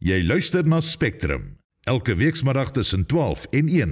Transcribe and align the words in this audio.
Jy 0.00 0.22
luister 0.24 0.64
na 0.64 0.78
Spectrum 0.80 1.58
elke 1.84 2.14
weekmiddag 2.16 2.70
tussen 2.72 3.02
12 3.06 3.42
en 3.50 3.66
1. 3.68 3.90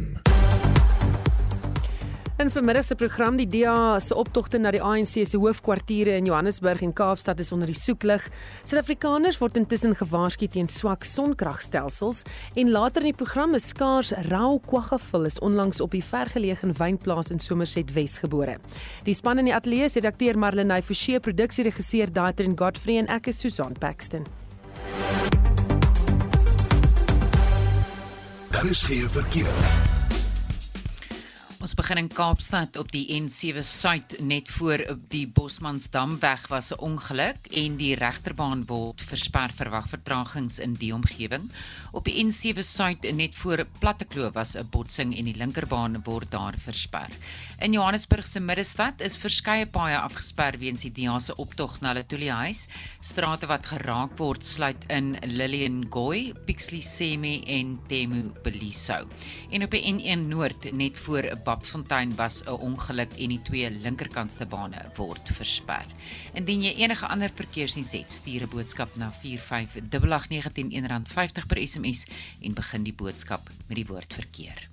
In 2.41 2.51
vermiddag 2.51 2.85
se 2.85 2.95
program 2.95 3.37
die 3.37 3.47
DA 3.47 3.99
se 4.01 4.17
optogte 4.17 4.57
na 4.59 4.73
die 4.73 4.81
ANC 4.81 5.19
se 5.29 5.37
hoofkwartiere 5.37 6.17
in 6.17 6.25
Johannesburg 6.25 6.81
en 6.81 6.95
Kaapstad 6.97 7.45
is 7.45 7.53
onder 7.53 7.69
die 7.69 7.77
soeklig. 7.77 8.25
Suid-Afrikaners 8.65 9.37
word 9.43 9.61
intussen 9.61 9.93
gewaarsku 10.01 10.49
teen 10.49 10.73
swak 10.73 11.05
sonkragstelsels 11.05 12.25
en 12.57 12.73
later 12.73 13.05
in 13.05 13.13
die 13.13 13.19
program 13.21 13.53
is 13.61 13.69
skaars 13.69 14.17
rau 14.31 14.57
kwaggavel 14.65 15.29
is 15.29 15.37
onlangs 15.45 15.85
op 15.85 15.93
die 15.93 16.01
vergeleë 16.01 16.73
wynplaas 16.81 17.37
in 17.37 17.39
Somerset 17.39 17.93
Wes 17.93 18.17
gebore. 18.25 18.57
Die 19.05 19.13
span 19.13 19.45
in 19.45 19.53
die 19.53 19.59
ateljee 19.61 19.93
se 19.93 20.01
redakteur 20.01 20.41
Marlenae 20.41 20.81
Forsie, 20.81 21.21
produksieregisseur 21.21 22.09
Daitrin 22.09 22.57
Godfrey 22.57 22.97
en 22.97 23.13
ek 23.13 23.29
is 23.29 23.45
Susan 23.45 23.77
Paxton. 23.77 24.25
Daar 28.59 28.67
is 28.67 28.83
geen 28.83 29.11
verkeer. 29.11 29.47
Ons 31.63 31.75
begin 31.79 32.01
in 32.01 32.09
Kaapstad 32.11 32.77
op 32.81 32.89
die 32.91 33.05
N7 33.15 33.63
Suid 33.63 34.17
net 34.19 34.51
voor 34.51 34.83
die 35.13 35.29
Bosmansdamweg 35.31 36.49
was 36.51 36.73
'n 36.75 36.81
ongeluk 36.83 37.47
en 37.51 37.77
die 37.77 37.95
regterbaan 37.95 38.65
word 38.67 39.03
versper 39.03 39.51
verwag 39.55 39.89
vertragings 39.89 40.59
in 40.59 40.75
die 40.75 40.95
omgewing. 40.95 41.51
Op 41.99 42.07
die 42.07 42.21
N7 42.23 42.63
Suid 42.63 43.03
net 43.19 43.35
voor 43.35 43.65
Plattekloof 43.83 44.33
was 44.33 44.55
'n 44.55 44.69
botsing 44.71 45.17
en 45.19 45.25
die 45.25 45.37
linkerbaan 45.37 46.03
word 46.05 46.31
daar 46.31 46.55
versper. 46.59 47.11
In 47.59 47.73
Johannesburg 47.73 48.27
se 48.27 48.41
middestad 48.41 49.01
is 49.01 49.17
verskeie 49.17 49.67
paaie 49.67 49.99
afgesper 49.99 50.59
weens 50.59 50.81
die 50.81 50.93
DEA 50.93 51.19
se 51.19 51.35
optog 51.37 51.81
na 51.81 51.93
Letoile 51.93 52.31
Huis. 52.31 52.69
Strate 53.01 53.47
wat 53.47 53.67
geraak 53.67 54.19
word 54.19 54.45
sluit 54.47 54.85
in 54.89 55.17
Lillian 55.27 55.87
Goy, 55.91 56.35
Pixley 56.47 56.81
Semi 56.81 57.43
en 57.47 57.81
Temu 57.89 58.31
Beliso. 58.45 59.09
En 59.51 59.63
op 59.63 59.71
die 59.71 59.83
N1 59.93 60.29
Noord 60.29 60.73
net 60.73 60.99
voor 60.99 61.39
Babsfontein 61.45 62.15
was 62.15 62.45
'n 62.45 62.51
ongeluk 62.51 63.13
en 63.19 63.29
die 63.29 63.43
twee 63.43 63.71
linkerkantste 63.71 64.47
bane 64.47 64.93
word 64.97 65.31
versper. 65.33 65.87
Indien 66.35 66.63
jy 66.63 66.75
enige 66.77 67.07
ander 67.07 67.31
verkeersnuus 67.35 67.93
het, 67.93 68.13
stuur 68.13 68.43
'n 68.43 68.49
boodskap 68.49 68.97
na 68.97 69.11
45889 69.11 70.69
R1.50 70.71 71.47
per 71.47 71.69
SMS 71.69 71.88
en 72.43 72.55
begin 72.59 72.85
die 72.85 72.97
boodskap 72.97 73.51
met 73.69 73.77
die 73.81 73.87
woord 73.89 74.15
verkeer. 74.15 74.69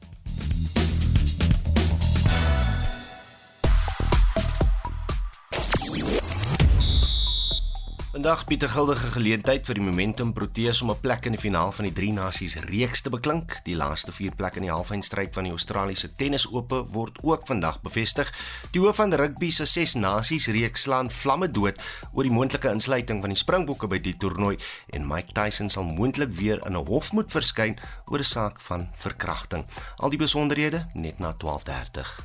Vandag 8.16 8.46
bied 8.48 8.64
'n 8.64 8.70
guldige 8.70 9.12
geleentheid 9.12 9.66
vir 9.66 9.76
die 9.76 9.84
Momentum 9.84 10.34
Proteas 10.34 10.82
om 10.82 10.90
'n 10.90 11.00
plek 11.00 11.26
in 11.26 11.32
die 11.32 11.42
finaal 11.42 11.72
van 11.72 11.86
die 11.86 11.94
Drie 11.94 12.14
Nasies 12.14 12.56
reeks 12.56 13.02
te 13.02 13.10
beklink. 13.10 13.60
Die 13.64 13.76
laaste 13.76 14.12
4 14.12 14.32
plekke 14.36 14.56
in 14.56 14.62
die 14.62 14.72
halfeindstryd 14.72 15.34
van 15.34 15.44
die 15.44 15.52
Australiese 15.52 16.14
Tennisope 16.16 16.86
word 16.88 17.20
ook 17.24 17.46
vandag 17.48 17.82
bevestig. 17.82 18.34
Die 18.72 18.82
hoof 18.82 18.96
van 18.96 19.14
rugby 19.14 19.52
se 19.52 19.66
6 19.66 19.94
Nasies 19.94 20.48
reeks 20.48 20.82
slaan 20.82 21.12
vlamme 21.12 21.52
dood 21.52 21.82
oor 22.14 22.24
die 22.24 22.32
moontlike 22.32 22.70
insluiting 22.70 23.20
van 23.20 23.30
die 23.30 23.38
Springbokke 23.38 23.88
by 23.88 24.00
die 24.00 24.18
toernooi 24.18 24.58
en 24.90 25.08
Mike 25.08 25.34
Tyson 25.34 25.70
sal 25.70 25.84
moontlik 25.84 26.32
weer 26.32 26.66
in 26.66 26.78
'n 26.78 26.88
hof 26.88 27.12
moet 27.12 27.32
verskyn 27.32 27.78
oor 28.06 28.20
'n 28.20 28.24
saak 28.24 28.60
van 28.60 28.90
verkrachting. 28.96 29.66
Al 29.98 30.10
die 30.10 30.20
besonderhede 30.20 30.88
net 30.94 31.20
na 31.20 31.34
12:30. 31.34 32.16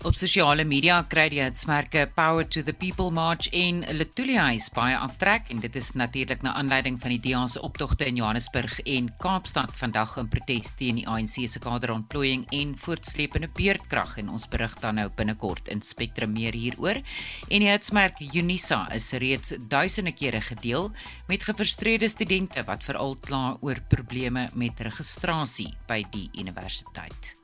Op 0.00 0.14
sosiale 0.16 0.64
media 0.64 0.94
kry 1.12 1.26
jy 1.28 1.44
uitsmerke 1.50 2.06
Power 2.16 2.46
to 2.48 2.62
the 2.64 2.72
People 2.72 3.10
March 3.12 3.50
en 3.52 3.82
Letuliais 3.92 4.70
baie 4.72 4.94
aftrek 4.96 5.50
en 5.52 5.58
dit 5.60 5.74
is 5.76 5.90
natuurlik 5.92 6.40
na 6.40 6.54
aanleiding 6.56 6.94
van 7.02 7.12
die 7.12 7.18
DEA 7.20 7.42
se 7.52 7.60
optogte 7.60 8.06
in 8.08 8.16
Johannesburg 8.16 8.78
en 8.88 9.10
Kaapstad 9.20 9.74
vandag 9.76 10.14
in 10.22 10.30
protes 10.32 10.72
teen 10.78 10.96
die 11.02 11.04
ANC 11.04 11.36
se 11.44 11.60
kaderontplooiing 11.60 12.46
en 12.56 12.72
voortsleepende 12.80 13.50
beerdkrag 13.58 14.14
en 14.22 14.30
ons 14.32 14.48
berig 14.48 14.78
dan 14.80 14.96
nou 15.02 15.10
binnekort 15.18 15.68
in 15.68 15.84
Spectrum 15.84 16.32
meer 16.32 16.56
hieroor. 16.56 17.02
En 17.50 17.60
die 17.60 17.68
uitsmerk 17.68 18.22
Unisa 18.32 18.86
is 18.96 19.10
reeds 19.20 19.52
duisende 19.68 20.14
kere 20.16 20.40
gedeel 20.40 20.88
met 21.28 21.44
gefrustreerde 21.44 22.08
studente 22.08 22.64
wat 22.64 22.88
veral 22.88 23.18
kla 23.20 23.58
oor 23.60 23.84
probleme 23.92 24.48
met 24.54 24.80
registrasie 24.80 25.74
by 25.92 26.00
die 26.16 26.30
universiteit. 26.40 27.39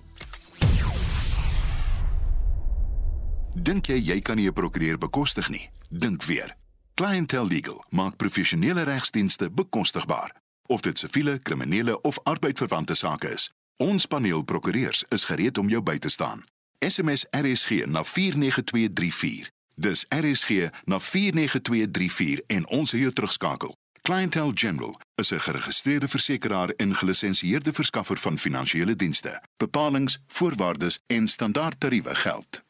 Dink 3.55 3.87
jy 3.87 4.01
jy 4.03 4.21
kan 4.21 4.37
nie 4.37 4.49
'n 4.49 4.53
prokureur 4.53 4.99
bekostig 4.99 5.49
nie? 5.49 5.71
Dink 5.89 6.23
weer. 6.25 6.57
Clientele 6.95 7.47
Legal 7.47 7.85
maak 7.89 8.17
professionele 8.17 8.83
regsdienste 8.83 9.51
bekostigbaar, 9.51 10.35
of 10.67 10.81
dit 10.81 10.99
siviele, 10.99 11.39
kriminele 11.39 12.01
of 12.01 12.19
arbeidsverwante 12.23 12.95
sake 12.95 13.33
is. 13.33 13.51
Ons 13.77 14.07
paneel 14.07 14.43
prokureurs 14.43 15.05
is 15.09 15.25
gereed 15.25 15.59
om 15.59 15.69
jou 15.69 15.83
by 15.83 15.99
te 15.99 16.09
staan. 16.09 16.45
SMS 16.79 17.27
RSG 17.31 17.87
na 17.87 18.05
49234. 18.05 19.51
Dis 19.75 20.07
RSG 20.09 20.71
na 20.85 21.01
49234 21.01 22.41
en 22.47 22.69
ons 22.69 22.91
sal 22.91 23.01
jou 23.01 23.13
terugskakel. 23.13 23.77
Clientele 24.03 24.53
General 24.55 25.01
is 25.15 25.31
'n 25.31 25.41
geregistreerde 25.41 26.09
versekeraar 26.09 26.69
en 26.69 26.95
gelisensieerde 26.95 27.73
verskaffer 27.73 28.19
van 28.19 28.39
finansiële 28.39 28.97
dienste. 28.97 29.43
Bepalings, 29.57 30.19
voorwaardes 30.27 30.99
en 31.07 31.29
standaardtariewe 31.29 32.15
geld. 32.15 32.64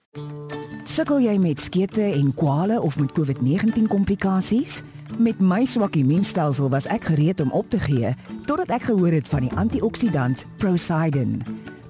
Sukkel 0.85 1.25
jy 1.25 1.33
met 1.41 1.61
skete 1.61 2.05
en 2.05 2.29
kwale 2.37 2.77
of 2.81 2.99
met 3.01 3.13
COVID-19 3.17 3.89
komplikasies? 3.89 4.83
Met 5.19 5.41
my 5.41 5.65
swak 5.65 5.97
immuunstelsel 5.97 6.69
was 6.71 6.87
ek 6.93 7.09
gereed 7.09 7.41
om 7.41 7.51
op 7.57 7.71
te 7.73 7.81
gee 7.83 8.13
totdat 8.45 8.71
ek 8.77 8.87
gehoor 8.91 9.17
het 9.17 9.29
van 9.29 9.47
die 9.47 9.55
antioksidant 9.59 10.45
Prosidin. 10.63 11.41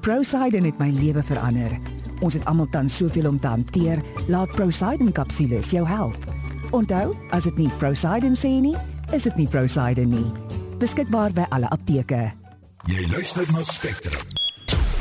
Prosidin 0.01 0.69
het 0.69 0.79
my 0.79 0.89
lewe 0.95 1.25
verander. 1.27 1.75
Ons 2.23 2.39
het 2.39 2.47
almal 2.49 2.71
tans 2.71 2.97
soveel 2.97 3.29
om 3.29 3.41
te 3.41 3.51
hanteer. 3.51 4.01
Laat 4.33 4.55
Prosidin 4.55 5.13
kapsules 5.13 5.75
jou 5.75 5.85
help. 5.89 6.31
Onthou, 6.71 7.13
as 7.35 7.51
dit 7.51 7.65
nie 7.65 7.71
Prosidin 7.83 8.39
sê 8.39 8.57
nie, 8.63 8.77
is 9.13 9.27
dit 9.29 9.43
nie 9.43 9.51
Prosidin 9.51 10.15
nie. 10.15 10.27
Beskikbaar 10.79 11.35
by 11.35 11.51
alle 11.51 11.69
apteke. 11.75 12.29
Jy 12.87 13.07
luister 13.11 13.49
na 13.53 13.67
Spectrum. 13.67 14.23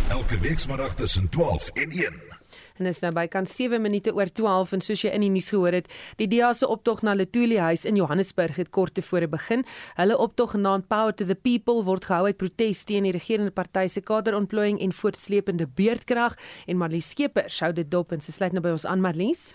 Elke 0.10 0.40
weekmiddag 0.40 0.96
tussen 1.00 1.30
12 1.30 1.70
en 1.80 1.92
1 1.92 2.33
en 2.80 2.90
is 2.90 3.02
nou 3.04 3.12
bykans 3.14 3.54
7 3.56 3.82
minute 3.82 4.14
oor 4.16 4.30
12 4.30 4.74
en 4.78 4.84
soos 4.84 5.04
jy 5.06 5.12
in 5.14 5.26
die 5.26 5.32
nuus 5.34 5.52
gehoor 5.54 5.78
het, 5.78 5.90
die 6.18 6.28
DEA 6.32 6.54
se 6.58 6.68
optog 6.70 7.04
na 7.06 7.14
Letoile 7.18 7.60
huis 7.62 7.86
in 7.90 8.00
Johannesburg 8.00 8.58
het 8.62 8.72
kort 8.74 8.96
tevore 8.98 9.28
begin. 9.30 9.66
Hulle 10.00 10.18
optog 10.18 10.56
genaamd 10.56 10.88
Power 10.90 11.14
to 11.14 11.28
the 11.30 11.38
People 11.38 11.84
word 11.86 12.08
gehou 12.10 12.26
uit 12.26 12.40
protes 12.42 12.84
teen 12.90 13.08
die 13.08 13.14
regerende 13.14 13.54
party 13.54 13.88
se 13.88 14.02
kaderontplooiing 14.02 14.82
en 14.82 14.94
voortsleepende 14.94 15.68
beerdkrag 15.78 16.38
en 16.68 16.82
Marlies 16.82 17.14
Skeepers 17.14 17.62
hou 17.62 17.74
dit 17.74 17.90
dop 17.92 18.12
en 18.12 18.22
sy 18.24 18.34
sluit 18.34 18.54
nou 18.56 18.64
by 18.64 18.74
ons 18.76 18.88
aan 18.90 19.04
Marlies. 19.04 19.52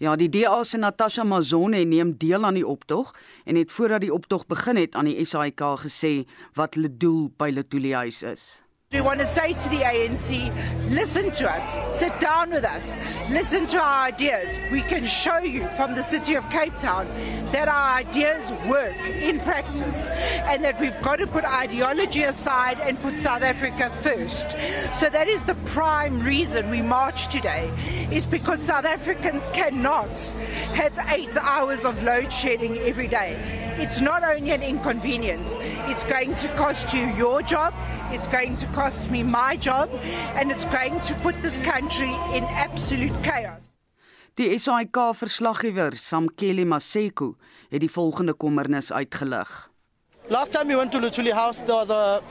Ja, 0.00 0.14
die 0.16 0.30
DA 0.32 0.62
se 0.64 0.78
Natasha 0.80 1.26
Mazone 1.28 1.82
neem 1.84 2.14
deel 2.16 2.46
aan 2.48 2.56
die 2.56 2.66
optog 2.66 3.12
en 3.44 3.58
het 3.60 3.72
voordat 3.72 4.00
die 4.06 4.14
optog 4.14 4.46
begin 4.48 4.80
het 4.80 4.96
aan 4.96 5.10
die 5.10 5.26
SAIK 5.26 5.60
gesê 5.82 6.14
wat 6.56 6.78
hulle 6.78 6.88
doel 6.96 7.28
by 7.36 7.50
Letoile 7.52 7.98
huis 8.06 8.22
is. 8.24 8.48
We 8.92 9.00
want 9.00 9.20
to 9.20 9.26
say 9.26 9.52
to 9.52 9.68
the 9.68 9.82
ANC, 9.82 10.90
listen 10.90 11.30
to 11.30 11.48
us, 11.48 11.96
sit 11.96 12.18
down 12.18 12.50
with 12.50 12.64
us, 12.64 12.96
listen 13.30 13.68
to 13.68 13.78
our 13.78 14.06
ideas. 14.06 14.58
We 14.72 14.82
can 14.82 15.06
show 15.06 15.38
you 15.38 15.68
from 15.68 15.94
the 15.94 16.02
city 16.02 16.34
of 16.34 16.50
Cape 16.50 16.76
Town 16.76 17.06
that 17.52 17.68
our 17.68 17.98
ideas 17.98 18.50
work 18.68 18.96
in 19.06 19.38
practice 19.42 20.08
and 20.08 20.64
that 20.64 20.80
we've 20.80 21.00
got 21.02 21.20
to 21.20 21.28
put 21.28 21.44
ideology 21.44 22.24
aside 22.24 22.80
and 22.80 23.00
put 23.00 23.16
South 23.16 23.42
Africa 23.42 23.90
first. 23.90 24.56
So 24.98 25.08
that 25.08 25.28
is 25.28 25.44
the 25.44 25.54
prime 25.66 26.18
reason 26.18 26.68
we 26.68 26.82
march 26.82 27.28
today, 27.28 27.70
is 28.10 28.26
because 28.26 28.60
South 28.60 28.86
Africans 28.86 29.46
cannot 29.52 30.18
have 30.74 30.98
eight 31.12 31.36
hours 31.36 31.84
of 31.84 32.02
load 32.02 32.32
shedding 32.32 32.76
every 32.78 33.06
day. 33.06 33.38
It's 33.78 34.00
not 34.00 34.24
only 34.24 34.50
an 34.50 34.64
inconvenience, 34.64 35.56
it's 35.60 36.02
going 36.02 36.34
to 36.34 36.48
cost 36.56 36.92
you 36.92 37.06
your 37.10 37.40
job, 37.40 37.72
it's 38.12 38.26
going 38.28 38.56
to 38.56 38.66
cost 38.66 39.10
me 39.10 39.22
my 39.22 39.56
job, 39.56 39.88
and 40.36 40.50
it's 40.50 40.64
going 40.66 41.00
to 41.00 41.14
put 41.22 41.40
this 41.42 41.56
country 41.58 42.12
in 42.34 42.44
absolute 42.44 43.14
chaos. 43.22 43.70
Die 44.36 44.58
SAIK 44.58 44.96
verslaggewer 45.14 45.96
Samkeli 45.96 46.64
Maseko 46.64 47.34
het 47.68 47.80
die 47.80 47.90
volgende 47.90 48.32
kommernis 48.32 48.92
uitgelig. 48.92 49.68
Last 50.28 50.52
time 50.52 50.68
we 50.68 50.76
went 50.76 50.92
to 50.92 50.98
Luthuli 50.98 51.32
House 51.32 51.60
there 51.60 51.74
was 51.74 51.90
a 51.90 52.22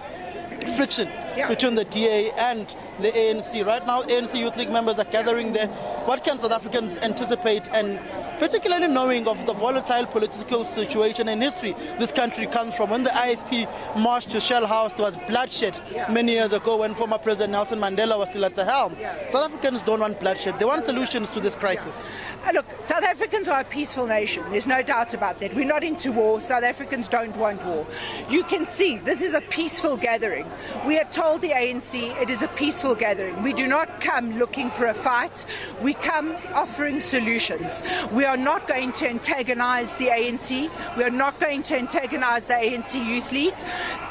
friction 0.76 1.08
yeah. 1.36 1.48
between 1.48 1.76
the 1.76 1.86
DA 1.86 2.32
and 2.38 2.76
the 3.02 3.12
ANC. 3.12 3.66
Right 3.66 3.86
now 3.86 4.02
ANC 4.04 4.34
Youth 4.34 4.56
League 4.56 4.72
members 4.72 4.98
are 4.98 5.12
gathering 5.12 5.54
there. 5.54 5.68
What 6.06 6.24
can 6.24 6.40
South 6.40 6.52
Africans 6.52 6.98
anticipate 6.98 7.68
and 7.74 8.00
particularly 8.40 8.88
knowing 8.88 9.28
of 9.28 9.46
the 9.46 9.54
volatile 9.54 10.06
political 10.06 10.64
situation 10.64 11.28
and 11.28 11.44
history 11.44 11.76
this 12.00 12.12
country 12.12 12.48
comes 12.48 12.76
from. 12.76 12.90
When 12.90 13.04
the 13.04 13.10
IFP 13.10 13.98
marched 13.98 14.32
to 14.32 14.40
Shell 14.40 14.66
House, 14.66 14.94
there 14.94 15.06
was 15.06 15.18
bloodshed 15.28 15.80
many 16.10 16.34
years 16.34 16.54
ago 16.54 16.78
when 16.78 16.96
former 16.96 17.18
President 17.18 17.52
Nelson 17.52 17.80
Mandela 17.80 18.18
was 18.18 18.30
still 18.30 18.46
at 18.46 18.56
the 18.56 18.66
helm. 18.66 18.96
South 19.28 19.52
Africans 19.52 19.84
don't 19.84 20.00
want 20.00 20.20
bloodshed. 20.20 20.58
They 20.58 20.66
want 20.66 20.86
solutions 20.86 21.30
to 21.32 21.40
this 21.40 21.56
crisis. 21.56 22.10
Uh, 22.46 22.52
look, 22.54 22.66
South 22.82 23.04
Africans 23.04 23.50
are 23.50 23.60
a 23.60 23.66
peaceful 23.66 24.08
nation. 24.08 24.44
There's 24.50 24.66
no 24.66 24.82
doubt 24.82 25.14
about 25.14 25.42
that. 25.42 25.54
We're 25.54 25.66
not 25.66 25.84
into 25.84 26.12
war. 26.14 26.40
South 26.40 26.64
Africans 26.64 27.10
don't 27.10 27.36
want 27.36 27.64
war. 27.66 27.86
You 28.30 28.44
can 28.46 28.66
see 28.66 28.98
this 28.98 29.22
is 29.22 29.34
a 29.34 29.42
peaceful 29.42 29.98
gathering. 29.98 30.50
We 30.86 30.96
have 30.96 31.12
told 31.12 31.42
the 31.42 31.50
ANC 31.50 31.94
it 32.22 32.30
is 32.30 32.42
a 32.42 32.48
peaceful 32.50 32.96
gathering. 32.96 33.44
We 33.44 33.52
do 33.52 33.68
not 33.68 34.00
come 34.00 34.40
looking 34.40 34.70
for 34.70 34.86
a 34.86 34.94
fight. 34.94 35.46
We 35.82 35.94
come 35.94 36.38
offering 36.54 37.02
solutions. 37.02 37.84
We 38.14 38.24
are 38.30 38.38
not 38.38 38.68
going 38.68 38.94
to 38.94 39.10
antagonize 39.10 39.96
the 39.98 40.08
ANC. 40.08 40.70
We 40.96 41.04
are 41.04 41.18
not 41.26 41.40
going 41.40 41.64
to 41.64 41.78
antagonize 41.78 42.46
the 42.46 42.54
ANC 42.54 42.94
Youth 42.94 43.32
League. 43.32 43.56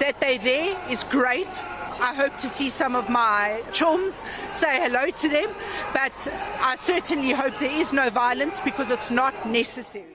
That 0.00 0.20
they're 0.20 0.38
there 0.38 0.76
is 0.91 1.05
great. 1.05 1.67
I 2.00 2.15
hope 2.15 2.37
to 2.38 2.49
see 2.49 2.69
some 2.69 2.94
of 2.97 3.09
my 3.09 3.62
chums 3.73 4.23
say 4.50 4.81
hello 4.81 5.11
to 5.11 5.29
them, 5.29 5.50
but 5.93 6.29
I 6.61 6.76
certainly 6.76 7.32
hope 7.32 7.59
there 7.59 7.75
is 7.75 7.93
no 7.93 8.11
violence 8.11 8.61
because 8.61 8.91
it's 8.91 9.11
not 9.11 9.35
necessary. 9.47 10.15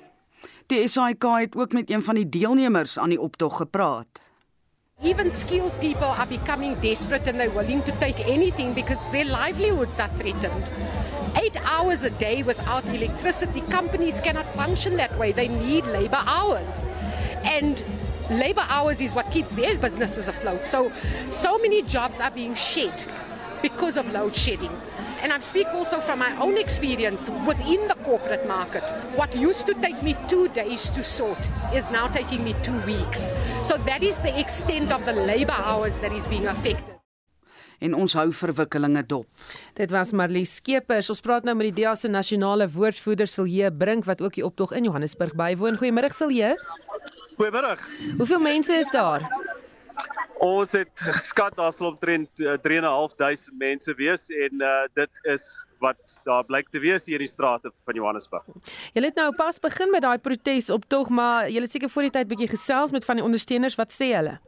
Die 0.67 0.87
SAIK 0.87 1.23
het 1.23 1.55
ook 1.55 1.71
met 1.71 1.89
een 1.89 2.03
van 2.03 2.15
die 2.15 2.29
deelnemers 2.29 2.99
aan 2.99 3.09
die 3.09 3.21
optog 3.21 3.57
gepraat. 3.57 4.21
Even 5.01 5.31
skilled 5.31 5.79
people 5.79 6.07
are 6.07 6.27
becoming 6.27 6.79
desperate 6.79 7.29
and 7.29 7.39
they're 7.39 7.55
willing 7.55 7.83
to 7.83 7.91
take 7.99 8.23
anything 8.23 8.73
because 8.73 9.01
their 9.11 9.25
livelihoods 9.25 9.99
are 9.99 10.11
threatened. 10.17 10.71
Eight 11.35 11.57
hours 11.65 12.03
a 12.03 12.09
day 12.09 12.43
without 12.43 12.85
electricity. 12.85 13.61
Companies 13.61 14.19
cannot 14.19 14.45
function 14.55 14.97
that 14.97 15.17
way. 15.17 15.31
They 15.31 15.47
need 15.47 15.85
labor 15.85 16.21
hours. 16.25 16.85
And 17.43 17.83
labor 18.29 18.65
hours 18.67 19.01
is 19.01 19.13
what 19.13 19.29
keeps 19.31 19.55
their 19.55 19.77
businesses 19.77 20.27
afloat. 20.27 20.65
So, 20.65 20.91
so 21.29 21.57
many 21.57 21.81
jobs 21.83 22.21
are 22.21 22.31
being 22.31 22.55
shed 22.55 22.93
because 23.61 23.97
of 23.97 24.11
load 24.11 24.35
shedding. 24.35 24.71
And 25.21 25.31
I 25.31 25.39
speak 25.39 25.67
also 25.67 26.01
from 26.01 26.19
my 26.19 26.35
own 26.37 26.57
experience 26.57 27.29
within 27.47 27.87
the 27.87 27.95
corporate 28.03 28.45
market. 28.45 28.83
What 29.15 29.33
used 29.33 29.65
to 29.67 29.73
take 29.75 30.03
me 30.03 30.17
two 30.27 30.49
days 30.49 30.89
to 30.91 31.01
sort 31.01 31.49
is 31.73 31.89
now 31.89 32.07
taking 32.07 32.43
me 32.43 32.55
two 32.61 32.77
weeks. 32.81 33.31
So 33.63 33.77
that 33.85 34.03
is 34.03 34.19
the 34.19 34.37
extent 34.37 34.91
of 34.91 35.05
the 35.05 35.13
labor 35.13 35.53
hours 35.53 35.99
that 35.99 36.11
is 36.11 36.27
being 36.27 36.47
affected. 36.47 36.92
En 37.79 37.95
ons 37.95 38.13
hou 38.13 38.27
verwikkelinge 38.33 39.05
dop. 39.07 39.27
Dit 39.79 39.91
was 39.91 40.11
Marlies 40.11 40.55
Skeepers. 40.59 41.09
Ons 41.09 41.23
praat 41.25 41.47
nou 41.47 41.55
met 41.55 41.71
die 41.71 41.81
DEA 41.81 41.95
se 41.95 42.11
nasionale 42.11 42.69
woordvoerder 42.69 43.27
Silje 43.27 43.71
Brink 43.71 44.05
wat 44.09 44.21
ook 44.21 44.37
die 44.37 44.45
optog 44.45 44.73
in 44.77 44.89
Johannesburg 44.89 45.35
bywoon. 45.39 45.79
Goeiemôre 45.81 46.11
Silje. 46.13 46.55
Goeiemôre. 47.37 47.77
Hoeveel 48.17 48.39
mense 48.39 48.73
is 48.73 48.91
daar? 48.93 49.25
Ons 50.43 50.73
het 50.75 50.91
geskat 50.99 51.55
daar 51.55 51.71
sal 51.71 51.93
omtrent 51.93 52.41
3.500 52.67 53.21
uh, 53.23 53.35
mense 53.59 53.93
wees 53.95 54.27
en 54.33 54.63
uh, 54.65 54.71
dit 54.97 55.21
is 55.31 55.45
wat 55.83 56.17
daar 56.27 56.43
blyk 56.47 56.67
te 56.73 56.81
wees 56.83 57.05
hier 57.07 57.21
in 57.21 57.23
die 57.23 57.31
strate 57.31 57.71
van 57.87 57.95
Johannesburg. 57.95 58.49
Julle 58.95 59.11
het 59.11 59.19
nou 59.19 59.29
pas 59.39 59.59
begin 59.63 59.91
met 59.93 60.03
daai 60.03 60.17
protes 60.19 60.69
op 60.73 60.87
tog, 60.91 61.09
maar 61.09 61.47
julle 61.51 61.69
seker 61.71 61.91
voor 61.91 62.09
die 62.09 62.15
tyd 62.17 62.27
bietjie 62.31 62.51
gesels 62.55 62.91
met 62.91 63.07
van 63.07 63.21
die 63.21 63.25
ondersteuners, 63.25 63.79
wat 63.79 63.95
sê 63.95 64.11
hulle? 64.17 64.39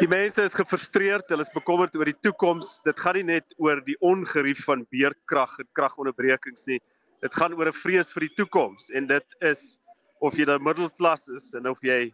Die 0.00 0.08
mense 0.10 0.42
is 0.42 0.56
gefrustreerd, 0.58 1.28
hulle 1.30 1.44
is 1.46 1.52
bekommerd 1.54 1.94
oor 1.96 2.08
die 2.08 2.18
toekoms. 2.26 2.80
Dit 2.86 2.98
gaan 3.00 3.14
nie 3.20 3.28
net 3.28 3.54
oor 3.62 3.78
die 3.86 3.96
ongerief 4.02 4.64
van 4.66 4.82
beerdkrag 4.90 5.52
en 5.62 5.68
kragonderbrekings 5.78 6.66
nie. 6.72 6.80
Dit 7.22 7.36
gaan 7.38 7.54
oor 7.54 7.70
'n 7.70 7.78
vrees 7.78 8.10
vir 8.12 8.26
die 8.26 8.34
toekoms 8.40 8.90
en 8.90 9.06
dit 9.06 9.36
is 9.40 9.78
of 10.20 10.34
jy 10.36 10.46
nou 10.50 10.58
middelklas 10.58 11.28
is 11.28 11.54
en 11.54 11.70
of 11.70 11.78
jy 11.82 12.10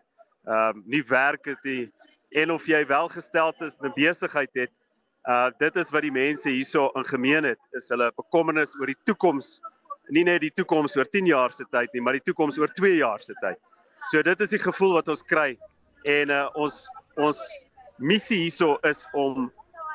ehm 0.47 0.77
um, 0.77 0.85
nie 0.87 1.03
werk 1.09 1.47
het 1.47 1.65
nie 1.65 1.91
en 2.31 2.51
of 2.51 2.67
jy 2.69 2.85
welgesteld 2.87 3.61
is 3.63 3.77
en 3.81 3.89
'n 3.89 3.97
besigheid 3.97 4.53
het. 4.55 4.73
Uh 5.29 5.51
dit 5.59 5.77
is 5.77 5.91
wat 5.91 6.03
die 6.03 6.13
mense 6.13 6.49
hierso 6.49 6.91
in 6.97 7.05
gemeen 7.05 7.45
het, 7.45 7.61
is 7.73 7.89
hulle 7.89 8.13
bekommernis 8.17 8.77
oor 8.77 8.87
die 8.87 9.03
toekoms. 9.05 9.61
Nie 10.11 10.25
net 10.25 10.41
die 10.41 10.53
toekoms 10.53 10.97
oor 10.97 11.09
10 11.09 11.27
jaar 11.27 11.51
se 11.51 11.65
tyd 11.65 11.93
nie, 11.93 12.03
maar 12.03 12.13
die 12.13 12.25
toekoms 12.29 12.59
oor 12.59 12.69
2 12.69 12.97
jaar 12.97 13.21
se 13.21 13.35
tyd. 13.41 13.59
So 14.11 14.23
dit 14.23 14.41
is 14.41 14.51
die 14.51 14.63
gevoel 14.63 14.93
wat 14.93 15.09
ons 15.09 15.23
kry 15.23 15.59
en 16.05 16.31
uh 16.31 16.49
ons 16.55 16.89
ons 17.17 17.41
missie 17.99 18.39
hierso 18.45 18.79
is 18.89 19.07
om 19.13 19.51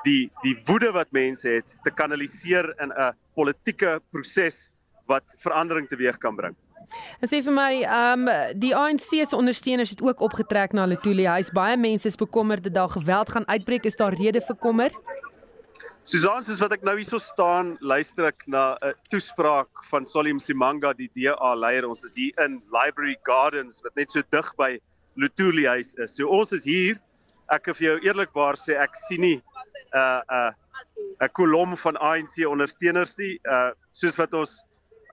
die 0.06 0.30
die 0.44 0.56
woede 0.68 0.92
wat 0.94 1.12
mense 1.12 1.50
het 1.50 1.76
te 1.84 1.92
kanaliseer 1.92 2.74
in 2.82 2.92
'n 2.92 3.14
politieke 3.36 4.00
proses 4.12 4.72
wat 5.08 5.24
verandering 5.38 5.88
teweeg 5.88 6.18
kan 6.18 6.36
bring. 6.36 6.56
En 7.20 7.28
sê 7.30 7.42
vir 7.44 7.54
my, 7.54 7.72
ehm 7.82 8.28
um, 8.28 8.60
die 8.60 8.76
ANC 8.76 9.00
se 9.02 9.36
ondersteuners 9.36 9.90
het 9.90 10.02
ook 10.02 10.20
opgetrek 10.20 10.74
na 10.74 10.86
Letuli. 10.86 11.28
Hy's 11.28 11.52
baie 11.52 11.78
mense 11.78 12.08
is 12.08 12.16
bekommerd 12.16 12.64
dat 12.64 12.74
daar 12.74 12.90
geweld 12.90 13.30
gaan 13.30 13.48
uitbreek. 13.48 13.86
Is 13.86 13.96
daar 13.96 14.14
rede 14.14 14.42
vir 14.42 14.56
kommer? 14.56 14.92
Susan, 16.06 16.44
soos 16.44 16.60
wat 16.62 16.76
ek 16.76 16.84
nou 16.86 16.94
hierso 17.00 17.18
staan, 17.18 17.78
luister 17.82 18.28
ek 18.30 18.44
na 18.46 18.78
'n 18.82 18.94
toespraak 19.10 19.84
van 19.90 20.06
Solim 20.06 20.40
Simanga, 20.40 20.94
die 20.94 21.10
DA 21.16 21.56
leier. 21.56 21.88
Ons 21.88 22.04
is 22.04 22.16
hier 22.16 22.34
in 22.46 22.62
Library 22.70 23.18
Gardens 23.24 23.82
wat 23.82 23.96
net 23.96 24.12
so 24.12 24.22
dig 24.30 24.56
by 24.56 24.80
Letuli 25.16 25.66
huis 25.66 25.94
is. 25.96 26.16
So 26.18 26.30
ons 26.30 26.54
is 26.56 26.66
hier 26.68 27.00
ek 27.54 27.70
vir 27.78 27.88
jou 27.88 27.98
eerlikwaar 28.08 28.58
sê 28.58 28.78
ek 28.82 28.98
sien 28.98 29.22
nie 29.22 29.38
'n 29.38 29.42
uh, 29.94 30.22
'n 30.22 30.50
uh, 30.50 30.52
'n 31.24 31.30
kolom 31.32 31.78
van 31.78 31.98
ANC 31.98 32.44
ondersteuners 32.48 33.18
nie. 33.18 33.40
Uh 33.46 33.72
soos 33.94 34.18
wat 34.20 34.34
ons 34.34 34.64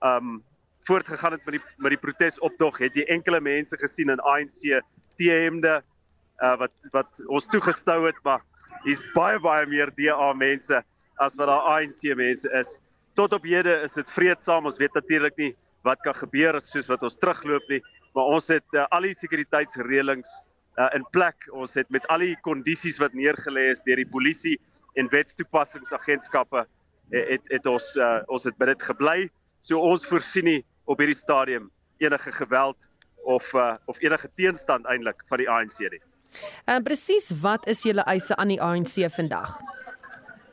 um 0.03 0.43
voortgegaan 0.87 1.37
het 1.37 1.45
met 1.45 1.55
die 1.57 1.63
met 1.77 1.95
die 1.95 2.01
protesoptog, 2.01 2.79
het 2.83 2.95
jy 2.95 3.05
enkele 3.07 3.39
mense 3.41 3.77
gesien 3.79 4.09
in 4.09 4.19
ANC 4.19 4.81
T-hemde 5.17 5.81
uh 6.43 6.55
wat 6.59 6.89
wat 6.91 7.21
ons 7.27 7.47
toegestou 7.47 8.05
het, 8.07 8.19
maar 8.23 8.41
hier's 8.83 9.01
baie 9.15 9.39
baie 9.39 9.65
meer 9.65 9.93
DA 9.95 10.33
mense 10.33 10.83
as 11.21 11.37
wat 11.39 11.47
daar 11.47 11.67
ANC 11.77 12.03
mense 12.17 12.49
is. 12.59 12.79
Tot 13.15 13.33
op 13.33 13.43
hede 13.45 13.81
is 13.85 13.93
dit 13.93 14.09
vreedsaam. 14.09 14.65
Ons 14.65 14.79
weet 14.81 14.93
natuurlik 14.97 15.37
nie 15.37 15.53
wat 15.83 16.01
kan 16.01 16.15
gebeur 16.15 16.59
soos 16.61 16.87
wat 16.89 17.03
ons 17.03 17.17
terugloop 17.19 17.63
nie, 17.69 17.81
maar 18.13 18.35
ons 18.37 18.47
het 18.53 18.77
uh, 18.77 18.85
al 18.93 19.09
die 19.09 19.15
sekuriteitsreëlings 19.17 20.31
uh, 20.77 20.89
in 20.97 21.05
plek. 21.11 21.47
Ons 21.51 21.75
het 21.79 21.89
met 21.93 22.05
al 22.13 22.25
die 22.25 22.37
kondisies 22.45 22.99
wat 23.01 23.15
neergelê 23.17 23.69
is 23.73 23.83
deur 23.85 24.01
die 24.01 24.09
polisie 24.09 24.57
en 24.99 25.09
wetstoepassingsagentskappe 25.09 26.65
het, 27.13 27.29
het 27.29 27.51
het 27.57 27.69
ons 27.69 27.93
uh, 27.97 28.21
ons 28.31 28.45
het 28.47 28.57
by 28.57 28.71
dit 28.71 28.87
gebly. 28.89 29.17
So 29.63 29.81
ons 29.81 30.05
voorsien 30.07 30.49
nie 30.49 30.61
op 30.89 31.01
hierdie 31.01 31.17
stadium 31.17 31.69
enige 32.03 32.31
geweld 32.31 32.89
of 33.23 33.53
uh, 33.53 33.73
of 33.85 34.01
enige 34.03 34.29
teenstand 34.35 34.85
eintlik 34.85 35.23
van 35.29 35.41
die 35.41 35.49
ANC 35.49 35.79
nie. 35.93 36.01
En 36.65 36.81
uh, 36.81 36.83
presies 36.85 37.31
wat 37.41 37.67
is 37.69 37.83
julle 37.85 38.05
eise 38.09 38.35
aan 38.35 38.51
die 38.51 38.61
ANC 38.61 38.97
vandag? 39.13 39.59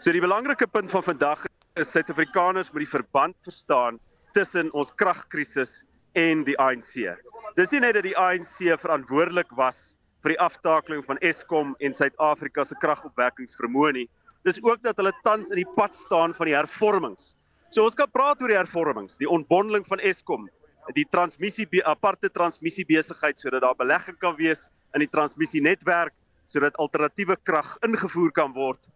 So 0.00 0.12
die 0.12 0.22
belangrike 0.22 0.68
punt 0.68 0.90
van 0.92 1.04
vandag 1.04 1.44
is 1.80 1.90
Suid-Afrikaners 1.92 2.72
moet 2.72 2.84
die 2.84 2.92
verband 2.92 3.36
verstaan 3.44 3.98
tussen 4.36 4.70
ons 4.72 4.92
kragkrisis 4.94 5.82
en 6.18 6.44
die 6.44 6.56
ANC. 6.58 7.10
Dis 7.58 7.72
nie 7.74 7.80
net 7.82 7.96
dat 7.98 8.06
die 8.06 8.14
ANC 8.14 8.60
verantwoordelik 8.78 9.50
was 9.58 9.96
vir 10.22 10.34
die 10.34 10.42
aftakeling 10.42 11.02
van 11.02 11.18
Eskom 11.24 11.72
en 11.82 11.94
Suid-Afrika 11.96 12.62
se 12.64 12.76
kragopwekkingsvermoë 12.78 13.92
nie. 13.96 14.06
Dis 14.46 14.60
ook 14.62 14.82
dat 14.84 15.00
hulle 15.00 15.12
tans 15.24 15.50
in 15.50 15.58
die 15.58 15.72
pad 15.74 15.96
staan 15.98 16.34
van 16.36 16.46
die 16.46 16.54
hervormings. 16.54 17.34
So 17.74 17.82
ons 17.86 17.96
kan 17.98 18.10
praat 18.10 18.42
oor 18.42 18.52
die 18.52 18.58
hervormings, 18.58 19.18
die 19.18 19.28
ontbondeling 19.28 19.82
van 19.88 20.02
Eskom, 20.06 20.46
die 20.94 21.06
transmissie 21.10 21.66
aparte 21.86 22.30
transmissie 22.30 22.86
besigheid 22.86 23.38
sodat 23.38 23.62
daar 23.66 23.78
belegging 23.78 24.18
kan 24.18 24.36
wees 24.38 24.68
in 24.94 25.04
die 25.04 25.10
transmissienetwerk 25.10 26.14
sodat 26.50 26.78
alternatiewe 26.82 27.36
krag 27.46 27.76
ingevoer 27.86 28.30
kan 28.34 28.54
word. 28.54 28.88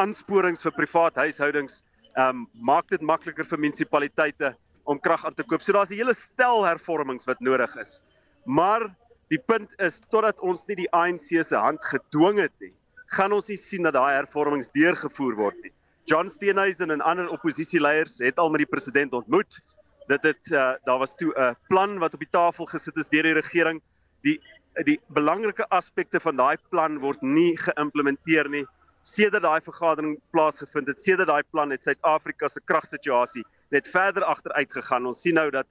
Aansporings 0.00 0.64
vir 0.64 0.76
privaat 0.76 1.24
huishoudings 1.24 1.82
ehm 2.14 2.44
um, 2.44 2.46
maak 2.54 2.88
dit 2.92 3.02
makliker 3.02 3.48
vir 3.48 3.60
munisipaliteite 3.64 4.54
om 4.84 5.00
krag 5.00 5.24
aan 5.26 5.34
te 5.34 5.44
koop. 5.44 5.62
So 5.62 5.72
daar's 5.72 5.90
'n 5.90 6.00
hele 6.00 6.14
stel 6.14 6.64
hervormings 6.64 7.24
wat 7.26 7.40
nodig 7.40 7.76
is. 7.76 8.00
Maar 8.44 8.88
die 9.28 9.38
punt 9.38 9.74
is 9.80 10.00
totdat 10.10 10.40
ons 10.40 10.66
nie 10.66 10.76
die 10.76 10.90
ANC 10.92 11.44
se 11.44 11.56
hand 11.56 11.84
gedwing 11.84 12.38
het 12.38 12.52
nie, 12.60 12.72
gaan 13.06 13.32
ons 13.32 13.48
nie 13.48 13.56
sien 13.56 13.82
dat 13.82 13.94
daai 13.94 14.14
hervormings 14.14 14.70
deurgevoer 14.70 15.36
word 15.36 15.62
nie. 15.62 15.72
John 16.04 16.28
Steenhuisen 16.28 16.90
en 16.90 17.00
ander 17.00 17.28
oppositieleiers 17.28 18.18
het 18.18 18.38
al 18.38 18.50
met 18.50 18.58
die 18.58 18.68
president 18.68 19.12
ontmoet. 19.12 19.60
Dit 20.08 20.22
het 20.22 20.50
uh, 20.52 20.74
daar 20.84 20.98
was 20.98 21.14
toe 21.14 21.32
'n 21.32 21.56
plan 21.68 21.98
wat 21.98 22.14
op 22.14 22.20
die 22.20 22.30
tafel 22.30 22.66
gesit 22.66 22.96
is 22.96 23.08
deur 23.08 23.22
die 23.22 23.32
regering. 23.40 23.80
Die 24.22 24.40
die 24.82 25.00
belangrike 25.14 25.66
aspekte 25.70 26.20
van 26.20 26.36
daai 26.36 26.56
plan 26.70 26.98
word 26.98 27.22
nie 27.22 27.56
geïmplementeer 27.56 28.48
nie. 28.50 28.66
Sedert 29.02 29.42
daai 29.42 29.60
vergadering 29.60 30.16
plaasgevind 30.32 30.88
het, 30.88 31.00
sedert 31.00 31.28
daai 31.28 31.42
plan 31.50 31.70
het 31.70 31.82
Suid-Afrika 31.82 32.48
se 32.48 32.60
kragsituasie 32.64 33.44
net 33.74 33.88
verder 33.90 34.24
agteruit 34.24 34.72
gegaan. 34.72 35.08
Ons 35.10 35.22
sien 35.24 35.36
nou 35.38 35.50
dat 35.54 35.68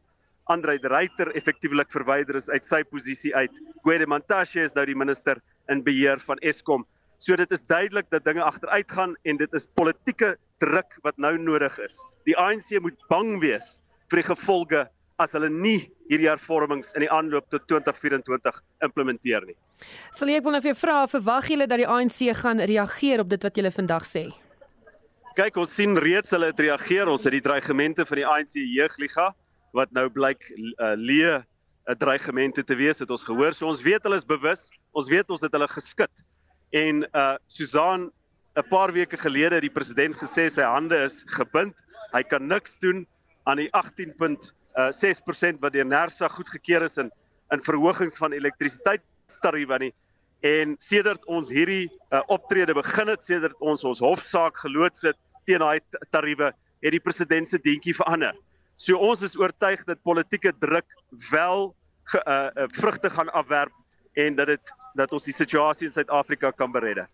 Andre 0.52 0.76
de 0.80 0.90
Ruyter 0.92 1.32
effektiewelik 1.40 1.92
verwyder 1.92 2.36
is 2.36 2.50
uit 2.52 2.66
sy 2.68 2.82
posisie 2.84 3.32
uit. 3.36 3.60
Gwede 3.86 4.08
Mantashe 4.12 4.66
is 4.68 4.76
nou 4.76 4.84
die 4.90 4.98
minister 4.98 5.40
in 5.72 5.84
beheer 5.86 6.20
van 6.20 6.42
Eskom. 6.44 6.84
So 7.24 7.38
dit 7.40 7.52
is 7.56 7.64
duidelik 7.64 8.10
dat 8.12 8.26
dinge 8.28 8.44
agteruit 8.44 8.92
gaan 8.92 9.16
en 9.24 9.40
dit 9.40 9.54
is 9.56 9.68
politieke 9.80 10.34
druk 10.60 10.98
wat 11.08 11.16
nou 11.18 11.38
nodig 11.40 11.78
is. 11.80 12.02
Die 12.28 12.36
ANC 12.36 12.76
moet 12.84 13.00
bang 13.08 13.38
wees 13.40 13.78
vir 14.12 14.20
die 14.20 14.28
gevolge 14.28 14.84
as 15.22 15.36
hulle 15.38 15.48
nie 15.48 15.80
hierdie 16.10 16.28
hervormings 16.28 16.92
in 16.98 17.06
die 17.06 17.12
aanloop 17.12 17.48
tot 17.54 17.64
2024 17.72 18.60
implementeer 18.84 19.48
nie. 19.48 19.56
Sal 20.12 20.34
ek 20.34 20.44
wil 20.44 20.58
nou 20.58 20.64
vir 20.66 20.74
jou 20.74 20.80
vra, 20.84 21.04
verwag 21.08 21.52
julle 21.54 21.70
dat 21.70 21.80
die 21.80 21.88
ANC 21.88 22.20
gaan 22.42 22.60
reageer 22.60 23.24
op 23.24 23.32
dit 23.32 23.48
wat 23.48 23.60
julle 23.60 23.72
vandag 23.72 24.10
sê? 24.10 24.28
Kyk, 25.34 25.56
ons 25.58 25.72
sien 25.74 25.98
reeds 25.98 26.30
hulle 26.36 26.52
het 26.52 26.60
reageer. 26.62 27.10
Ons 27.10 27.24
het 27.26 27.34
die 27.34 27.42
dreigemente 27.42 28.06
van 28.06 28.20
die 28.20 28.26
ANC 28.30 28.54
jeugliga 28.60 29.32
wat 29.74 29.90
nou 29.98 30.06
blyk 30.14 30.46
uh, 30.54 30.94
leë 30.94 31.40
'n 31.42 31.46
uh, 31.90 31.96
dreigemente 31.98 32.62
te 32.64 32.76
wees 32.78 33.02
het 33.02 33.10
ons 33.10 33.26
gehoor. 33.26 33.54
So 33.58 33.66
ons 33.68 33.82
weet 33.82 34.04
hulle 34.06 34.20
is 34.22 34.28
bewus. 34.30 34.70
Ons 34.94 35.10
weet 35.10 35.30
ons 35.34 35.42
het 35.42 35.52
hulle 35.52 35.68
geskit. 35.68 36.22
En 36.70 37.02
uh 37.14 37.36
Susan 37.48 38.12
'n 38.56 38.68
paar 38.70 38.94
weke 38.94 39.18
gelede 39.18 39.56
het 39.58 39.66
die 39.66 39.74
president 39.74 40.16
gesê 40.16 40.46
sy 40.50 40.62
hande 40.62 41.02
is 41.04 41.24
gebind. 41.26 41.74
Hy 42.14 42.22
kan 42.22 42.48
niks 42.48 42.78
doen 42.78 43.08
aan 43.50 43.58
die 43.58 43.70
18.6% 43.74 45.58
uh, 45.58 45.62
wat 45.62 45.74
deur 45.74 45.86
Nersa 45.86 46.30
goedgekeur 46.30 46.84
is 46.84 46.98
in 46.98 47.10
in 47.52 47.62
verhogings 47.62 48.18
van 48.18 48.34
elektrisiteitstariewe 48.34 49.78
nie. 49.80 49.94
En 50.44 50.76
sedert 50.84 51.24
ons 51.32 51.50
hierdie 51.54 51.88
uh, 51.88 52.20
optrede 52.28 52.76
begin 52.76 53.14
het, 53.14 53.24
sedert 53.24 53.56
ons 53.64 53.86
ons 53.88 54.02
hofsaak 54.04 54.58
geloods 54.60 55.06
het 55.08 55.20
teen 55.48 55.64
daai 55.64 55.80
tariewe, 56.12 56.52
het 56.84 56.96
die 56.96 57.04
president 57.04 57.48
se 57.48 57.60
dientjie 57.64 57.96
verander. 57.96 58.36
So 58.76 59.00
ons 59.00 59.24
is 59.24 59.38
oortuig 59.40 59.86
dat 59.88 60.02
politieke 60.04 60.52
druk 60.60 60.88
wel 61.32 61.70
ge, 62.12 62.20
uh, 62.20 62.50
uh, 62.52 62.68
vrugte 62.76 63.10
gaan 63.14 63.32
afwerp 63.32 63.72
en 64.20 64.36
dat 64.36 64.52
dit 64.52 64.74
dat 64.94 65.14
ons 65.16 65.26
die 65.26 65.34
situasie 65.34 65.88
in 65.88 65.94
Suid-Afrika 65.94 66.52
kan 66.52 66.72
beredder. 66.72 67.08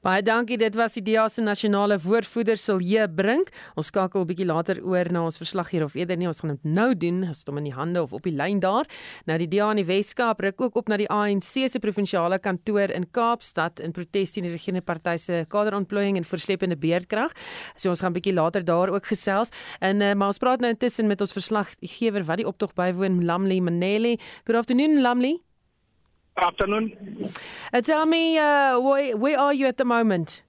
Baie 0.00 0.22
dankie. 0.24 0.56
Dit 0.56 0.78
was 0.80 0.94
die 0.96 1.02
DEA 1.04 1.26
se 1.28 1.42
nasionale 1.44 1.98
woordvoerder 2.00 2.56
Silje 2.56 3.04
Brink. 3.12 3.50
Ons 3.76 3.90
skakel 3.92 4.22
'n 4.22 4.26
bietjie 4.26 4.46
later 4.46 4.80
oor 4.80 5.12
na 5.12 5.24
ons 5.24 5.36
verslaggewer 5.36 5.84
of 5.84 5.94
eerder 5.94 6.16
nie, 6.16 6.26
ons 6.26 6.40
gaan 6.40 6.56
dit 6.56 6.64
nou 6.64 6.94
doen. 6.94 7.28
Ons 7.28 7.40
stom 7.40 7.58
in 7.58 7.64
die 7.64 7.74
hande 7.74 8.00
of 8.02 8.12
op 8.12 8.22
die 8.22 8.32
lyn 8.32 8.60
daar. 8.60 8.86
Nou 9.26 9.36
die 9.38 9.48
DEA 9.48 9.70
in 9.70 9.76
die 9.76 9.84
Weskaap 9.84 10.40
ruk 10.40 10.60
ook 10.60 10.76
op 10.76 10.88
na 10.88 10.96
die 10.96 11.08
ANC 11.10 11.68
se 11.68 11.78
provinsiale 11.78 12.38
kantoor 12.38 12.90
in 12.90 13.10
Kaapstad 13.10 13.78
in 13.80 13.92
protes 13.92 14.32
teen 14.32 14.44
die 14.44 14.52
regerende 14.52 14.80
party 14.80 15.16
se 15.18 15.44
kaderontplooiing 15.48 16.16
en 16.16 16.24
versleppende 16.24 16.76
beerdkrag. 16.76 17.32
So 17.76 17.90
ons 17.90 18.00
gaan 18.00 18.12
'n 18.12 18.14
bietjie 18.14 18.32
later 18.32 18.64
daar 18.64 18.88
ook 18.88 19.04
gesels. 19.04 19.50
En 19.80 20.00
uh, 20.00 20.14
maar 20.14 20.28
ons 20.28 20.38
praat 20.38 20.60
nou 20.60 20.70
intussen 20.70 21.06
met 21.08 21.20
ons 21.20 21.32
verslaggewer 21.32 22.24
wat 22.24 22.38
die 22.38 22.46
optog 22.46 22.72
bywoon, 22.72 23.24
Lamli 23.24 23.60
Maneli. 23.60 24.18
Good 24.46 24.56
afternoon 24.56 25.02
Lamli. 25.02 25.49
Afternoon. 26.40 27.32
Uh, 27.72 27.80
tell 27.82 28.06
me, 28.06 28.38
uh, 28.38 28.80
where, 28.80 29.16
where 29.16 29.38
are 29.38 29.52
you 29.52 29.66
at 29.66 29.76
the 29.76 29.84
moment? 29.84 30.42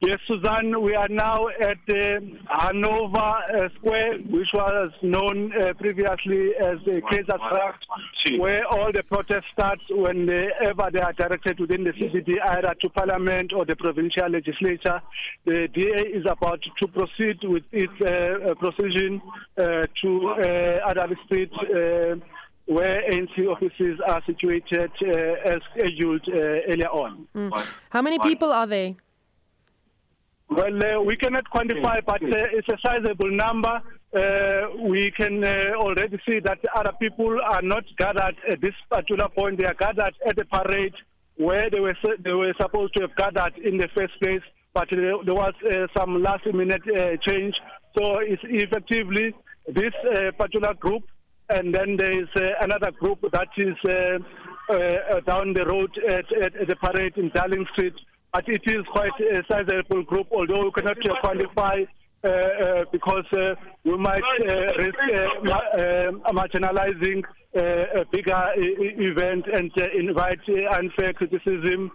Yes, 0.00 0.20
Suzanne, 0.28 0.80
we 0.80 0.94
are 0.94 1.08
now 1.08 1.48
at 1.48 1.78
uh, 1.90 2.20
Hanover 2.48 3.18
uh, 3.18 3.68
Square, 3.78 4.18
which 4.30 4.46
was 4.54 4.92
known 5.02 5.50
uh, 5.52 5.72
previously 5.74 6.52
as 6.54 6.78
the 6.86 7.02
Kaiserstracht, 7.10 8.38
where 8.38 8.64
all 8.68 8.92
the 8.92 9.02
protests 9.02 9.50
start 9.52 9.80
whenever 9.90 10.88
they 10.92 11.00
are 11.00 11.12
directed 11.14 11.58
within 11.58 11.82
the 11.82 11.90
CCD, 11.90 12.34
either 12.48 12.76
to 12.80 12.88
Parliament 12.90 13.52
or 13.52 13.66
the 13.66 13.74
provincial 13.74 14.28
legislature. 14.30 15.02
The 15.44 15.66
DA 15.74 16.16
is 16.16 16.24
about 16.30 16.60
to 16.62 16.86
proceed 16.86 17.38
with 17.42 17.64
its 17.72 17.92
uh, 18.00 18.54
proceeding 18.54 19.20
uh, 19.58 19.86
to 20.02 20.28
uh, 20.30 21.14
Street. 21.26 21.50
Where 22.68 23.00
ANC 23.10 23.34
offices 23.48 23.98
are 24.06 24.22
situated 24.26 24.90
uh, 25.02 25.52
as 25.52 25.60
scheduled 25.72 26.20
uh, 26.28 26.70
earlier 26.70 26.90
on. 26.90 27.26
Mm. 27.34 27.66
How 27.88 28.02
many 28.02 28.18
people 28.18 28.52
are 28.52 28.66
there? 28.66 28.94
Well, 30.50 30.82
uh, 30.82 31.02
we 31.02 31.16
cannot 31.16 31.44
quantify, 31.50 32.04
but 32.04 32.22
uh, 32.22 32.46
it's 32.52 32.68
a 32.68 32.78
sizable 32.84 33.30
number. 33.30 33.82
Uh, 34.14 34.82
we 34.88 35.10
can 35.10 35.44
uh, 35.44 35.74
already 35.76 36.18
see 36.26 36.40
that 36.40 36.58
other 36.74 36.92
people 36.98 37.38
are 37.44 37.60
not 37.60 37.84
gathered 37.98 38.36
at 38.50 38.60
this 38.60 38.74
particular 38.90 39.28
point. 39.28 39.58
They 39.58 39.66
are 39.66 39.74
gathered 39.74 40.14
at 40.26 40.36
the 40.36 40.46
parade 40.46 40.94
where 41.36 41.68
they 41.70 41.80
were 41.80 41.94
they 42.24 42.32
were 42.32 42.54
supposed 42.60 42.94
to 42.96 43.02
have 43.02 43.14
gathered 43.16 43.58
in 43.58 43.76
the 43.76 43.88
first 43.94 44.18
place, 44.20 44.42
but 44.72 44.88
there 44.90 45.34
was 45.34 45.54
some 45.96 46.22
last 46.22 46.46
minute 46.46 46.82
change. 47.26 47.54
So 47.96 48.18
it's 48.18 48.42
effectively 48.44 49.34
this 49.68 49.92
particular 50.36 50.74
group 50.74 51.04
and 51.48 51.74
then 51.74 51.96
there 51.96 52.10
is 52.10 52.28
uh, 52.36 52.40
another 52.60 52.90
group 52.92 53.20
that 53.32 53.48
is 53.56 53.74
uh, 53.86 54.18
uh, 54.70 54.74
uh, 54.74 55.20
down 55.20 55.54
the 55.54 55.64
road 55.64 55.90
at, 56.08 56.30
at, 56.42 56.54
at, 56.56 56.68
the 56.68 56.76
parade 56.76 57.16
in 57.16 57.30
Darling 57.34 57.66
Street. 57.72 57.94
But 58.32 58.48
it 58.48 58.62
is 58.66 58.84
quite 58.92 59.18
a 59.20 59.42
sizable 59.50 60.02
group, 60.02 60.26
although 60.30 60.64
we 60.64 60.70
cannot 60.72 60.98
uh, 60.98 61.14
quantify 61.24 61.88
uh, 62.24 62.84
because 62.92 63.24
we 63.84 63.96
might 63.96 64.22
risk 64.76 64.98
marginalizing 66.34 67.22
a 67.54 68.04
bigger 68.12 68.52
event 68.56 69.46
and 69.50 69.72
invite 69.98 70.40
unfair 70.72 71.14
criticism 71.14 71.90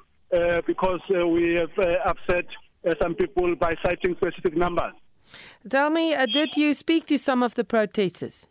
because 0.65 1.01
we 1.09 1.53
have 1.53 1.77
upset 2.05 2.45
some 2.99 3.13
people 3.13 3.55
by 3.55 3.75
citing 3.85 4.15
specific 4.15 4.57
numbers. 4.57 4.93
Tell 5.69 5.89
me, 5.89 6.13
uh, 6.13 6.25
did 6.25 6.57
you 6.57 6.73
speak 6.73 7.05
to 7.07 7.17
some 7.17 7.43
of 7.43 7.55
the 7.55 7.63
protesters? 7.63 8.49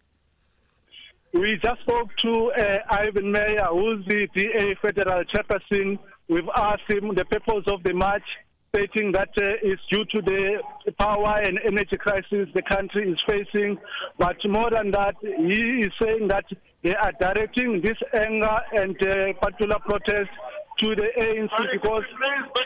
We 1.33 1.59
just 1.65 1.81
spoke 1.81 2.15
to 2.19 2.53
uh, 2.53 2.79
Ivan 2.91 3.33
Mayer, 3.33 3.67
who's 3.71 4.05
the 4.07 4.29
DA 4.35 4.75
federal 4.83 5.25
chairperson. 5.25 5.99
We've 6.29 6.49
asked 6.55 6.83
him 6.89 7.15
the 7.15 7.25
purpose 7.25 7.65
of 7.69 7.83
the 7.85 7.95
march, 7.95 8.23
stating 8.69 9.13
that 9.13 9.31
uh, 9.39 9.57
it's 9.63 9.81
due 9.91 10.05
to 10.13 10.21
the 10.21 10.63
power 10.99 11.41
and 11.43 11.59
energy 11.65 11.97
crisis 11.97 12.49
the 12.55 12.61
country 12.61 13.11
is 13.11 13.19
facing. 13.27 13.79
But 14.19 14.37
more 14.47 14.71
than 14.71 14.91
that, 14.91 15.15
he 15.23 15.87
is 15.87 15.93
saying 16.03 16.29
that 16.29 16.45
they 16.83 16.95
are 16.95 17.13
directing 17.19 17.81
this 17.83 17.97
anger 18.13 18.59
and 18.73 18.97
uh, 19.01 19.33
particular 19.41 19.79
protest 19.79 20.29
to 20.81 20.95
the 20.95 21.09
ANC 21.19 21.73
because 21.73 22.05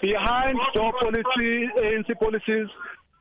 behind 0.03 0.59
door 0.75 0.93
policy, 1.01 1.69
ANC 1.79 2.19
policies 2.19 2.67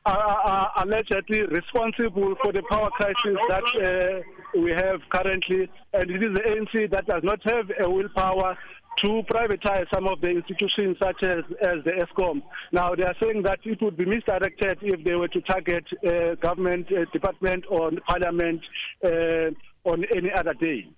are, 0.06 0.40
are 0.52 0.72
allegedly 0.82 1.42
responsible 1.42 2.34
for 2.42 2.52
the 2.52 2.62
power 2.70 2.90
crisis 2.90 3.38
that 3.48 3.64
uh, 3.76 4.60
we 4.60 4.70
have 4.70 5.00
currently. 5.10 5.68
And 5.92 6.10
it 6.10 6.22
is 6.22 6.34
the 6.34 6.40
ANC 6.40 6.90
that 6.92 7.06
does 7.06 7.22
not 7.24 7.40
have 7.44 7.70
a 7.80 7.90
willpower 7.90 8.56
to 8.98 9.22
privatize 9.30 9.84
some 9.92 10.06
of 10.06 10.20
the 10.20 10.28
institutions 10.28 10.96
such 11.02 11.22
as, 11.22 11.44
as 11.60 11.84
the 11.84 11.92
ESCOM. 12.00 12.42
Now, 12.72 12.94
they 12.94 13.02
are 13.02 13.14
saying 13.22 13.42
that 13.42 13.58
it 13.64 13.82
would 13.82 13.96
be 13.96 14.06
misdirected 14.06 14.78
if 14.80 15.04
they 15.04 15.14
were 15.14 15.28
to 15.28 15.40
target 15.42 15.84
uh, 16.06 16.34
government 16.36 16.86
uh, 16.90 17.04
department 17.12 17.64
or 17.68 17.90
parliament 18.08 18.60
uh, 19.04 19.50
on 19.86 20.04
any 20.14 20.30
other 20.32 20.54
day. 20.54 20.88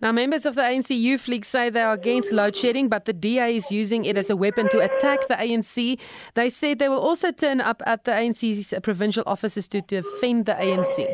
Now, 0.00 0.12
members 0.12 0.46
of 0.46 0.54
the 0.54 0.62
ANC 0.62 0.96
Youth 0.96 1.26
League 1.26 1.44
say 1.44 1.70
they 1.70 1.82
are 1.82 1.94
against 1.94 2.32
load 2.32 2.54
shedding, 2.54 2.88
but 2.88 3.04
the 3.04 3.12
DA 3.12 3.56
is 3.56 3.72
using 3.72 4.04
it 4.04 4.16
as 4.16 4.30
a 4.30 4.36
weapon 4.36 4.68
to 4.68 4.78
attack 4.78 5.26
the 5.26 5.34
ANC. 5.34 5.98
They 6.34 6.50
said 6.50 6.78
they 6.78 6.88
will 6.88 7.00
also 7.00 7.32
turn 7.32 7.60
up 7.60 7.82
at 7.84 8.04
the 8.04 8.12
ANC's 8.12 8.74
provincial 8.82 9.24
offices 9.26 9.66
to 9.68 9.80
defend 9.80 10.46
the 10.46 10.52
ANC. 10.52 11.12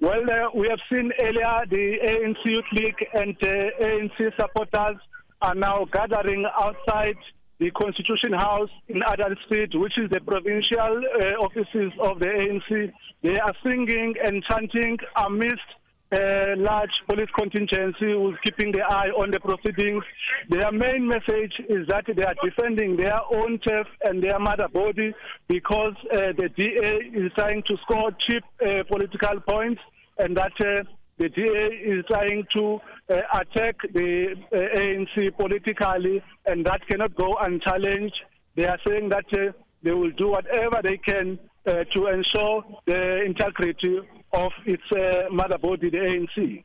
Well, 0.00 0.22
uh, 0.30 0.50
we 0.54 0.68
have 0.68 0.78
seen 0.92 1.10
earlier 1.20 1.64
the 1.68 1.98
ANC 2.04 2.44
Youth 2.44 2.64
League 2.72 3.04
and 3.14 3.36
uh, 3.42 3.84
ANC 3.84 4.36
supporters 4.38 4.96
are 5.42 5.54
now 5.56 5.86
gathering 5.92 6.46
outside 6.60 7.16
the 7.58 7.70
Constitution 7.72 8.32
House 8.32 8.70
in 8.88 9.02
Street, 9.44 9.74
which 9.74 9.98
is 9.98 10.10
the 10.10 10.20
provincial 10.20 10.78
uh, 10.78 11.44
offices 11.44 11.92
of 12.00 12.20
the 12.20 12.26
ANC. 12.26 12.92
They 13.22 13.38
are 13.38 13.54
singing 13.62 14.14
and 14.24 14.44
chanting 14.44 14.98
amidst 15.16 15.64
a 16.12 16.54
large 16.56 17.02
police 17.06 17.28
contingency 17.36 18.12
who's 18.12 18.36
keeping 18.42 18.72
the 18.72 18.80
eye 18.80 19.10
on 19.10 19.30
the 19.30 19.40
proceedings. 19.40 20.02
Their 20.48 20.72
main 20.72 21.06
message 21.06 21.52
is 21.68 21.86
that 21.88 22.04
they 22.06 22.24
are 22.24 22.34
defending 22.42 22.96
their 22.96 23.20
own 23.30 23.58
turf 23.58 23.86
and 24.02 24.22
their 24.22 24.38
mother 24.38 24.68
body 24.68 25.12
because 25.48 25.94
uh, 26.12 26.32
the 26.38 26.48
DA 26.56 27.10
is 27.12 27.30
trying 27.34 27.62
to 27.64 27.76
score 27.82 28.10
cheap 28.26 28.42
uh, 28.62 28.84
political 28.90 29.40
points 29.40 29.82
and 30.18 30.36
that 30.36 30.52
uh, 30.60 30.84
the 31.18 31.28
DA 31.28 31.66
is 31.92 32.04
trying 32.06 32.46
to 32.54 32.80
uh, 33.10 33.16
attack 33.40 33.76
the 33.92 34.36
uh, 34.52 34.78
ANC 34.78 35.36
politically 35.36 36.22
and 36.46 36.64
that 36.66 36.86
cannot 36.88 37.14
go 37.16 37.36
unchallenged. 37.40 38.14
They 38.56 38.66
are 38.66 38.78
saying 38.86 39.08
that 39.10 39.26
uh, 39.32 39.52
they 39.82 39.92
will 39.92 40.12
do 40.12 40.28
whatever 40.28 40.80
they 40.82 40.96
can 40.96 41.38
uh, 41.66 41.84
to 41.94 42.06
ensure 42.06 42.64
the 42.86 43.24
integrity 43.24 43.98
of 44.32 44.52
its 44.66 44.82
uh, 44.92 45.28
mother 45.30 45.58
body, 45.58 45.90
the 45.90 45.98
ANC. 45.98 46.64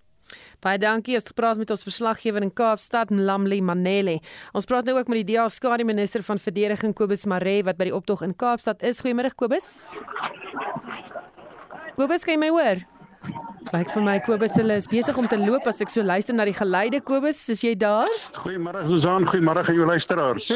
Baie 0.63 0.79
dankie. 0.79 1.17
Ons 1.19 1.27
gepraat 1.27 1.59
met 1.59 1.71
ons 1.73 1.83
verslaggewer 1.83 2.45
in 2.45 2.53
Kaapstad, 2.55 3.11
Lamli 3.11 3.59
Manele. 3.61 4.19
Ons 4.55 4.67
praat 4.69 4.87
nou 4.87 4.95
ook 4.97 5.11
met 5.11 5.21
die 5.21 5.33
DA 5.33 5.49
skare 5.51 5.83
minister 5.83 6.23
van 6.23 6.39
verdediging 6.39 6.95
Kobus 6.95 7.27
Maree 7.27 7.65
wat 7.67 7.79
by 7.79 7.89
die 7.89 7.95
optog 7.95 8.23
in 8.23 8.35
Kaapstad 8.35 8.83
is. 8.87 9.03
Goeiemôre 9.03 9.33
Kobus. 9.35 9.67
Kobus, 11.97 12.23
kan 12.23 12.37
jy 12.37 12.41
my 12.41 12.53
hoor? 12.55 12.85
Lyk 13.71 13.91
vir 13.93 14.03
my 14.03 14.15
Kobus 14.25 14.57
hulle 14.59 14.75
is 14.81 14.87
besig 14.91 15.17
om 15.17 15.27
te 15.29 15.37
loop 15.39 15.67
as 15.69 15.79
ek 15.83 15.91
so 15.93 16.03
luister 16.03 16.35
na 16.35 16.45
die 16.49 16.55
geluide 16.57 16.99
Kobus, 17.05 17.39
is 17.53 17.63
jy 17.63 17.71
daar? 17.79 18.09
Goeiemôre 18.35 18.83
Susan, 18.89 19.27
goeiemôre 19.29 19.63
aan 19.63 19.77
jou 19.77 19.87
luisteraars. 19.87 20.49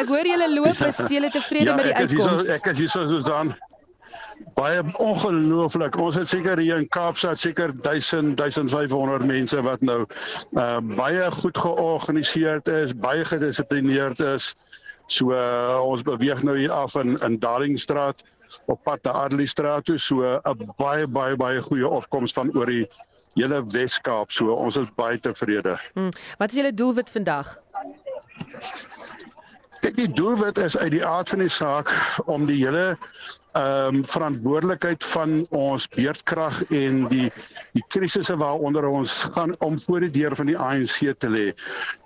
ek 0.00 0.10
hoor 0.10 0.28
julle 0.28 0.50
loop, 0.52 0.82
is 0.90 1.00
julle 1.08 1.32
tevrede 1.32 1.72
ja, 1.72 1.78
met 1.78 1.88
die 1.90 1.96
uitkoms? 1.96 2.52
Ek 2.58 2.68
is 2.74 2.82
hier 2.84 2.92
so 2.92 3.06
Susan. 3.08 3.54
Baie 4.58 4.82
ongelooflik. 5.02 5.96
Ons 5.98 6.18
het 6.18 6.30
seker 6.30 6.60
hier 6.62 6.78
in 6.82 6.86
Kaapstad 6.94 7.40
seker 7.40 7.72
1000 7.82 8.36
1500 8.38 9.26
mense 9.26 9.62
wat 9.66 9.82
nou 9.86 10.04
uh 10.58 10.78
baie 10.98 11.30
goed 11.40 11.58
georganiseerd 11.58 12.68
is, 12.70 12.94
baie 12.94 13.24
gedissiplineerd 13.26 14.22
is. 14.34 14.52
So 15.08 15.32
uh, 15.32 15.80
ons 15.80 16.04
beweeg 16.04 16.42
nou 16.44 16.56
hier 16.58 16.72
af 16.72 16.94
in 17.00 17.16
in 17.24 17.38
Darlingstraat 17.40 18.20
op 18.68 18.82
pad 18.84 19.04
na 19.04 19.10
Adleystraat 19.24 19.84
toe 19.88 19.98
so 19.98 20.20
'n 20.24 20.72
baie 20.76 21.06
baie 21.06 21.36
baie 21.36 21.62
goeie 21.62 21.88
opkoms 21.88 22.32
van 22.32 22.52
oor 22.56 22.66
die 22.66 22.84
hele 23.34 23.62
Wes-Kaap 23.72 24.30
so 24.32 24.52
ons 24.52 24.76
is 24.76 24.92
baie 24.96 25.18
tevrede. 25.20 25.78
Hmm. 25.94 26.12
Wat 26.38 26.50
is 26.50 26.56
julle 26.56 26.74
doelwit 26.74 27.10
vandag? 27.10 27.56
Kyk 29.80 29.96
die 29.96 30.12
doelwit 30.12 30.58
is 30.58 30.76
uit 30.76 30.90
die 30.90 31.04
aard 31.06 31.28
van 31.28 31.38
die 31.38 31.52
saak 31.52 31.92
om 32.26 32.46
die 32.46 32.64
hele 32.64 32.98
ehm 33.52 33.94
um, 33.94 34.04
verantwoordelikheid 34.06 35.04
van 35.04 35.46
ons 35.50 35.88
beurtkrag 35.88 36.60
en 36.64 37.06
die 37.08 37.30
die 37.72 37.84
krisisse 37.88 38.36
waaronder 38.36 38.84
ons 38.88 39.12
gaan 39.32 39.54
om 39.64 39.78
voor 39.80 40.00
die 40.04 40.10
deur 40.10 40.36
van 40.36 40.46
die 40.46 40.58
ANC 40.58 41.14
te 41.18 41.28
lê. 41.28 41.46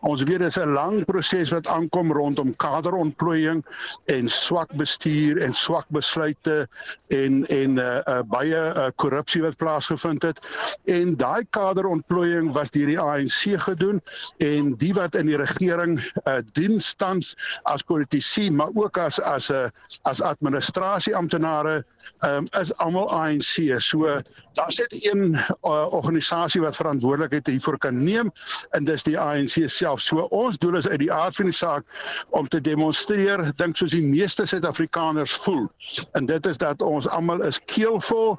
Ons 0.01 0.23
weet 0.23 0.39
dit 0.39 0.49
is 0.49 0.59
'n 0.59 0.73
lang 0.73 1.05
proses 1.05 1.51
wat 1.51 1.67
aankom 1.67 2.13
rondom 2.13 2.57
kaderontplooiing 2.57 3.65
en 4.07 4.29
swak 4.29 4.71
bestuur 4.77 5.43
en 5.43 5.53
swak 5.53 5.87
besluite 5.89 6.69
en 7.09 7.47
en 7.47 7.75
'n 7.75 7.79
uh, 7.79 7.99
uh, 8.07 8.21
baie 8.27 8.63
uh, 8.77 8.87
korrupsie 8.97 9.43
wat 9.43 9.57
plaasgevind 9.57 10.23
het 10.23 10.39
en 10.85 11.17
daai 11.17 11.47
kaderontplooiing 11.51 12.53
was 12.53 12.71
deur 12.71 12.87
die 12.87 13.01
ANC 13.01 13.59
gedoen 13.67 14.01
en 14.39 14.75
die 14.77 14.95
wat 14.95 15.15
in 15.15 15.27
die 15.27 15.37
regering 15.37 15.99
uh, 16.25 16.39
dienstans 16.53 17.35
as 17.63 17.83
politici 17.83 18.51
maar 18.51 18.71
ook 18.75 18.99
as 18.99 19.21
as 19.21 19.51
'n 19.51 19.55
uh, 19.55 19.69
as 20.03 20.23
administrasie 20.23 21.17
amptenare 21.33 21.85
um, 22.23 22.49
is 22.59 22.73
almal 22.79 23.09
ANC. 23.11 23.81
So 23.83 24.23
daar's 24.55 24.79
net 24.79 24.95
een 25.05 25.35
uh, 25.35 25.87
organisasie 25.93 26.61
wat 26.61 26.77
verantwoordelikheid 26.77 27.47
hiervoor 27.47 27.79
kan 27.79 28.03
neem 28.05 28.33
en 28.71 28.85
dis 28.85 29.03
die 29.03 29.19
ANC 29.19 29.57
self. 29.67 30.01
So 30.01 30.27
ons 30.31 30.59
doel 30.59 30.77
is 30.81 30.89
uit 30.89 30.99
die 30.99 31.13
aard 31.13 31.37
van 31.37 31.51
die 31.51 31.57
saak 31.57 31.85
om 32.31 32.49
te 32.49 32.61
demonstreer, 32.61 33.53
dink 33.57 33.77
soos 33.77 33.95
die 33.95 34.05
meeste 34.05 34.47
Suid-Afrikaners 34.47 35.35
voel. 35.45 35.69
En 36.13 36.27
dit 36.27 36.47
is 36.47 36.59
dat 36.59 36.83
ons 36.83 37.09
almal 37.09 37.43
is 37.47 37.61
keelvol 37.65 38.37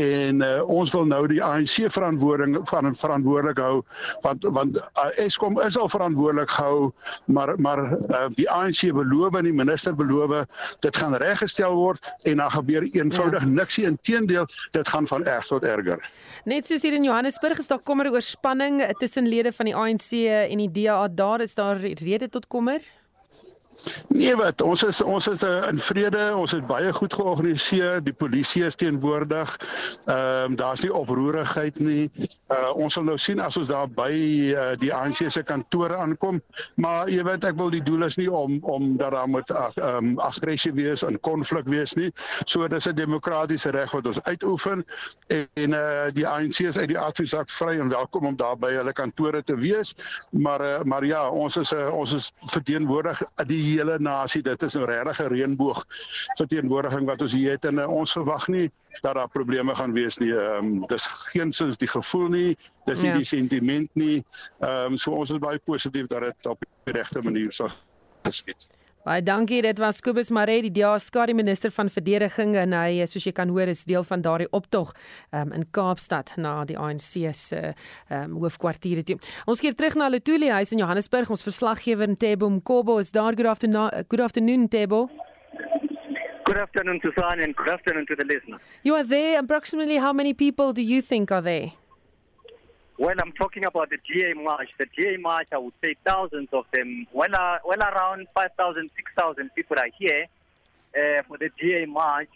en 0.00 0.42
uh, 0.42 0.62
ons 0.68 0.92
wil 0.92 1.06
nou 1.08 1.22
die 1.30 1.42
ANC 1.44 1.90
verantwoording 1.92 2.58
van 2.68 2.94
verantwoordelik 2.96 3.58
hou 3.58 3.82
want 4.24 4.44
want 4.56 4.76
uh, 4.76 5.10
Eskom 5.24 5.60
is 5.60 5.78
al 5.78 5.88
verantwoordelik 5.88 6.50
gehou, 6.50 6.92
maar 7.24 7.54
maar 7.60 7.84
uh, 7.92 8.26
die 8.36 8.50
ANC 8.50 8.92
beloof 8.92 9.36
en 9.38 9.48
die 9.48 9.56
minister 9.56 9.94
beloof 9.94 10.44
dit 10.80 10.96
gaan 10.96 11.14
reggestel 11.20 11.74
word 11.74 12.12
en 12.22 12.36
dan 12.36 12.50
gebeur 12.50 12.82
eenvoudig 12.82 13.42
ja. 13.42 13.48
niks. 13.48 13.78
Inteendeel, 13.78 14.46
dit 14.70 14.88
gaan 14.88 15.06
van 15.06 15.24
erg 15.24 15.46
tot 15.54 15.68
erger. 15.68 16.02
Net 16.44 16.66
soos 16.68 16.82
hier 16.84 16.96
in 16.96 17.06
Johannesburg 17.06 17.62
is 17.62 17.70
daar 17.70 17.82
kommer 17.82 18.10
oor 18.12 18.22
spanning 18.24 18.82
tussen 19.00 19.28
lede 19.30 19.52
van 19.54 19.70
die 19.70 19.76
ANC 19.76 20.10
en 20.26 20.60
die 20.66 20.70
DA. 20.82 21.08
Daar 21.08 21.44
is 21.44 21.54
daar 21.54 21.80
rede 21.80 22.28
tot 22.28 22.46
kommer. 22.46 22.82
Nee 24.08 24.36
wat, 24.36 24.62
ons 24.62 24.82
is 24.86 25.00
ons 25.02 25.26
is 25.28 25.42
uh, 25.42 25.66
in 25.68 25.78
vrede, 25.78 26.22
ons 26.36 26.52
is 26.54 26.62
baie 26.68 26.92
goed 26.94 27.14
georganiseer, 27.14 28.00
die 28.04 28.14
polisie 28.14 28.64
is 28.64 28.78
teenwoordig. 28.80 29.56
Ehm 30.04 30.52
um, 30.52 30.56
daar's 30.56 30.82
nie 30.84 30.92
oproerigheid 30.94 31.78
nie. 31.82 32.10
Uh 32.52 32.70
ons 32.84 32.94
sal 32.94 33.06
nou 33.08 33.16
sien 33.18 33.40
as 33.42 33.56
ons 33.60 33.68
daar 33.70 33.88
by 33.90 34.12
uh, 34.54 34.66
die 34.80 34.92
ANC 34.94 35.24
se 35.32 35.42
kantore 35.42 35.96
aankom, 35.96 36.40
maar 36.80 37.10
jy 37.10 37.24
weet 37.26 37.46
ek 37.48 37.58
wil 37.58 37.72
die 37.74 37.82
doel 37.84 38.06
is 38.08 38.18
nie 38.20 38.30
om 38.30 38.58
om 38.62 38.94
dat 39.00 39.14
daar 39.16 39.28
moet 39.28 39.50
ehm 39.50 39.80
uh, 39.80 39.96
um, 39.96 40.12
aggressie 40.22 40.72
wees 40.76 41.04
en 41.06 41.18
konflik 41.20 41.68
wees 41.70 41.96
nie. 41.98 42.12
So 42.46 42.68
dis 42.68 42.88
'n 42.88 42.94
demokratiese 42.94 43.74
reg 43.74 43.92
wat 43.92 44.06
ons 44.06 44.22
uitoefen 44.22 44.84
en, 45.26 45.46
en 45.54 45.78
uh 45.80 46.08
die 46.14 46.26
ANC 46.28 46.60
is 46.60 46.78
uit 46.78 46.88
die 46.88 46.98
adviesak 46.98 47.50
vry 47.50 47.78
en 47.80 47.88
welkom 47.88 48.26
om 48.26 48.36
daar 48.36 48.56
by 48.56 48.72
hulle 48.76 48.92
kantore 48.92 49.42
te 49.42 49.56
wees. 49.56 49.94
Maar 50.30 50.60
uh, 50.60 50.82
maar 50.84 51.04
ja, 51.04 51.28
ons 51.28 51.56
is 51.56 51.72
uh, 51.72 51.88
ons 51.94 52.12
is 52.12 52.32
verteenwoordig 52.46 53.22
die 53.46 53.63
hele 53.64 53.98
nasie. 53.98 54.42
Dit 54.42 54.62
is 54.62 54.76
'n 54.76 54.84
regte 54.84 55.28
reënboog 55.28 55.84
verteenwoordiging 56.36 57.06
wat 57.06 57.22
ons 57.22 57.32
hier 57.32 57.50
het 57.50 57.64
en 57.64 57.78
uh, 57.78 57.88
ons 57.88 58.12
verwag 58.12 58.48
nie 58.48 58.70
dat 59.00 59.14
daar 59.14 59.28
probleme 59.28 59.74
gaan 59.74 59.92
wees 59.92 60.18
nie. 60.18 60.32
Ehm 60.32 60.64
um, 60.64 60.86
dis 60.86 61.06
geensins 61.32 61.76
die 61.76 61.88
gevoel 61.88 62.28
nie, 62.28 62.56
dis 62.84 63.02
nie 63.02 63.10
ja. 63.10 63.16
die 63.16 63.24
sentiment 63.24 63.94
nie. 63.94 64.24
Ehm 64.60 64.92
um, 64.92 64.96
so 64.96 65.10
ons 65.10 65.30
is 65.30 65.38
baie 65.38 65.58
positief 65.58 66.06
dat 66.06 66.20
dit 66.20 66.46
op 66.46 66.60
die 66.84 66.92
regte 66.92 67.22
manier 67.22 67.52
sal 67.52 67.70
geskied. 68.22 68.70
Baie 69.04 69.20
dankie. 69.20 69.60
Dit 69.60 69.76
was 69.78 69.98
Kobus 70.00 70.30
Maree, 70.32 70.62
die 70.64 70.70
DA 70.72 70.94
skare 70.98 71.34
minister 71.36 71.68
van 71.76 71.90
verdediging 71.92 72.54
en 72.56 72.72
hy 72.72 73.04
soos 73.04 73.26
jy 73.28 73.34
kan 73.36 73.50
hoor 73.52 73.68
is 73.68 73.82
deel 73.84 74.06
van 74.08 74.22
daardie 74.24 74.48
optog 74.56 74.94
um, 75.28 75.52
in 75.52 75.66
Kaapstad 75.76 76.32
na 76.40 76.54
die 76.64 76.78
ANC 76.80 77.10
se 77.36 77.60
um, 78.08 78.38
hoofkwartier 78.40 79.02
toe. 79.04 79.18
Ons 79.44 79.60
keer 79.60 79.76
terug 79.76 79.98
na 80.00 80.08
Lutuli 80.08 80.48
huis 80.48 80.72
in 80.72 80.80
Johannesburg. 80.80 81.28
Ons 81.28 81.44
verslaggewer 81.44 82.14
Ntebo 82.14 82.48
Mkobo 82.48 82.96
is 83.02 83.12
daar. 83.12 83.36
Good 83.36 83.52
afternoon, 83.52 83.92
good 84.08 84.24
afternoon 84.24 84.64
Ntebo. 84.70 85.04
Good 86.48 86.56
afternoon 86.56 87.00
to 87.04 87.12
San 87.20 87.44
and 87.44 87.54
good 87.56 87.68
afternoon 87.68 88.06
to 88.06 88.16
the 88.16 88.24
listener. 88.24 88.56
You 88.84 88.96
are 88.96 89.04
there. 89.04 89.38
Approximately 89.38 90.00
how 90.00 90.14
many 90.14 90.32
people 90.32 90.72
do 90.72 90.80
you 90.80 91.02
think 91.02 91.30
are 91.30 91.44
there? 91.44 91.72
Well, 92.96 93.16
I'm 93.20 93.32
talking 93.32 93.64
about 93.64 93.90
the 93.90 93.98
GA 94.06 94.34
March. 94.34 94.68
The 94.78 94.86
GA 94.96 95.16
March, 95.16 95.48
I 95.52 95.58
would 95.58 95.72
say 95.82 95.96
thousands 96.06 96.48
of 96.52 96.64
them. 96.72 97.08
Well, 97.12 97.34
uh, 97.34 97.58
well 97.64 97.80
around 97.80 98.28
5,000, 98.34 98.88
6,000 98.94 99.50
people 99.56 99.78
are 99.78 99.88
here 99.98 100.26
uh, 100.96 101.22
for 101.26 101.36
the 101.36 101.50
GA 101.58 101.86
March. 101.86 102.28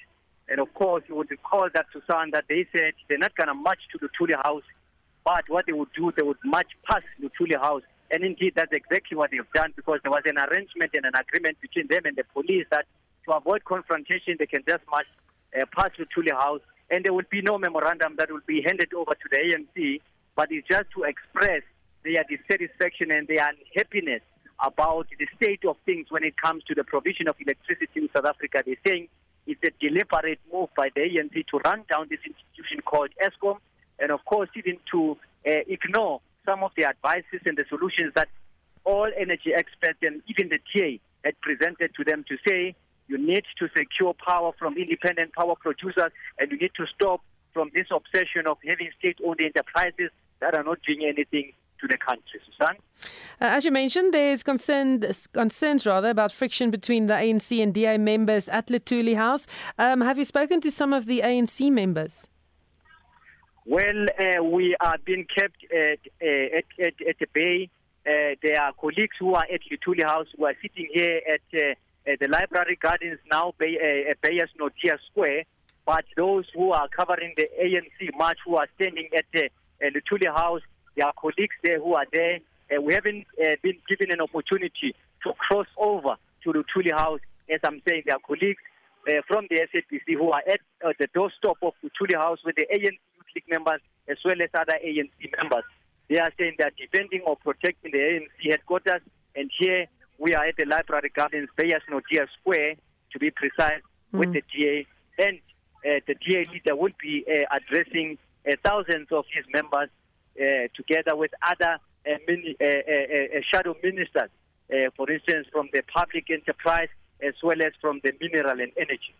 And 0.48 0.58
of 0.58 0.74
course, 0.74 1.04
you 1.08 1.14
would 1.14 1.30
recall 1.30 1.68
that, 1.72 1.86
Susan, 1.92 2.30
that 2.32 2.46
they 2.48 2.66
said 2.72 2.94
they're 3.08 3.18
not 3.18 3.36
going 3.36 3.46
to 3.46 3.54
march 3.54 3.78
to 3.92 3.98
the 3.98 4.08
Tuli 4.18 4.34
House, 4.34 4.64
but 5.24 5.44
what 5.48 5.66
they 5.66 5.72
would 5.72 5.92
do, 5.94 6.10
they 6.16 6.22
would 6.22 6.38
march 6.44 6.70
past 6.84 7.04
the 7.20 7.30
Tuli 7.38 7.54
House. 7.54 7.82
And 8.10 8.24
indeed, 8.24 8.54
that's 8.56 8.72
exactly 8.72 9.16
what 9.16 9.30
they've 9.30 9.52
done 9.54 9.74
because 9.76 10.00
there 10.02 10.10
was 10.10 10.22
an 10.24 10.38
arrangement 10.38 10.90
and 10.94 11.04
an 11.04 11.12
agreement 11.14 11.60
between 11.60 11.86
them 11.86 12.02
and 12.04 12.16
the 12.16 12.24
police 12.32 12.66
that 12.72 12.86
to 13.26 13.36
avoid 13.36 13.64
confrontation, 13.64 14.36
they 14.38 14.46
can 14.46 14.64
just 14.66 14.82
march 14.90 15.06
uh, 15.54 15.66
past 15.76 15.92
the 15.98 16.06
Tuli 16.12 16.32
House. 16.32 16.62
And 16.90 17.04
there 17.04 17.12
will 17.12 17.28
be 17.30 17.42
no 17.42 17.58
memorandum 17.58 18.16
that 18.16 18.32
will 18.32 18.40
be 18.46 18.62
handed 18.62 18.92
over 18.94 19.12
to 19.12 19.28
the 19.30 19.36
ANC 19.36 20.00
but 20.38 20.53
it's 20.53 20.68
just 20.68 20.87
to 20.94 21.03
express 21.03 21.62
their 22.05 22.22
dissatisfaction 22.31 23.11
and 23.11 23.27
their 23.27 23.44
unhappiness 23.51 24.22
about 24.64 25.09
the 25.18 25.27
state 25.35 25.64
of 25.66 25.74
things 25.85 26.07
when 26.11 26.22
it 26.22 26.40
comes 26.40 26.62
to 26.62 26.77
the 26.77 26.85
provision 26.85 27.27
of 27.27 27.35
electricity 27.44 27.90
in 27.96 28.09
South 28.14 28.24
Africa. 28.24 28.62
They're 28.64 28.77
saying 28.87 29.09
it's 29.48 29.61
a 29.64 29.72
deliberate 29.81 30.38
move 30.53 30.68
by 30.77 30.90
the 30.94 31.01
ANC 31.01 31.44
to 31.48 31.59
run 31.64 31.83
down 31.90 32.07
this 32.09 32.20
institution 32.24 32.83
called 32.87 33.11
ESCOM, 33.20 33.59
and 33.98 34.12
of 34.12 34.24
course, 34.27 34.48
even 34.55 34.77
to 34.92 35.18
uh, 35.44 35.66
ignore 35.66 36.20
some 36.46 36.62
of 36.62 36.70
the 36.77 36.85
advices 36.85 37.42
and 37.44 37.59
the 37.59 37.64
solutions 37.68 38.12
that 38.14 38.29
all 38.85 39.11
energy 39.18 39.53
experts 39.53 39.98
and 40.03 40.22
even 40.29 40.51
the 40.51 40.59
TA 40.70 41.03
had 41.24 41.35
presented 41.40 41.90
to 41.96 42.05
them 42.05 42.24
to 42.29 42.37
say 42.46 42.77
you 43.09 43.18
need 43.18 43.42
to 43.59 43.68
secure 43.77 44.14
power 44.14 44.53
from 44.57 44.79
independent 44.79 45.33
power 45.35 45.57
producers 45.57 46.12
and 46.38 46.53
you 46.53 46.59
need 46.59 46.70
to 46.77 46.87
stop 46.94 47.22
from 47.53 47.72
this 47.74 47.87
obsession 47.90 48.46
of 48.46 48.57
having 48.64 48.88
state 49.01 49.18
owned 49.27 49.40
enterprises 49.40 50.11
that 50.40 50.55
are 50.55 50.64
not 50.64 50.79
doing 50.87 51.05
anything 51.05 51.53
to 51.81 51.87
the 51.87 51.96
country, 51.96 52.40
Susan. 52.46 52.77
Uh, 53.40 53.57
as 53.57 53.64
you 53.64 53.70
mentioned, 53.70 54.12
there's 54.12 54.42
concern, 54.42 55.03
concerns 55.33 55.87
rather 55.87 56.11
about 56.11 56.33
friction 56.33 56.70
between 56.70 57.07
the 57.07 57.14
ANC 57.14 57.62
and 57.62 57.72
DA 57.72 57.98
members 57.98 58.48
at 58.48 58.66
Letuli 58.66 59.16
House. 59.16 59.46
Um, 59.79 60.01
have 60.01 60.18
you 60.18 60.24
spoken 60.24 60.61
to 60.62 60.70
some 60.70 60.92
of 60.92 61.07
the 61.07 61.20
ANC 61.20 61.70
members? 61.70 62.29
Well, 63.64 64.07
uh, 64.18 64.42
we 64.42 64.77
are 64.81 64.96
being 65.05 65.27
kept 65.27 65.62
at, 65.72 65.98
uh, 66.22 66.59
at, 66.59 66.64
at, 66.87 66.94
at 67.07 67.18
the 67.20 67.27
bay. 67.33 67.68
Uh, 68.07 68.35
there 68.42 68.61
are 68.61 68.72
colleagues 68.72 69.16
who 69.18 69.35
are 69.35 69.44
at 69.53 69.61
Lutuli 69.70 70.03
House 70.03 70.27
who 70.37 70.46
are 70.46 70.55
sitting 70.62 70.88
here 70.92 71.20
at, 71.31 71.40
uh, 71.55 72.11
at 72.11 72.18
the 72.18 72.29
library 72.29 72.79
gardens 72.81 73.18
now, 73.31 73.53
Bay, 73.59 73.77
uh, 73.77 74.11
at 74.11 74.20
Bayas 74.22 74.48
Notia 74.59 74.98
Square. 75.11 75.44
But 75.85 76.07
those 76.16 76.46
who 76.55 76.72
are 76.72 76.88
covering 76.88 77.35
the 77.37 77.48
ANC 77.62 78.16
march 78.16 78.38
who 78.46 78.57
are 78.57 78.68
standing 78.77 79.09
at 79.16 79.27
the 79.33 79.51
uh, 79.82 79.90
Lutuli 79.90 80.26
House, 80.26 80.62
there 80.96 81.06
are 81.06 81.12
colleagues 81.20 81.54
there 81.62 81.80
who 81.80 81.94
are 81.94 82.06
there. 82.12 82.38
Uh, 82.70 82.82
we 82.82 82.94
haven't 82.94 83.26
uh, 83.40 83.56
been 83.62 83.78
given 83.88 84.10
an 84.10 84.20
opportunity 84.20 84.94
to 85.22 85.32
cross 85.38 85.66
over 85.76 86.16
to 86.44 86.52
the 86.52 86.64
Lutuli 86.64 86.92
House. 86.92 87.20
As 87.50 87.60
I'm 87.64 87.80
saying, 87.86 88.02
there 88.06 88.16
are 88.16 88.20
colleagues 88.26 88.60
uh, 89.08 89.22
from 89.26 89.46
the 89.50 89.60
SAPC 89.72 90.16
who 90.16 90.30
are 90.30 90.42
at 90.46 90.60
uh, 90.84 90.92
the 90.98 91.08
doorstep 91.14 91.56
of 91.62 91.72
the 91.82 91.88
Lutuli 91.88 92.16
House 92.16 92.38
with 92.44 92.56
the 92.56 92.66
ANC 92.72 92.98
Youth 93.16 93.30
League 93.34 93.44
members 93.48 93.80
as 94.08 94.16
well 94.24 94.36
as 94.42 94.50
other 94.54 94.78
ANC 94.84 95.10
members. 95.40 95.64
They 96.08 96.18
are 96.18 96.32
saying 96.38 96.56
they're 96.58 96.72
defending 96.76 97.22
or 97.26 97.36
protecting 97.36 97.92
the 97.92 97.98
ANC 97.98 98.50
headquarters. 98.50 99.02
And 99.36 99.50
here 99.58 99.86
we 100.18 100.34
are 100.34 100.46
at 100.46 100.56
the 100.56 100.64
Library 100.64 101.12
Gardens, 101.14 101.48
Bayas 101.56 101.82
Nodia 101.90 102.26
Square, 102.40 102.76
to 103.12 103.18
be 103.18 103.30
precise, 103.30 103.82
mm. 104.12 104.18
with 104.18 104.32
the 104.32 104.42
DA. 104.54 104.86
And 105.18 105.38
uh, 105.84 106.00
the 106.06 106.14
DA 106.14 106.46
leader 106.52 106.76
will 106.76 106.92
be 107.00 107.24
uh, 107.28 107.54
addressing 107.54 108.18
thousands 108.64 109.08
of 109.11 109.24
his 109.32 109.44
members 109.52 109.90
uh, 110.40 110.68
together 110.74 111.16
with 111.16 111.32
other 111.42 111.78
uh, 112.06 112.18
mini, 112.26 112.56
uh, 112.61 112.64
uh, 112.64 113.38
uh, 113.38 113.40
shadow 113.50 113.74
ministers, 113.82 114.30
uh, 114.72 114.90
for 114.96 115.11
instance, 115.11 115.46
from 115.52 115.68
the 115.72 115.82
public 115.82 116.30
enterprise 116.30 116.88
as 117.20 117.34
well 117.42 117.61
as 117.62 117.72
from 117.80 118.00
the 118.04 118.12
mineral 118.20 118.61
and 118.61 118.72
energy. 118.76 119.14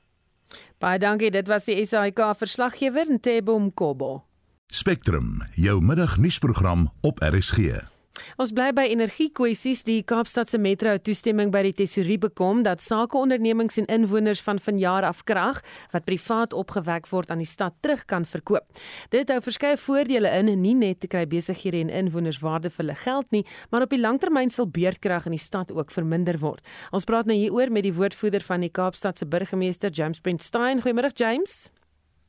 Baie 0.79 0.99
dankie, 0.99 1.31
dit 1.31 1.49
was 1.49 1.67
die 1.69 1.85
SAIK 1.85 2.21
verslaggewer 2.39 3.11
Ntebo 3.19 3.59
Mkobo. 3.59 4.25
Spectrum, 4.69 5.43
jou 5.57 5.81
middagnuusprogram 5.81 6.89
op 7.01 7.21
RSG. 7.21 7.98
Ons 8.39 8.53
bly 8.53 8.71
by 8.77 8.87
energiekwessies. 8.91 9.85
Die 9.89 10.03
Kaapstadse 10.03 10.59
Metro 10.59 10.93
het 10.95 11.05
toestemming 11.07 11.53
by 11.55 11.63
die 11.69 11.75
tesourier 11.83 12.21
bekom 12.23 12.63
dat 12.67 12.83
sakeondernemings 12.85 13.79
en 13.83 13.89
inwoners 13.93 14.43
van 14.45 14.61
vanjaar 14.63 15.07
af 15.09 15.25
krag 15.29 15.63
wat 15.93 16.07
privaat 16.09 16.53
opgewek 16.57 17.09
word 17.13 17.31
aan 17.31 17.43
die 17.43 17.49
stad 17.49 17.77
terug 17.81 18.05
kan 18.11 18.27
verkoop. 18.29 18.67
Dit 19.15 19.31
hou 19.33 19.41
verskeie 19.45 19.79
voordele 19.81 20.31
in, 20.41 20.53
nie 20.63 20.75
net 20.75 21.01
te 21.01 21.11
kry 21.11 21.25
besighede 21.29 21.81
en 21.85 21.95
inwoners 22.05 22.41
waarde 22.43 22.71
vir 22.71 22.85
hulle 22.85 22.99
geld 22.99 23.31
nie, 23.35 23.45
maar 23.71 23.87
op 23.87 23.95
die 23.95 24.01
langtermyn 24.01 24.51
sal 24.51 24.69
beurtkrag 24.69 25.27
in 25.29 25.37
die 25.37 25.43
stad 25.43 25.73
ook 25.73 25.95
verminder 25.95 26.39
word. 26.43 26.65
Ons 26.93 27.09
praat 27.09 27.29
nou 27.29 27.37
hieroor 27.37 27.73
met 27.73 27.87
die 27.87 27.95
woordvoerder 27.95 28.45
van 28.45 28.65
die 28.67 28.73
Kaapstadse 28.73 29.27
burgemeester 29.27 29.91
James 29.91 30.21
Brentstein. 30.21 30.83
Goeiemôre 30.83 31.15
James. 31.15 31.69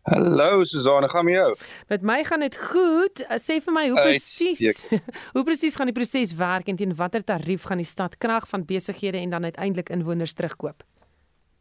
Hallo 0.09 0.63
Suzanne, 0.63 1.09
gaan 1.09 1.25
met 1.25 1.33
jou? 1.33 1.55
Met 1.87 2.01
my 2.01 2.23
gaan 2.23 2.39
dit 2.39 2.55
goed. 2.57 3.21
Sê 3.37 3.59
vir 3.61 3.73
my 3.75 3.83
hoe 3.91 3.99
presies 4.01 4.81
hoe 5.35 5.43
presies 5.45 5.75
gaan 5.77 5.91
die 5.91 5.93
proses 5.93 6.33
werk 6.39 6.71
en 6.71 6.79
teen 6.79 6.95
watter 6.97 7.21
tarief 7.23 7.67
gaan 7.69 7.77
die 7.77 7.85
stad 7.85 8.17
krag 8.17 8.47
van 8.49 8.65
besighede 8.65 9.21
en 9.21 9.29
dan 9.29 9.43
uiteindelik 9.43 9.89
inwoners 9.93 10.33
terugkoop? 10.33 10.81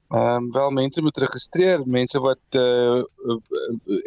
Ehm 0.08 0.44
um, 0.44 0.52
wel 0.52 0.70
mense 0.70 1.02
moet 1.02 1.16
registreer, 1.16 1.82
mense 1.84 2.18
wat 2.24 2.56
uh, 2.56 3.02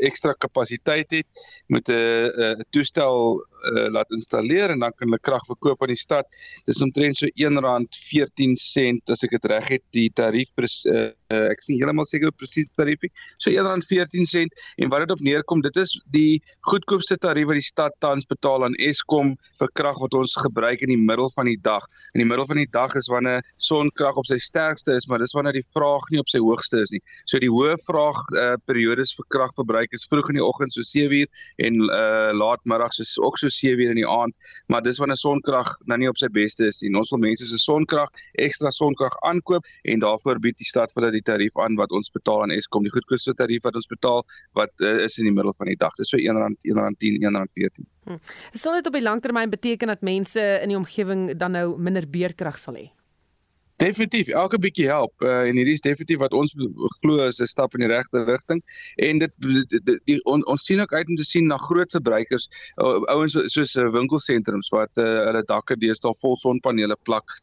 ekstra 0.02 0.34
kapasiteit 0.34 1.12
het, 1.12 1.28
moet 1.68 1.88
'n 1.88 1.94
uh, 1.94 2.26
uh, 2.26 2.60
toestel 2.70 3.38
uh, 3.38 3.90
laat 3.94 4.12
installeer 4.12 4.70
en 4.70 4.80
dan 4.80 4.94
kan 4.96 5.08
hulle 5.08 5.20
krag 5.20 5.46
verkoop 5.46 5.82
aan 5.82 5.94
die 5.94 5.96
stad. 5.96 6.26
Dis 6.66 6.82
omtrent 6.82 7.18
so 7.18 7.26
R1.14 7.26 9.12
as 9.14 9.24
ek 9.24 9.36
dit 9.38 9.46
reg 9.46 9.68
het 9.68 9.84
die 9.94 10.10
tarief 10.10 10.50
uh, 10.58 11.12
uh, 11.30 11.48
ek 11.54 11.62
sien 11.62 11.78
heeltemal 11.78 12.06
seker 12.10 12.32
presies 12.32 12.72
tarief. 12.76 13.06
So 13.38 13.52
R1.14 13.52 14.50
en 14.82 14.90
wat 14.90 15.06
dit 15.06 15.12
op 15.12 15.22
neerkom, 15.22 15.62
dit 15.62 15.78
is 15.78 15.94
die 16.10 16.42
goedkoopste 16.62 17.18
tarief 17.18 17.46
wat 17.46 17.62
die 17.62 17.70
stad 17.70 17.94
tans 18.00 18.26
betaal 18.26 18.66
aan 18.66 18.74
Eskom 18.82 19.36
vir 19.60 19.70
krag 19.78 20.02
wat 20.02 20.18
ons 20.18 20.34
gebruik 20.34 20.82
in 20.82 20.96
die 20.96 20.98
middel 20.98 21.30
van 21.36 21.46
die 21.46 21.62
dag. 21.62 21.86
In 22.16 22.26
die 22.26 22.30
middel 22.30 22.50
van 22.50 22.58
die 22.58 22.70
dag 22.72 22.96
is 22.96 23.08
wanneer 23.08 23.46
sonkrag 23.58 24.18
op 24.18 24.26
sy 24.26 24.42
sterkste 24.42 24.98
is, 24.98 25.06
maar 25.06 25.22
dis 25.22 25.38
wanneer 25.38 25.62
die 25.62 25.68
vraag 25.76 25.90
vraag 25.91 26.10
nie 26.12 26.19
op 26.19 26.30
sy 26.30 26.39
hoogste 26.39 26.82
is 26.82 26.91
nie. 26.91 27.01
So 27.25 27.39
die 27.41 27.49
hoë 27.51 27.75
vraag 27.86 28.19
uh, 28.36 28.56
periodes 28.65 29.13
vir 29.17 29.25
kragverbruik 29.34 29.93
is 29.95 30.06
vroeg 30.10 30.30
in 30.32 30.39
die 30.39 30.45
oggend 30.45 30.73
so 30.73 30.82
7uur 30.86 31.27
en 31.65 31.80
uh, 31.88 32.32
laatmiddag 32.36 32.93
so 32.93 33.23
ook 33.25 33.38
so 33.38 33.47
7uur 33.47 33.91
in 33.91 33.99
die 33.99 34.08
aand, 34.08 34.34
maar 34.67 34.82
dis 34.82 34.99
wanneer 34.99 35.19
sonkrag 35.19 35.73
nou 35.86 35.97
nie 35.99 36.10
op 36.10 36.17
sy 36.17 36.30
beste 36.32 36.67
is 36.67 36.82
nie. 36.82 36.91
Ons 36.97 37.12
wil 37.12 37.21
mense 37.23 37.45
se 37.45 37.60
sonkrag, 37.62 38.10
ekstra 38.39 38.71
sonkrag 38.71 39.15
aankoop 39.27 39.67
en 39.84 40.04
daarvoor 40.04 40.39
bied 40.43 40.58
die 40.60 40.67
stad 40.67 40.91
vir 40.93 41.06
hulle 41.06 41.17
die 41.19 41.25
tarief 41.25 41.58
aan 41.62 41.77
wat 41.80 41.91
ons 41.95 42.12
betaal 42.13 42.45
aan 42.45 42.56
Eskom, 42.56 42.86
die 42.88 42.93
goedkoopste 42.93 43.36
tarief 43.38 43.65
wat 43.67 43.75
ons 43.80 43.89
betaal 43.89 44.23
wat 44.60 44.73
uh, 44.86 45.01
is 45.06 45.17
in 45.19 45.30
die 45.30 45.36
middel 45.36 45.56
van 45.58 45.71
die 45.71 45.80
dag. 45.80 45.95
Dis 45.99 46.13
so 46.13 46.19
R1 46.19 46.58
R110 46.71 47.19
R114. 47.21 47.89
Hmm. 48.08 48.17
Sal 48.58 48.80
dit 48.80 48.88
op 48.89 48.97
die 48.97 49.06
langtermyn 49.06 49.51
beteken 49.51 49.91
dat 49.91 50.01
mense 50.06 50.41
in 50.63 50.73
die 50.73 50.80
omgewing 50.80 51.32
dan 51.38 51.58
nou 51.58 51.75
minder 51.77 52.08
beerkrag 52.10 52.58
sal 52.60 52.80
hê? 52.80 52.89
Definitief, 53.82 54.28
elke 54.38 54.60
bietjie 54.62 54.86
help 54.86 55.24
uh, 55.26 55.39
en 55.50 55.58
hierdie 55.58 55.74
is 55.74 55.82
definitief 55.82 56.20
wat 56.22 56.36
ons 56.38 56.52
glo 57.02 57.24
is 57.26 57.39
'n 57.41 57.50
stap 57.50 57.74
in 57.74 57.82
die 57.82 57.88
regte 57.89 58.22
rigting 58.28 58.60
en 59.02 59.22
dit 59.24 59.32
die, 59.41 59.63
die, 59.72 59.96
die, 60.06 60.17
on, 60.30 60.44
ons 60.54 60.67
sien 60.70 60.84
ook 60.84 60.91
uit 60.94 61.10
om 61.10 61.17
te 61.17 61.26
sien 61.26 61.48
na 61.50 61.58
groot 61.58 61.89
verbruikers 61.98 62.46
uh, 62.78 63.02
ouens 63.10 63.34
soos 63.56 63.74
uh, 63.82 63.88
winkelsentrums 63.96 64.70
wat 64.70 65.02
uh, 65.02 65.08
hulle 65.30 65.41
dakke 65.50 65.80
deesdae 65.82 66.13
vol 66.22 66.38
sonpanele 66.44 66.98
plak. 67.10 67.34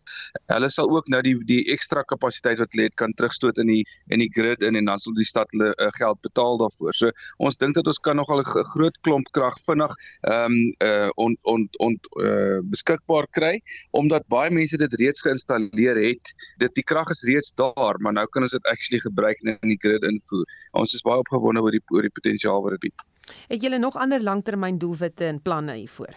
Hulle 0.53 0.69
sal 0.71 0.93
ook 0.95 1.11
nou 1.11 1.21
die 1.27 1.35
die 1.49 1.59
ekstra 1.75 2.05
kapasiteit 2.07 2.63
wat 2.63 2.71
hulle 2.71 2.87
het 2.87 2.95
kan 3.03 3.17
terugstoot 3.19 3.59
in 3.59 3.75
die 3.75 3.83
in 4.15 4.23
die 4.23 4.31
grid 4.31 4.63
in 4.63 4.79
en 4.79 4.93
dan 4.93 5.03
sal 5.03 5.19
die 5.19 5.27
stad 5.27 5.51
hulle 5.57 5.73
uh, 5.75 5.91
geld 5.99 6.23
betaal 6.23 6.63
daarvoor. 6.63 6.95
So 6.95 7.11
ons 7.43 7.59
dink 7.59 7.75
dat 7.81 7.91
ons 7.91 7.99
kan 7.99 8.15
nogal 8.23 8.45
'n 8.45 8.65
groot 8.77 9.03
klomp 9.03 9.27
krag 9.35 9.59
vinnig 9.67 9.91
ehm 10.23 10.55
um, 10.55 10.63
uh, 10.87 11.11
on 11.17 11.35
on 11.43 11.67
on 11.83 11.99
uh, 12.23 12.63
beskikbaar 12.63 13.27
kry 13.35 13.59
omdat 13.91 14.31
baie 14.31 14.55
mense 14.55 14.79
dit 14.79 14.99
reeds 15.03 15.27
geïnstalleer 15.27 15.99
het 15.99 16.28
dit 16.63 16.75
die 16.75 16.85
krag 16.85 17.11
is 17.15 17.25
reeds 17.29 17.53
daar, 17.59 17.99
maar 18.01 18.13
nou 18.13 18.27
kan 18.33 18.47
ons 18.47 18.55
dit 18.55 18.71
actually 18.73 19.01
gebruik 19.01 19.41
in 19.45 19.59
die 19.63 19.81
grid 19.81 20.07
invoer. 20.07 20.47
Ons 20.73 20.95
is 20.95 21.05
baie 21.07 21.21
opgewonde 21.23 21.63
oor 21.65 21.75
die 21.75 21.83
oor 21.95 22.07
die 22.07 22.15
potensiaal 22.15 22.63
wat 22.65 22.79
dit 22.79 22.89
bied. 22.89 23.07
Het 23.49 23.63
julle 23.63 23.79
nog 23.79 23.97
ander 23.97 24.23
langtermyn 24.23 24.79
doelwitte 24.79 25.29
en 25.29 25.43
planne 25.43 25.77
hiervoor? 25.77 26.15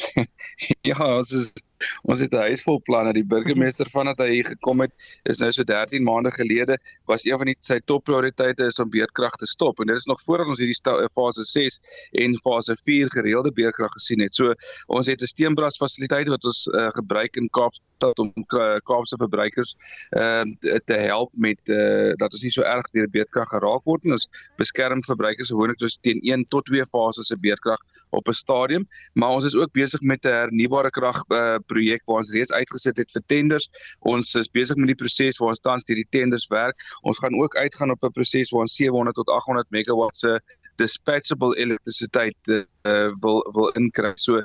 ja, 0.90 0.98
ons 1.16 1.32
is 1.36 1.52
ons 2.02 2.20
het 2.20 2.32
'n 2.32 2.46
huis 2.48 2.62
vol 2.62 2.80
planne. 2.82 3.12
Die 3.12 3.24
burgemeester 3.24 3.88
vandat 3.90 4.18
hy 4.18 4.28
hier 4.30 4.44
gekom 4.44 4.80
het, 4.80 4.92
is 5.24 5.38
nou 5.38 5.50
so 5.52 5.64
13 5.64 6.04
maande 6.04 6.30
gelede, 6.30 6.78
was 7.06 7.24
een 7.24 7.36
van 7.36 7.46
die 7.46 7.56
sy 7.60 7.80
topprioriteite 7.84 8.66
is 8.66 8.78
om 8.78 8.90
beerdkrag 8.90 9.36
te 9.36 9.46
stop. 9.46 9.80
En 9.80 9.86
dit 9.86 9.96
is 9.96 10.04
nog 10.06 10.22
voordat 10.24 10.46
ons 10.46 10.58
hierdie 10.58 10.74
sta, 10.74 11.08
fase 11.14 11.44
6 11.44 11.80
en 12.12 12.38
fase 12.44 12.76
4 12.84 13.10
gereelde 13.10 13.52
beerdkrag 13.52 13.92
gesien 13.92 14.20
het. 14.20 14.34
So 14.34 14.54
ons 14.86 15.06
het 15.06 15.20
'n 15.20 15.26
steenbras 15.26 15.76
fasiliteit 15.76 16.28
wat 16.28 16.44
ons 16.44 16.66
uh, 16.66 16.88
gebruik 16.90 17.36
in 17.36 17.48
Kaapstad 17.50 18.18
om 18.18 18.32
Kaapse 18.84 19.16
verbruikers 19.16 19.74
uh, 20.10 20.42
te 20.84 20.94
help 20.94 21.30
met 21.36 21.58
uh, 21.64 22.12
dat 22.16 22.32
ons 22.32 22.42
nie 22.42 22.50
so 22.50 22.62
erg 22.62 22.90
deur 22.90 23.08
beerdkrag 23.08 23.48
geraak 23.48 23.84
word 23.84 24.04
nie. 24.04 24.12
Ons 24.12 24.28
beskerm 24.56 25.02
verbruikers 25.04 25.48
gewoonlik 25.48 25.78
teen 26.00 26.20
1 26.22 26.48
tot 26.48 26.64
2 26.64 26.86
fases 26.90 27.26
se 27.26 27.36
beerdkrag 27.36 27.80
op 28.10 28.28
'n 28.28 28.32
stadium, 28.32 28.88
maar 29.12 29.28
ons 29.28 29.44
is 29.44 29.54
ook 29.54 29.72
besig 29.72 30.00
met 30.00 30.24
'n 30.24 30.28
hernubare 30.28 30.90
krag 30.90 31.24
uh, 31.28 31.56
projek 31.72 32.04
waar 32.06 32.22
ons 32.22 32.32
reeds 32.34 32.52
uitgesit 32.52 33.00
het 33.02 33.10
vir 33.16 33.24
tenders. 33.32 33.68
Ons 34.12 34.34
is 34.40 34.50
besig 34.58 34.78
met 34.80 34.92
die 34.92 35.00
proses 35.02 35.40
waar 35.40 35.54
ons 35.54 35.64
tans 35.66 35.86
hierdie 35.88 36.08
tenders 36.16 36.46
werk. 36.52 36.76
Ons 37.06 37.22
gaan 37.22 37.36
ook 37.40 37.56
uitgaan 37.56 37.94
op 37.94 38.04
'n 38.04 38.16
proses 38.18 38.50
waar 38.50 38.66
ons 38.68 38.78
700 38.78 39.16
tot 39.16 39.28
800 39.28 39.70
megawatt 39.70 40.16
se 40.16 40.40
dispatchable 40.76 41.56
elektrisiteit 41.56 42.36
uh, 42.48 43.10
wil 43.20 43.44
wil 43.52 43.68
inkry. 43.76 44.12
So 44.16 44.42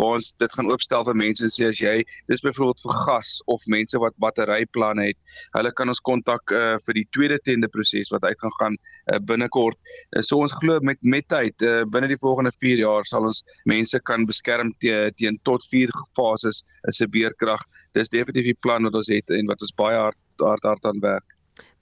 waar 0.00 0.18
ons 0.18 0.32
dit 0.42 0.56
gaan 0.56 0.70
oopstel 0.70 1.04
vir 1.08 1.18
mense 1.18 1.44
en 1.44 1.52
sê 1.52 1.68
as 1.68 1.80
jy 1.82 1.94
dis 2.30 2.44
byvoorbeeld 2.44 2.84
vir 2.86 2.98
gas 3.06 3.32
of 3.52 3.64
mense 3.74 3.98
wat 4.02 4.16
batteryplanne 4.22 5.08
het, 5.10 5.18
hulle 5.56 5.72
kan 5.78 5.92
ons 5.92 6.02
kontak 6.08 6.54
uh, 6.54 6.76
vir 6.86 7.00
die 7.00 7.06
tweede 7.16 7.38
tender 7.46 7.70
proses 7.72 8.12
wat 8.14 8.24
uit 8.24 8.40
gaan 8.40 8.56
gaan 8.60 8.78
uh, 8.78 9.18
binnekort. 9.30 9.78
Uh, 10.16 10.22
so 10.22 10.40
ons 10.44 10.54
glo 10.62 10.78
met 10.82 10.98
met 11.02 11.28
tyd 11.32 11.66
uh, 11.66 11.82
binne 11.92 12.10
die 12.12 12.20
volgende 12.22 12.52
4 12.60 12.84
jaar 12.84 13.08
sal 13.08 13.28
ons 13.28 13.42
mense 13.68 13.98
kan 14.08 14.26
beskerm 14.28 14.72
teen 14.82 15.12
te, 15.18 15.32
tot 15.48 15.64
4 15.70 15.92
fases 16.18 16.62
is 16.88 17.00
'n 17.00 17.10
beerkrag. 17.10 17.62
Dis 17.94 18.08
definitief 18.08 18.52
die 18.52 18.60
plan 18.60 18.84
wat 18.88 18.94
ons 18.94 19.08
het 19.08 19.30
en 19.30 19.46
wat 19.46 19.62
ons 19.62 19.74
baie 19.76 19.98
hard 19.98 20.18
hard 20.40 20.64
hard 20.64 20.84
aan 20.86 21.00
werk. 21.00 21.28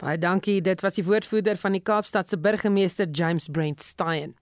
Baie 0.01 0.17
dankie. 0.17 0.63
Dit 0.65 0.81
was 0.81 0.97
die 0.97 1.05
woordvoerder 1.05 1.59
van 1.61 1.75
die 1.77 1.83
Kaapstadse 1.85 2.39
burgemeester 2.41 3.09
James 3.13 3.51
Brent 3.53 3.83
Stein. 3.85 4.33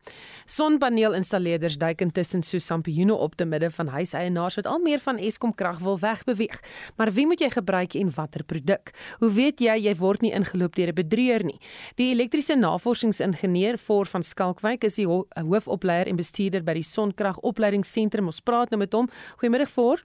Sonpaneel-installeerders 0.46 1.80
duik 1.82 2.04
intussen 2.04 2.44
so 2.46 2.62
sampioene 2.62 3.14
op 3.14 3.34
te 3.34 3.44
midde 3.44 3.70
van 3.74 3.90
huiseienaars 3.90 4.60
wat 4.60 4.68
al 4.70 4.78
meer 4.84 5.02
van 5.02 5.18
Eskom 5.18 5.54
krag 5.54 5.80
wil 5.82 5.98
wegbeweeg. 5.98 6.60
Maar 6.96 7.10
wie 7.12 7.26
moet 7.26 7.42
jy 7.42 7.48
gebruik 7.50 7.96
en 7.98 8.12
watter 8.14 8.44
produk? 8.46 8.92
Hoe 9.18 9.32
weet 9.34 9.58
jy 9.60 9.74
jy 9.88 9.94
word 9.98 10.22
nie 10.22 10.30
ingeloop 10.32 10.78
deur 10.78 10.92
'n 10.92 10.94
bedrieër 10.94 11.44
nie? 11.44 11.58
Die 11.96 12.12
elektriese 12.14 12.54
navorsingsingenieur 12.54 13.78
voor 13.78 14.06
van 14.06 14.22
Skalkwyk 14.22 14.84
is 14.84 14.94
die 14.94 15.06
hoofopleier 15.06 16.06
en 16.06 16.16
bestuurder 16.16 16.62
by 16.62 16.74
die 16.74 16.86
Sonkragopleidingsentrum. 16.86 18.26
Ons 18.26 18.40
praat 18.40 18.70
nou 18.70 18.78
met 18.78 18.92
hom. 18.92 19.08
Goeiemôre 19.42 19.66
voor. 19.66 20.04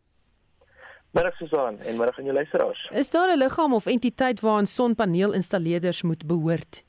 Middag 1.13 1.35
Susan 1.37 1.79
en 1.79 1.97
middag 1.97 2.17
aan 2.17 2.23
jou 2.23 2.33
luisteraars. 2.33 2.89
Is 2.91 3.11
daar 3.11 3.29
'n 3.33 3.37
liggaam 3.37 3.73
of 3.73 3.85
entiteit 3.85 4.39
waaraan 4.39 4.65
sonpaneelinstalleerders 4.65 6.01
moet 6.01 6.25
behoort? 6.25 6.85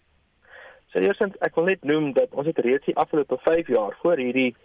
So 0.86 0.98
eersins 0.98 1.36
ek 1.38 1.54
wil 1.54 1.64
net 1.64 1.82
noem 1.82 2.12
dat 2.12 2.28
ons 2.30 2.46
het 2.46 2.58
reeds 2.58 2.84
die 2.84 2.96
afgelope 2.96 3.38
5 3.38 3.66
jaar 3.66 3.96
voor 4.00 4.16
hierdie 4.16 4.56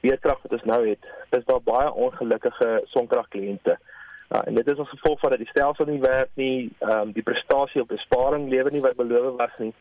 weerkrag 0.00 0.42
wat 0.42 0.52
ons 0.52 0.62
nou 0.64 0.88
het, 0.88 1.04
is 1.30 1.44
daar 1.44 1.62
baie 1.62 1.92
ongelukkige 1.92 2.82
sonkragkliënte. 2.84 3.78
Uh, 4.28 4.40
en 4.44 4.54
dit 4.54 4.68
is 4.68 4.78
as 4.78 4.88
gevolg 4.88 5.20
van 5.20 5.30
dat 5.30 5.38
die 5.38 5.48
stelsel 5.48 5.84
nie 5.84 6.00
werk 6.00 6.30
nie, 6.34 6.70
ehm 6.78 7.00
um, 7.00 7.12
die 7.12 7.22
prestasie 7.22 7.80
op 7.80 7.88
besparing 7.88 8.48
lewer 8.48 8.72
nie 8.72 8.80
wat 8.80 8.96
beloof 8.96 9.36
was 9.36 9.58
nie. 9.58 9.74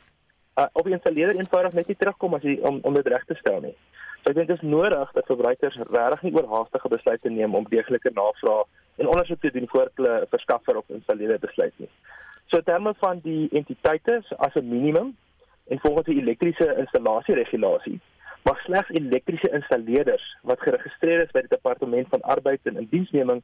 Uh, 0.56 0.66
of 0.74 0.84
die 0.84 0.94
installeerder 0.94 1.36
eenvoudig 1.36 1.74
net 1.74 1.88
nie 1.88 1.96
terugkom 1.96 2.34
as 2.34 2.42
jy 2.42 2.58
om 2.62 2.80
om 2.82 2.94
dit 2.94 3.08
reg 3.08 3.26
te 3.26 3.36
stel 3.36 3.62
nie. 3.62 3.76
So 4.24 4.30
ek 4.30 4.36
dink 4.36 4.48
dit 4.48 4.58
is 4.58 4.70
nodig 4.70 5.12
dat 5.14 5.26
verbruikers 5.26 5.78
regtig 5.78 6.22
nie 6.22 6.34
oorhaastige 6.34 6.90
besluite 6.90 7.30
neem 7.30 7.56
om 7.56 7.70
deeglike 7.70 8.10
navraag 8.14 8.66
en 8.98 9.08
ondersoek 9.08 9.42
te 9.42 9.52
doen 9.52 9.68
voor 9.68 9.92
hulle 9.96 10.22
'n 10.22 10.30
verskaffer 10.30 10.78
of 10.78 10.90
installeerder 10.90 11.40
besluit 11.40 11.74
nie. 11.76 11.90
So 12.48 12.62
terme 12.62 12.94
van 12.98 13.20
die 13.24 13.50
entiteite 13.52 14.24
as 14.38 14.54
'n 14.56 14.70
minimum 14.70 15.16
en 15.68 15.80
volgens 15.80 16.06
die 16.06 16.22
elektriese 16.22 16.76
installasie 16.78 17.36
regulasie 17.36 18.00
mag 18.48 18.60
slegs 18.64 18.90
elektriese 18.90 19.50
installeerders 19.52 20.26
wat 20.42 20.62
geregistreer 20.64 21.24
is 21.26 21.32
by 21.36 21.42
die 21.44 21.56
departement 21.56 22.08
van 22.14 22.22
arbeid 22.34 22.70
en 22.70 22.80
indiensneming 22.80 23.42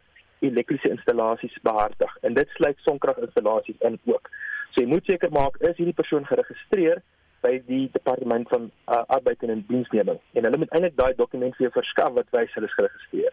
elektriese 0.48 0.92
installasies 0.96 1.58
behartig 1.68 2.14
en 2.22 2.38
dit 2.38 2.54
sluit 2.56 2.80
sonkraginstallasies 2.88 3.82
in 3.90 4.00
ook. 4.06 4.30
So 4.72 4.84
jy 4.84 4.88
moet 4.94 5.10
seker 5.10 5.32
maak 5.36 5.60
is 5.60 5.76
hierdie 5.80 5.98
persoon 5.98 6.28
geregistreer 6.30 7.02
by 7.44 7.58
die 7.68 7.90
departement 7.92 8.48
van 8.54 8.70
uh, 8.70 9.02
arbeid 9.18 9.44
en 9.44 9.58
indiensneming 9.58 10.22
en 10.34 10.48
hulle 10.48 10.62
moet 10.64 10.72
eintlik 10.72 10.96
daai 11.00 11.14
dokument 11.20 11.56
vir 11.58 11.68
jou 11.68 11.74
verskaf 11.82 12.16
wat 12.20 12.32
wys 12.38 12.56
hulle 12.56 12.72
is 12.72 12.78
geregistreer. 12.80 13.33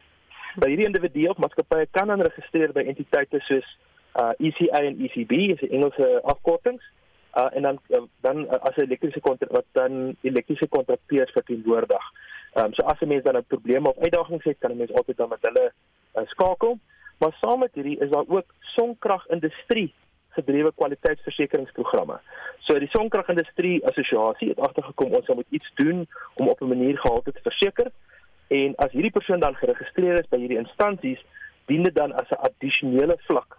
Nou 0.55 0.69
hierdie 0.69 0.87
individu 0.87 1.29
of 1.31 1.39
maatskappye 1.39 1.87
kan 1.91 2.11
dan 2.11 2.23
registreer 2.27 2.73
by 2.73 2.83
entiteite 2.91 3.39
soos 3.47 3.67
uh, 4.19 4.33
ECA 4.39 4.83
en 4.83 4.99
ECB, 4.99 5.33
is 5.55 5.63
die 5.63 5.71
Engelse 5.71 6.09
afkortings. 6.23 6.83
Uh, 7.39 7.47
en 7.55 7.63
dan 7.63 7.79
uh, 7.95 8.03
dan 8.27 8.43
uh, 8.45 8.59
as 8.67 8.77
'n 8.77 8.89
elektriese 8.89 9.21
kontrak 9.21 9.51
wat 9.51 9.67
dan 9.73 10.17
elektriese 10.21 10.67
kontrakteurs 10.69 11.31
verteenwoordig. 11.31 12.05
Ehm 12.55 12.65
um, 12.65 12.75
so 12.75 12.83
as 12.83 13.01
'n 13.01 13.09
mens 13.09 13.23
dan 13.23 13.37
'n 13.37 13.45
probleem 13.47 13.87
of 13.87 13.99
uitdagings 13.99 14.45
het, 14.45 14.59
kan 14.59 14.71
'n 14.71 14.77
mens 14.77 14.93
altyd 14.93 15.17
dan 15.17 15.29
met 15.29 15.43
hulle 15.43 15.73
uh, 16.15 16.27
skakel. 16.27 16.79
Maar 17.19 17.37
saam 17.41 17.59
met 17.59 17.75
hierdie 17.75 17.99
is 17.99 18.11
daar 18.11 18.25
ook 18.27 18.55
sonkragindustrie 18.61 19.95
gedrewe 20.29 20.73
kwaliteitsversekeringsprogramme. 20.75 22.21
So 22.59 22.79
die 22.79 22.89
sonkragindustrie 22.89 23.87
assosiasie 23.87 24.49
het 24.49 24.59
agtergekom 24.59 25.13
ons 25.13 25.27
moet 25.27 25.47
iets 25.51 25.71
doen 25.75 26.09
om 26.35 26.49
op 26.49 26.61
'n 26.61 26.69
manier 26.69 26.99
gehalte 26.99 27.33
te 27.33 27.41
verseker. 27.43 27.91
En 28.51 28.75
as 28.83 28.91
hierdie 28.91 29.15
persoon 29.15 29.41
dan 29.41 29.55
geregistreer 29.55 30.19
is 30.19 30.29
by 30.31 30.41
hierdie 30.43 30.59
instansies, 30.59 31.21
dien 31.71 31.85
dit 31.87 31.95
dan 31.95 32.13
as 32.19 32.31
'n 32.35 32.43
addisionele 32.49 33.17
vlak 33.29 33.59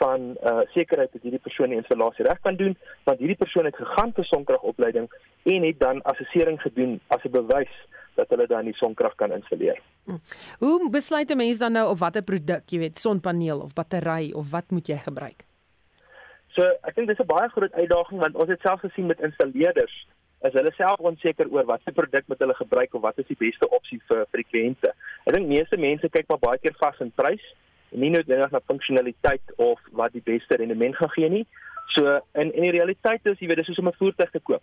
van 0.00 0.36
uh 0.50 0.64
sekerheid 0.74 1.12
dat 1.12 1.22
hierdie 1.22 1.44
persoon 1.46 1.68
die 1.68 1.76
installasie 1.76 2.24
reg 2.24 2.40
kan 2.40 2.56
doen, 2.56 2.76
want 3.04 3.18
hierdie 3.18 3.36
persoon 3.36 3.68
het 3.68 3.76
gegaan 3.76 4.12
vir 4.16 4.24
sonkragopleiding 4.24 5.08
en 5.42 5.66
het 5.68 5.80
dan 5.80 6.02
assessering 6.02 6.60
gedoen 6.60 7.00
as 7.08 7.24
'n 7.24 7.36
bewys 7.36 7.74
dat 8.14 8.28
hulle 8.32 8.46
dan 8.46 8.64
die 8.64 8.76
sonkrag 8.76 9.14
kan 9.14 9.32
installeer. 9.32 9.78
Hm. 10.04 10.18
Hoe 10.58 10.90
besluit 10.90 11.30
'n 11.30 11.36
mens 11.36 11.58
dan 11.58 11.72
nou 11.72 11.90
op 11.90 11.98
watter 11.98 12.22
produk, 12.22 12.64
jy 12.66 12.78
weet, 12.78 12.96
sonpaneel 12.96 13.60
of 13.60 13.72
battery 13.72 14.32
of 14.32 14.50
wat 14.50 14.70
moet 14.70 14.86
jy 14.86 14.96
gebruik? 14.96 15.44
So, 16.48 16.62
ek 16.82 16.94
dink 16.94 17.08
dis 17.08 17.20
'n 17.20 17.26
baie 17.26 17.48
groot 17.48 17.72
uitdaging 17.72 18.20
want 18.20 18.34
ons 18.34 18.48
het 18.48 18.60
self 18.60 18.80
gesien 18.80 19.06
met 19.06 19.20
installeerders 19.20 20.06
is 20.48 20.54
hulle 20.56 20.72
self 20.76 21.00
onseker 21.10 21.50
oor 21.52 21.66
watter 21.68 21.92
produk 21.92 22.28
moet 22.28 22.42
hulle 22.44 22.56
gebruik 22.56 22.94
of 22.94 23.02
wat 23.04 23.18
is 23.20 23.28
die 23.28 23.38
beste 23.40 23.68
opsie 23.68 24.00
vir 24.08 24.22
vir 24.30 24.42
die 24.42 24.48
kliënte. 24.52 24.92
Ek 25.26 25.34
dink 25.36 25.50
meeste 25.50 25.76
mense 25.80 26.08
kyk 26.08 26.30
maar 26.30 26.40
baie 26.44 26.60
keer 26.62 26.76
vas 26.80 27.00
in 27.04 27.12
prys 27.20 27.44
en 27.92 28.00
nie 28.04 28.12
noodwendig 28.14 28.54
na 28.54 28.62
funksionaliteit 28.70 29.54
of 29.58 29.82
wat 30.00 30.14
die 30.16 30.24
beste 30.24 30.56
rendement 30.56 30.96
gaan 30.96 31.12
gee 31.16 31.30
nie. 31.36 31.44
So 31.96 32.16
in 32.38 32.52
in 32.54 32.68
die 32.68 32.76
realiteit 32.78 33.26
is 33.26 33.40
jy 33.42 33.50
weet 33.50 33.62
dis 33.62 33.70
soos 33.72 33.82
om 33.82 33.90
'n 33.92 34.00
voertuig 34.00 34.30
te 34.30 34.40
koop. 34.40 34.62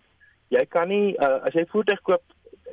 Jy 0.49 0.65
kan 0.65 0.89
nie 0.89 1.15
uh, 1.19 1.39
as 1.45 1.53
jy 1.53 1.61
'n 1.61 1.73
voertuig 1.73 2.01
koop, 2.01 2.23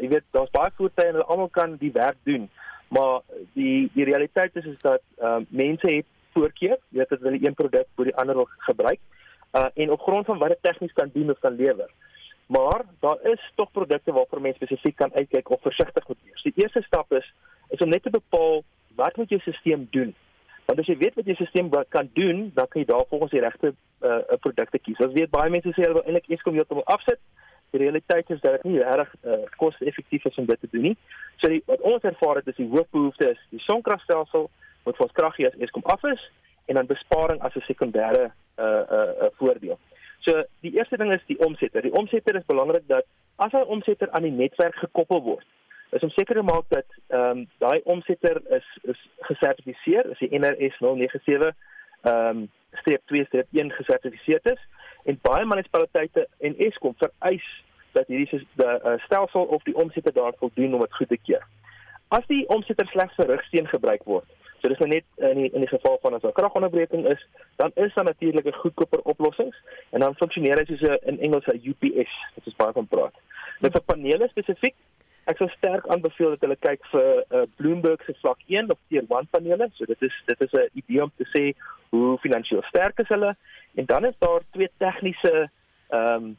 jy 0.00 0.08
weet 0.08 0.24
daar's 0.32 0.54
baie 0.54 0.70
voertuie 0.78 1.08
en 1.08 1.18
hulle 1.18 1.30
almal 1.32 1.48
kan 1.48 1.76
die 1.76 1.92
werk 1.92 2.16
doen. 2.24 2.48
Maar 2.88 3.20
die 3.52 3.90
die 3.94 4.04
realiteit 4.04 4.56
is 4.56 4.64
is 4.64 4.80
dat 4.80 5.02
uh, 5.20 5.42
mense 5.48 5.86
het 5.92 6.06
voorkeur, 6.32 6.78
jy 6.90 6.98
weet 6.98 7.08
dat 7.08 7.20
hulle 7.20 7.42
een 7.42 7.54
produk 7.54 7.86
bo 7.96 8.04
die 8.04 8.16
ander 8.16 8.34
wil 8.34 8.48
gebruik. 8.68 9.00
Uh, 9.54 9.68
en 9.74 9.90
op 9.90 10.00
grond 10.00 10.26
van 10.26 10.38
wat 10.38 10.48
dit 10.48 10.62
tegnies 10.62 10.92
kan 10.92 11.10
doen 11.12 11.30
of 11.30 11.38
kan 11.38 11.54
lewer. 11.54 11.90
Maar 12.46 12.84
daar 13.00 13.18
is 13.22 13.52
tog 13.54 13.70
produkte 13.70 14.12
waarvoor 14.12 14.40
mense 14.40 14.56
spesifiek 14.64 14.96
kan 14.96 15.14
uitkyk 15.14 15.50
of 15.50 15.60
versigtig 15.60 16.08
moet 16.08 16.18
wees. 16.24 16.42
Die 16.42 16.52
eerste 16.56 16.82
stap 16.82 17.12
is 17.12 17.32
is 17.68 17.80
om 17.80 17.88
net 17.88 18.02
te 18.02 18.10
bepaal 18.10 18.62
wat 18.94 19.16
moet 19.16 19.28
jou 19.28 19.40
stelsel 19.40 19.86
doen. 19.90 20.14
Want 20.64 20.78
as 20.78 20.86
jy 20.86 20.96
weet 20.96 21.14
wat 21.14 21.24
jou 21.24 21.36
stelsel 21.36 21.84
kan 21.88 22.10
doen, 22.12 22.50
dan 22.54 22.68
kan 22.68 22.80
jy 22.80 22.86
daarvolgens 22.86 23.30
die 23.30 23.40
regte 23.40 23.74
uh, 24.00 24.18
produkte 24.40 24.78
kies. 24.78 25.00
Ons 25.00 25.16
weet 25.16 25.32
baie 25.32 25.50
mense 25.50 25.72
sê 25.72 25.86
hulle 25.86 25.98
wil 25.98 26.04
eintlik 26.04 26.28
Eskom 26.36 26.54
heeltemal 26.54 26.84
afsit. 26.84 27.20
Die 27.70 27.80
realiteit 27.80 28.30
is 28.30 28.40
dat 28.40 28.60
dit 28.60 28.68
nie 28.70 28.82
reg 28.82 29.14
uh, 29.22 29.40
koste-effektief 29.56 30.24
is 30.24 30.38
om 30.38 30.46
dit 30.46 30.60
te 30.60 30.70
doen 30.70 30.90
nie. 30.90 30.96
So 31.40 31.50
die, 31.50 31.62
wat 31.66 31.80
ons 31.80 32.04
ervaar 32.06 32.42
het 32.42 32.52
is 32.52 32.60
die 32.60 32.68
hoofbehoefte 32.70 33.32
is 33.32 33.40
die 33.50 33.62
sonkragstelsel 33.64 34.50
wat 34.84 34.96
vir 34.98 35.06
ons 35.08 35.16
krag 35.16 35.34
gee 35.38 35.48
as 35.48 35.58
Eskom 35.64 35.86
af 35.96 36.04
is 36.12 36.22
en 36.68 36.78
dan 36.78 36.86
besparing 36.86 37.40
as 37.42 37.56
'n 37.56 37.66
sekondêre 37.66 38.30
uh 38.30 38.64
uh, 38.64 39.12
uh 39.24 39.32
voordeel. 39.40 39.78
So 40.24 40.42
die 40.64 40.72
eerste 40.76 40.96
ding 40.96 41.12
is 41.12 41.24
die 41.28 41.38
omsetter. 41.44 41.82
Die 41.84 41.92
omsetter 41.92 42.36
is 42.36 42.46
belangrik 42.48 42.88
dat 42.88 43.04
as 43.36 43.52
'n 43.52 43.68
omsetter 43.76 44.10
aan 44.10 44.22
die 44.22 44.32
netwerk 44.32 44.74
gekoppel 44.74 45.22
word, 45.22 45.46
is 45.90 46.02
om 46.02 46.10
seker 46.10 46.34
te 46.34 46.42
maak 46.42 46.64
dat 46.68 46.86
ehm 47.08 47.38
um, 47.38 47.48
daai 47.58 47.80
omsetter 47.84 48.40
is 48.48 48.68
is 48.82 49.08
gesertifiseer, 49.20 50.10
is 50.10 50.18
die 50.18 50.38
NRS 50.38 50.78
097 50.78 51.52
ehm 52.02 52.28
um, 52.28 52.50
streep 52.80 53.02
2 53.06 53.24
streep 53.24 53.46
1 53.52 53.72
gesertifiseer 53.72 54.40
is 54.42 54.62
en 55.04 55.18
baie 55.22 55.44
munisipaliteite 55.44 56.26
en 56.38 56.56
Eskom 56.56 56.94
vereis 56.98 57.46
dat 57.92 58.06
hierdie 58.06 58.40
die 58.40 58.66
uh, 58.66 58.94
stelsel 59.04 59.44
of 59.44 59.62
die 59.62 59.76
omsetter 59.76 60.12
daar 60.12 60.34
voldoen 60.38 60.74
om 60.74 60.80
dit 60.80 60.94
goed 60.94 61.08
te 61.08 61.16
keer. 61.16 61.44
As 62.08 62.26
die 62.26 62.48
omsetter 62.48 62.86
slegs 62.86 63.14
vir 63.14 63.30
rigsteen 63.30 63.68
gebruik 63.70 64.02
word, 64.04 64.26
So 64.64 64.70
dis 64.72 64.78
nou 64.80 64.86
net 64.88 65.04
in 65.28 65.36
die, 65.42 65.50
in 65.52 65.60
die 65.60 65.68
geval 65.68 65.98
van 66.00 66.14
as 66.16 66.22
'n 66.24 66.32
kragonderbreking 66.32 67.04
is, 67.06 67.20
dan 67.60 67.70
is 67.74 67.92
daar 67.94 68.04
natuurlik 68.04 68.46
'n 68.46 68.60
goedkoper 68.62 69.00
oplossings 69.12 69.56
en 69.90 70.00
dan 70.00 70.14
funksioneer 70.14 70.56
dit 70.56 70.66
soos 70.68 70.88
'n 70.88 71.08
in 71.10 71.20
Engels 71.20 71.46
'n 71.46 71.60
UPS, 71.70 72.12
dit 72.34 72.46
is 72.46 72.56
baie 72.56 72.72
van 72.72 72.86
praat. 72.86 73.12
Nou 73.60 73.72
vir 73.72 73.82
panele 73.82 74.28
spesifiek, 74.28 74.74
ek 75.24 75.36
sou 75.36 75.48
sterk 75.48 75.86
aanbeveel 75.86 76.30
dat 76.30 76.40
hulle 76.40 76.56
kyk 76.56 76.86
vir 76.92 77.24
uh, 77.30 77.42
Bloomberg 77.56 78.04
se 78.04 78.14
vlak 78.14 78.40
1 78.46 78.70
of 78.70 78.78
tier 78.88 79.04
1 79.08 79.28
panele. 79.30 79.68
So 79.74 79.84
dit 79.84 80.02
is 80.02 80.22
dit 80.26 80.40
is 80.40 80.52
'n 80.52 80.68
idee 80.72 81.02
om 81.02 81.12
te 81.16 81.26
sê 81.36 81.52
hoe 81.90 82.18
finansiëel 82.18 82.62
sterk 82.62 82.98
is 82.98 83.08
hulle 83.08 83.36
en 83.74 83.84
dan 83.84 84.04
is 84.04 84.16
daar 84.18 84.40
twee 84.50 84.70
tegniese 84.78 85.50
ehm 85.88 86.24
um, 86.24 86.36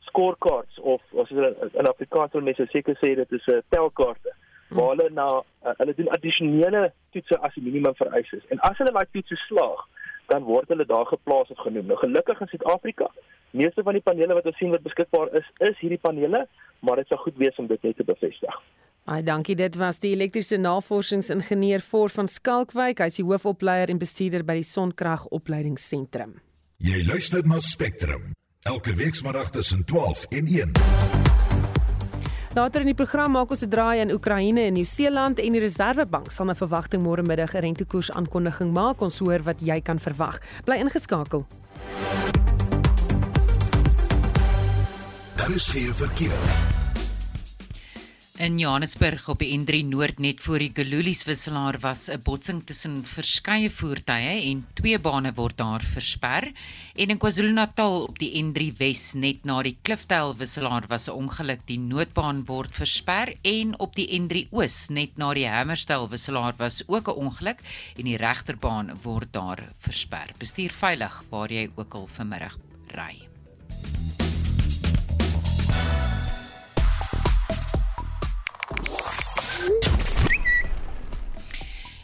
scorecards 0.00 0.80
of 0.80 1.02
as 1.18 1.30
in 1.30 1.86
Afrikaans 1.86 2.32
wil 2.32 2.42
mense 2.42 2.66
seker 2.70 2.96
sê 2.96 3.14
dit 3.14 3.32
is 3.32 3.46
'n 3.46 3.52
uh, 3.52 3.62
telkaarte 3.68 4.32
waar 4.68 4.94
hulle 4.94 5.10
na 5.14 5.26
uh, 5.40 5.74
hulle 5.80 5.94
doen 5.94 6.08
addisionele 6.14 6.92
toetse 7.14 7.38
as 7.46 7.54
die 7.54 7.64
minimum 7.64 7.94
vereis 7.98 8.32
is. 8.32 8.44
En 8.54 8.62
as 8.66 8.78
hulle 8.80 8.94
daai 8.94 9.06
toetse 9.12 9.38
slaag, 9.46 9.84
dan 10.32 10.46
word 10.46 10.70
hulle 10.72 10.86
daar 10.86 11.06
geplaas 11.06 11.50
of 11.54 11.58
genoem. 11.62 11.86
Nou 11.86 11.98
gelukkig 12.00 12.40
in 12.40 12.50
Suid-Afrika, 12.52 13.10
meeste 13.50 13.82
van 13.86 13.98
die 13.98 14.04
panele 14.04 14.38
wat 14.38 14.48
ons 14.50 14.58
sien 14.58 14.72
wat 14.74 14.82
beskikbaar 14.86 15.30
is, 15.38 15.46
is 15.68 15.78
hierdie 15.82 16.02
panele, 16.02 16.46
maar 16.80 17.00
dit 17.00 17.12
sou 17.12 17.20
goed 17.22 17.38
wees 17.42 17.62
om 17.62 17.70
dit 17.70 17.82
net 17.86 17.96
te 17.96 18.06
bevestig. 18.06 18.58
Ai 19.06 19.20
dankie 19.22 19.54
dit 19.54 19.76
was 19.78 20.00
die 20.02 20.10
elektriese 20.16 20.58
navorsingsingenieur 20.58 21.84
voor 21.90 22.10
van 22.10 22.26
Skalkwyk 22.26 23.04
hy 23.04 23.06
is 23.12 23.20
die 23.20 23.26
hoofopleier 23.28 23.92
en 23.92 24.02
bestuurder 24.02 24.42
by 24.42 24.58
die 24.58 24.66
Sonkrag 24.66 25.28
Opleidingsentrum. 25.30 26.40
Jy 26.82 27.04
luister 27.06 27.46
na 27.46 27.62
Spectrum 27.62 28.32
elke 28.66 28.96
week 28.98 29.14
saterdag 29.14 29.54
tussen 29.54 29.84
12 29.86 30.26
en 30.34 30.46
1. 30.46 31.55
Later 32.56 32.80
in 32.80 32.88
die 32.88 32.96
program 32.96 33.34
maak 33.36 33.50
ons 33.52 33.60
'n 33.62 33.68
draai 33.68 34.00
in 34.00 34.10
Oekraïne 34.10 34.60
en 34.60 34.72
Nieu-Seeland 34.72 35.38
en 35.38 35.52
die 35.52 35.60
Reserwebank 35.60 36.30
sal 36.30 36.48
'n 36.48 36.56
verwagting 36.56 37.02
môre 37.02 37.22
middag 37.22 37.54
'n 37.54 37.60
rentekoers 37.60 38.10
aankondiging 38.10 38.72
maak. 38.72 39.00
Ons 39.00 39.18
hoor 39.18 39.42
wat 39.42 39.60
jy 39.60 39.80
kan 39.80 39.98
verwag. 39.98 40.40
Bly 40.64 40.76
ingeskakel. 40.76 41.46
Daar 45.36 45.50
is 45.50 45.68
geen 45.68 45.94
verkeer. 45.94 46.75
In 48.36 48.58
Johannesburg 48.60 49.30
op 49.32 49.40
die 49.40 49.54
N3 49.56 49.78
Noord 49.88 50.18
net 50.20 50.42
voor 50.44 50.60
die 50.60 50.68
Gululies 50.76 51.22
wisselaar 51.24 51.78
was 51.80 52.10
'n 52.10 52.20
botsing 52.22 52.60
tussen 52.66 53.04
verskeie 53.04 53.70
voertuie 53.70 54.50
en 54.50 54.66
twee 54.74 54.98
bane 54.98 55.32
word 55.34 55.56
daar 55.56 55.80
versper. 55.80 56.52
En 56.94 57.08
in 57.08 57.18
KwaZulu-Natal 57.18 58.02
op 58.02 58.18
die 58.18 58.42
N3 58.42 58.76
Wes 58.76 59.14
net 59.14 59.44
na 59.44 59.62
die 59.62 59.76
Klifdale 59.82 60.36
wisselaar 60.36 60.84
was 60.88 61.08
'n 61.08 61.12
ongeluk, 61.12 61.60
die 61.66 61.78
noodbaan 61.78 62.44
word 62.44 62.74
versper 62.74 63.34
en 63.42 63.78
op 63.80 63.94
die 63.94 64.20
N3 64.20 64.48
Oos 64.50 64.88
net 64.88 65.16
na 65.16 65.32
die 65.32 65.48
Hammersdale 65.48 66.08
wisselaar 66.08 66.54
was 66.58 66.82
ook 66.86 67.08
'n 67.08 67.16
ongeluk 67.16 67.60
en 67.96 68.04
die 68.04 68.16
regterbaan 68.16 68.98
word 69.02 69.32
daar 69.32 69.72
versper. 69.78 70.34
Bestuur 70.38 70.70
veilig 70.70 71.24
waar 71.30 71.50
jy 71.52 71.70
ook 71.74 71.94
al 71.94 72.06
vanmiddag 72.06 72.58
ry. 72.88 73.28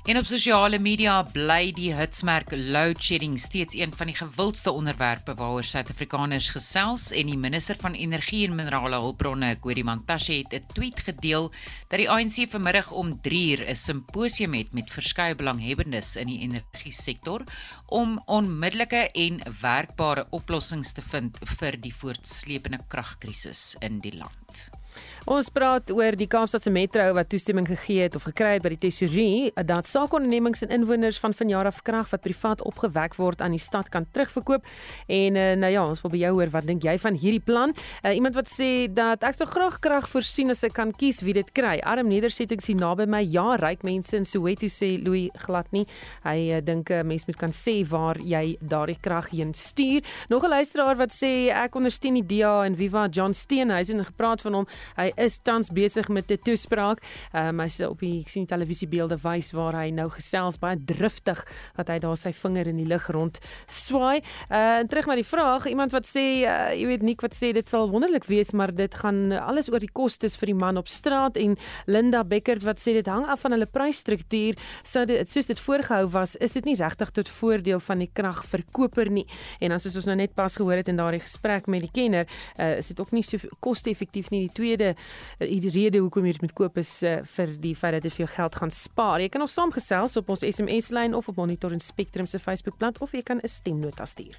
En 0.02 0.18
op 0.18 0.26
sosiale 0.26 0.80
media 0.82 1.20
bly 1.22 1.68
die 1.76 1.92
hitsmerk 1.94 2.48
load 2.50 2.98
shedding 2.98 3.36
steeds 3.38 3.76
een 3.78 3.92
van 3.94 4.08
die 4.10 4.16
gewildste 4.18 4.72
onderwerpe 4.74 5.36
waaroor 5.38 5.62
Suid-Afrikaners 5.62 6.48
gesels 6.56 7.04
en 7.14 7.30
die 7.30 7.38
minister 7.38 7.78
van 7.78 7.94
Energie 7.94 8.40
en 8.48 8.56
Minerale 8.58 8.98
Hulpbronne, 8.98 9.52
Gwedi 9.62 9.84
Mantashe, 9.86 10.40
het 10.42 10.56
'n 10.58 10.74
tweet 10.74 11.04
gedeel 11.06 11.52
dat 11.88 12.02
die 12.02 12.10
ANC 12.10 12.50
vanmiddag 12.50 12.90
om 12.90 13.14
3uur 13.22 13.62
'n 13.68 13.76
simposium 13.76 14.54
het 14.54 14.72
met 14.72 14.90
verskeie 14.90 15.34
belanghebbendes 15.34 16.16
in 16.16 16.26
die 16.26 16.40
energiesektor 16.40 17.44
om 17.86 18.22
onmiddellike 18.26 19.10
en 19.12 19.40
werkbare 19.60 20.26
oplossings 20.30 20.92
te 20.92 21.02
vind 21.02 21.38
vir 21.58 21.80
die 21.80 21.94
voortsleepende 21.94 22.78
kragkrisis 22.88 23.76
in 23.78 24.00
die 24.00 24.16
land. 24.16 24.81
Ons 25.30 25.52
praat 25.54 25.87
oor 25.94 26.16
die 26.18 26.26
Kaapstadse 26.26 26.70
Metro 26.74 27.04
wat 27.14 27.28
toestemming 27.30 27.68
gegee 27.68 28.08
het 28.08 28.16
of 28.18 28.24
gekry 28.26 28.56
het 28.56 28.64
by 28.64 28.72
die 28.72 28.80
tesourier 28.82 29.52
dat 29.68 29.87
saakondernemings 29.87 30.64
en 30.66 30.72
inwoners 30.74 31.20
van 31.22 31.30
vanjaar 31.30 31.68
af 31.70 31.78
krag 31.87 32.08
wat 32.11 32.24
privaat 32.24 32.64
opgewek 32.66 33.14
word 33.20 33.38
aan 33.38 33.54
die 33.54 33.62
stad 33.62 33.87
kan 33.94 34.02
terugverkoop. 34.11 34.66
En 35.06 35.38
uh, 35.38 35.44
nou 35.54 35.70
ja, 35.70 35.85
ons 35.87 36.02
wil 36.02 36.11
by 36.11 36.22
jou 36.24 36.32
hoor 36.40 36.50
wat 36.50 36.66
dink 36.66 36.82
jy 36.82 36.96
van 36.98 37.14
hierdie 37.14 37.42
plan? 37.44 37.70
Uh, 38.02 38.16
iemand 38.16 38.35
wat 38.35 38.50
sê 38.50 38.88
dat 38.90 39.22
ek 39.22 39.38
sou 39.38 39.46
graag 39.46 39.76
krag 39.85 40.08
voorsien 40.11 40.50
as 40.50 40.64
ek 40.66 40.74
kan 40.80 40.90
kies 40.90 41.22
wie 41.22 41.37
dit 41.38 41.54
kry. 41.54 41.76
Arm 41.87 42.11
nedersettings 42.11 42.66
hier 42.66 42.80
naby 42.82 43.06
my. 43.06 43.22
Ja, 43.22 43.54
ryk 43.62 43.87
mense 43.87 44.18
in 44.18 44.26
Soweto 44.26 44.66
sê 44.66 44.96
Louis 45.04 45.30
glad 45.46 45.70
nie. 45.70 45.85
Hy 46.26 46.58
uh, 46.58 46.61
dink 46.66 46.90
'n 46.90 46.98
uh, 46.98 47.06
mens 47.06 47.28
moet 47.30 47.38
kan 47.38 47.54
sê 47.54 47.87
waar 47.87 48.18
jy 48.18 48.58
daardie 48.58 48.98
krag 48.98 49.30
heen 49.30 49.54
stuur. 49.54 50.02
Nog 50.35 50.42
'n 50.42 50.50
luisteraar 50.50 50.98
wat 50.98 51.14
sê 51.14 51.54
ek 51.54 51.78
ondersteun 51.78 52.18
die 52.18 52.26
DA 52.26 52.66
en 52.66 52.74
Viva 52.74 53.06
John 53.06 53.32
Steenhuisen 53.32 54.02
en 54.02 54.11
gepraat 54.11 54.42
van 54.42 54.54
hom. 54.54 54.66
Hy 54.98 55.12
is 55.16 55.38
tans 55.42 55.70
besig 55.70 56.09
met 56.09 56.31
'n 56.31 56.38
toespraak. 56.42 57.03
Ehm 57.33 57.48
um, 57.48 57.61
hy 57.61 57.68
sê 57.68 57.87
op 57.88 58.01
die 58.01 58.20
ek 58.20 58.29
sien 58.29 58.46
televisiebeelde 58.46 59.18
wys 59.22 59.53
waar 59.53 59.75
hy 59.75 59.90
nou 59.90 60.09
gesels 60.11 60.59
baie 60.59 60.77
driftig 60.77 61.44
wat 61.77 61.88
hy 61.88 61.98
daar 61.98 62.16
sy 62.16 62.33
vinger 62.33 62.66
in 62.66 62.77
die 62.77 62.87
lug 62.87 63.07
rond 63.11 63.38
swaai. 63.66 64.22
Uh 64.51 64.81
en 64.83 64.88
terug 64.88 65.07
na 65.07 65.14
die 65.14 65.25
vraag, 65.25 65.66
iemand 65.66 65.92
wat 65.92 66.07
sê 66.07 66.44
uh, 66.44 66.72
jy 66.75 66.87
weet 66.87 67.03
Nik 67.03 67.20
wat 67.20 67.35
sê 67.35 67.53
dit 67.53 67.66
sal 67.66 67.90
wonderlik 67.90 68.25
wees, 68.25 68.53
maar 68.53 68.72
dit 68.75 68.94
gaan 68.94 69.33
alles 69.33 69.68
oor 69.70 69.81
die 69.81 69.92
kostes 69.92 70.37
vir 70.37 70.46
die 70.46 70.55
man 70.55 70.77
op 70.77 70.88
straat 70.88 71.37
en 71.37 71.57
Linda 71.87 72.25
Beckert 72.25 72.62
wat 72.62 72.79
sê 72.81 72.92
dit 72.92 73.07
hang 73.07 73.27
af 73.27 73.40
van 73.40 73.53
hulle 73.53 73.66
prysstruktuur. 73.66 74.55
Sou 74.85 75.05
dit 75.05 75.31
soos 75.31 75.46
dit 75.46 75.61
voorgehou 75.61 76.09
was, 76.09 76.37
is 76.37 76.53
dit 76.53 76.64
nie 76.64 76.77
regtig 76.77 77.11
tot 77.11 77.29
voordeel 77.29 77.81
van 77.81 77.98
die 77.98 78.11
kragverkoper 78.12 79.11
nie. 79.11 79.27
En 79.61 79.70
dan 79.70 79.81
soos 79.81 79.96
ons 79.96 80.07
nou 80.07 80.16
net 80.16 80.35
pas 80.35 80.57
gehoor 80.57 80.77
het 80.77 80.88
in 80.88 80.96
daardie 80.96 81.20
gesprek 81.20 81.66
met 81.66 81.81
die 81.81 81.90
kenner, 81.92 82.27
uh, 82.59 82.77
is 82.77 82.88
dit 82.88 83.01
ook 83.01 83.11
nie 83.12 83.22
so 83.22 83.38
koste-effektief 83.61 84.31
nie. 84.31 84.46
Die 84.46 84.53
tweede 84.55 84.92
Eh, 84.92 85.01
die 85.38 85.70
rede 85.70 85.98
hoekom 85.98 86.24
jy 86.24 86.32
dit 86.32 86.40
moet 86.40 86.52
koop 86.52 86.78
is 86.78 87.02
uh, 87.02 87.18
vir 87.36 87.46
die 87.60 87.74
feit 87.74 87.92
dat 87.92 88.02
dit 88.02 88.12
vir 88.12 88.26
jou 88.26 88.34
geld 88.34 88.54
gaan 88.54 88.70
spaar. 88.70 89.20
Jy 89.20 89.28
kan 89.28 89.42
ons 89.42 89.52
saamgesels 89.52 90.16
op 90.16 90.28
ons 90.28 90.44
SMS 90.46 90.90
lyn 90.90 91.14
of 91.14 91.28
op 91.28 91.36
Monitor 91.36 91.72
en 91.72 91.80
Spectrum 91.80 92.26
se 92.26 92.38
Facebookblad 92.38 92.98
of 93.00 93.12
jy 93.12 93.22
kan 93.22 93.40
'n 93.42 93.48
stemnota 93.48 94.06
stuur. 94.06 94.38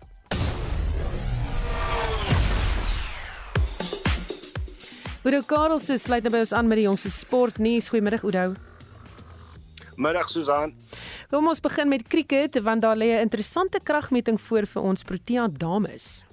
Oudo 5.23 5.41
Karel 5.47 5.80
se 5.80 5.97
sluit 5.97 6.23
nou 6.23 6.34
by 6.34 6.39
ons 6.43 6.52
aan 6.52 6.67
met 6.67 6.78
die 6.82 6.84
jongste 6.84 7.10
sportnuus. 7.10 7.89
Goeiemiddag 7.89 8.23
Oudo. 8.23 8.56
Middag 9.95 10.30
Susan. 10.30 10.73
Kom 11.30 11.47
ons 11.47 11.62
begin 11.63 11.88
met 11.88 12.04
cricket 12.08 12.60
want 12.62 12.82
daar 12.82 12.97
lê 12.97 13.15
'n 13.15 13.21
interessante 13.21 13.80
kragmeting 13.80 14.41
voor 14.41 14.67
vir 14.67 14.82
ons 14.82 15.04
Protea 15.04 15.47
dames. 15.47 16.26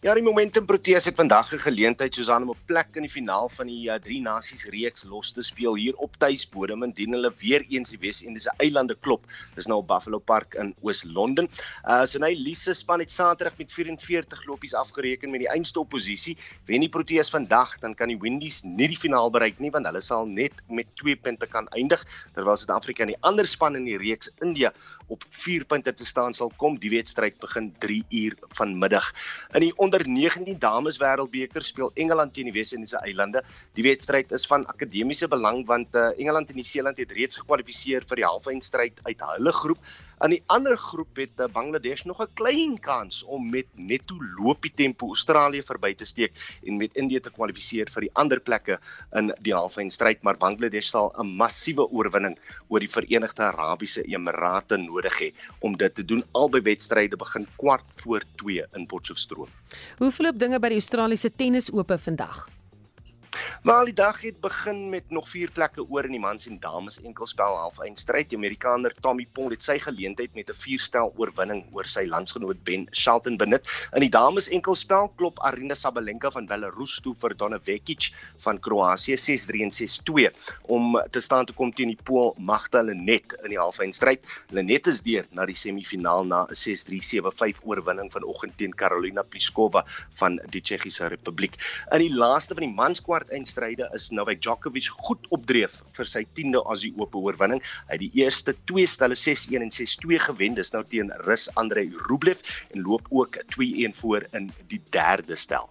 Ja, 0.00 0.14
die 0.16 0.22
Momentum 0.24 0.64
Proteas 0.64 1.04
het 1.04 1.18
vandag 1.20 1.50
'n 1.52 1.58
geleentheid 1.60 2.14
soos 2.14 2.30
aan 2.30 2.42
om 2.48 2.50
'n 2.56 2.64
plek 2.64 2.94
in 2.96 3.02
die 3.02 3.10
finaal 3.12 3.50
van 3.52 3.66
die 3.66 3.90
uh, 3.90 3.98
drie 4.00 4.22
nasies 4.22 4.64
reeks 4.64 5.04
los 5.04 5.32
te 5.32 5.42
speel 5.42 5.74
hier 5.76 5.96
op 5.96 6.16
tuisbodem 6.16 6.82
indien 6.82 7.12
hulle 7.12 7.30
weer 7.36 7.66
eens 7.68 7.90
die 7.90 7.98
Wes-Indiese 8.00 8.54
eilande 8.56 8.96
klop. 8.96 9.26
Dis 9.54 9.66
nou 9.66 9.78
op 9.78 9.88
Buffalo 9.88 10.18
Park 10.18 10.54
in 10.54 10.74
Oos-London. 10.80 11.50
Uh 11.84 12.06
so 12.06 12.18
nou 12.18 12.32
Lise 12.32 12.74
span 12.74 13.00
het 13.00 13.10
Saterdag 13.10 13.58
met 13.58 13.72
44 13.72 14.46
lopies 14.46 14.74
afgereken 14.74 15.30
met 15.30 15.40
die 15.40 15.50
einste 15.50 15.80
oppositie. 15.80 16.38
Wen 16.64 16.80
die 16.80 16.88
Proteas 16.88 17.30
vandag, 17.30 17.78
dan 17.78 17.94
kan 17.94 18.08
die 18.08 18.18
Windies 18.18 18.62
nie 18.62 18.88
die 18.88 18.96
finaal 18.96 19.30
bereik 19.30 19.58
nie 19.58 19.70
want 19.70 19.86
hulle 19.86 20.00
sal 20.00 20.24
net 20.26 20.52
met 20.68 20.86
2 20.96 21.16
punte 21.16 21.46
kan 21.46 21.68
eindig 21.68 22.06
terwyl 22.32 22.56
Suid-Afrika 22.56 23.02
en 23.02 23.12
die 23.12 23.20
ander 23.20 23.46
span 23.46 23.76
in 23.76 23.84
die 23.84 23.98
reeks 23.98 24.32
India 24.40 24.72
op 25.08 25.24
4 25.28 25.64
punte 25.64 25.92
te 25.94 26.06
staan 26.06 26.32
sal 26.32 26.52
kom. 26.56 26.78
Die 26.78 26.90
wedstryd 26.90 27.38
begin 27.38 27.74
3 27.78 28.02
uur 28.08 28.40
vanmiddag. 28.48 29.12
In 29.52 29.60
die 29.60 29.76
onder 29.90 30.06
19 30.06 30.58
dames 30.62 30.98
wêreldbeker 31.02 31.64
speel 31.66 31.90
Engeland 31.98 32.30
teen 32.34 32.46
die 32.46 32.54
Wes-Indiese 32.54 33.00
eilande. 33.02 33.42
Die 33.74 33.82
wedstryd 33.82 34.30
is 34.36 34.46
van 34.46 34.66
akademiese 34.70 35.26
belang 35.32 35.64
want 35.66 35.96
uh, 35.98 36.12
Engeland 36.14 36.52
en 36.52 36.60
Nieu-Seeland 36.60 37.00
het 37.02 37.14
reeds 37.16 37.40
gekwalifiseer 37.40 38.06
vir 38.06 38.22
die 38.22 38.26
halfeindstryd 38.28 39.02
uit 39.02 39.24
hulle 39.32 39.54
groep. 39.56 39.82
In 40.20 40.34
die 40.34 40.42
ander 40.52 40.76
groep 40.76 41.16
het 41.16 41.38
uh, 41.40 41.46
Bangladesh 41.48 42.02
nog 42.04 42.18
'n 42.20 42.34
klein 42.36 42.74
kans 42.78 43.22
om 43.24 43.46
met 43.50 43.66
netto 43.72 44.16
loopie 44.36 44.72
tempo 44.80 45.06
Australië 45.06 45.62
verby 45.62 45.94
te 45.94 46.04
steek 46.04 46.32
en 46.66 46.76
met 46.76 46.92
Indië 46.92 47.20
te 47.20 47.32
kwalifiseer 47.32 47.88
vir 47.94 48.04
die 48.04 48.10
ander 48.12 48.40
plekke 48.40 48.76
in 49.16 49.32
die 49.40 49.54
halfeindstryd, 49.56 50.20
maar 50.22 50.36
Bangladesh 50.36 50.92
sal 50.92 51.08
'n 51.16 51.36
massiewe 51.40 51.88
oorwinning 51.88 52.36
oor 52.68 52.80
die 52.80 52.92
Verenigde 52.96 53.42
Arabiese 53.48 54.04
Emirate 54.04 54.76
nodig 54.76 55.18
hê 55.20 55.32
om 55.58 55.76
dit 55.76 55.94
te 55.94 56.04
doen. 56.04 56.22
Albei 56.32 56.60
wedstryde 56.60 57.16
begin 57.16 57.46
kwart 57.56 57.88
voor 57.88 58.22
2 58.36 58.64
in 58.76 58.86
Potchefstroom. 58.86 59.48
Hoe 59.98 60.12
verloop 60.12 60.38
dinge 60.38 60.58
by 60.60 60.68
die 60.68 60.80
Australiese 60.84 61.32
Tennisope 61.32 61.98
vandag? 61.98 62.59
Maar 63.62 63.84
die 63.84 63.94
dag 63.94 64.20
het 64.20 64.40
begin 64.40 64.88
met 64.88 65.10
nog 65.10 65.28
vier 65.28 65.50
plekke 65.50 65.84
oor 65.88 66.04
in 66.04 66.14
die 66.16 66.20
mans 66.20 66.46
en 66.46 66.58
dames 66.60 67.00
enkelspel 67.00 67.56
halfeindstryd. 67.56 68.30
Die 68.30 68.38
Amerikaner 68.38 68.94
Tommy 69.00 69.26
Paul 69.32 69.50
het 69.54 69.62
sy 69.62 69.78
geleentheid 69.78 70.34
met 70.34 70.50
'n 70.50 70.56
vierstel 70.56 71.12
oorwinning 71.16 71.64
oor 71.72 71.84
sy 71.84 72.06
landsgenoot 72.06 72.64
Ben 72.64 72.86
Shelton 72.92 73.36
benut. 73.36 73.68
In 73.92 74.00
die 74.00 74.10
dames 74.10 74.48
enkelspel 74.48 75.12
klop 75.16 75.38
Arina 75.38 75.74
Sabalenka 75.74 76.30
van 76.30 76.46
Belarus 76.46 77.00
toe 77.00 77.14
vir 77.14 77.36
Donna 77.36 77.58
Vekic 77.58 78.10
van 78.38 78.58
Kroasie 78.58 79.16
6-3 79.16 79.62
en 79.62 79.70
6-2 79.70 80.30
om 80.62 81.02
te 81.10 81.20
staan 81.20 81.46
te 81.46 81.52
kom 81.52 81.72
teen 81.72 81.88
die 81.88 82.02
Pool 82.02 82.34
Magda 82.38 82.82
Lenet 82.82 83.36
in 83.44 83.50
die 83.50 83.58
halfeindstryd. 83.58 84.24
Lenet 84.50 84.86
is 84.86 85.02
deur 85.02 85.26
na 85.32 85.46
die 85.46 85.56
semifinaal 85.56 86.24
na 86.24 86.46
'n 86.48 86.54
6-3-7-5 86.54 87.64
oorwinning 87.64 88.10
vanoggend 88.12 88.56
teen 88.56 88.74
Karolina 88.74 89.22
Pliskova 89.22 89.84
van 90.20 90.40
die 90.50 90.60
Tsjechiese 90.60 91.08
Republiek. 91.08 91.54
In 91.92 92.00
die 92.00 92.14
laaste 92.14 92.54
van 92.54 92.66
die 92.66 92.74
mans 92.74 93.02
kwart 93.02 93.29
eindstryde 93.34 93.88
is 93.96 94.10
Novak 94.14 94.42
Djokovic 94.42 94.90
goed 95.06 95.26
opdreef 95.34 95.80
vir 95.96 96.10
sy 96.12 96.24
10de 96.38 96.62
Aussie 96.62 96.92
Ope 96.98 97.18
oorwinning. 97.18 97.62
Hy 97.88 97.96
het 97.96 98.04
die 98.04 98.22
eerste 98.22 98.54
twee 98.68 98.86
stelle 98.90 99.18
6-1 99.18 99.64
en 99.66 99.74
6-2 99.74 100.22
gewen, 100.26 100.56
dis 100.58 100.74
nou 100.74 100.84
teen 100.86 101.12
Rus 101.26 101.48
Andrei 101.60 101.88
Rublev 102.08 102.42
en 102.70 102.84
loop 102.86 103.08
ook 103.10 103.42
2-1 103.56 103.96
voor 104.00 104.26
in 104.36 104.50
die 104.72 104.82
derde 104.90 105.36
stel. 105.36 105.70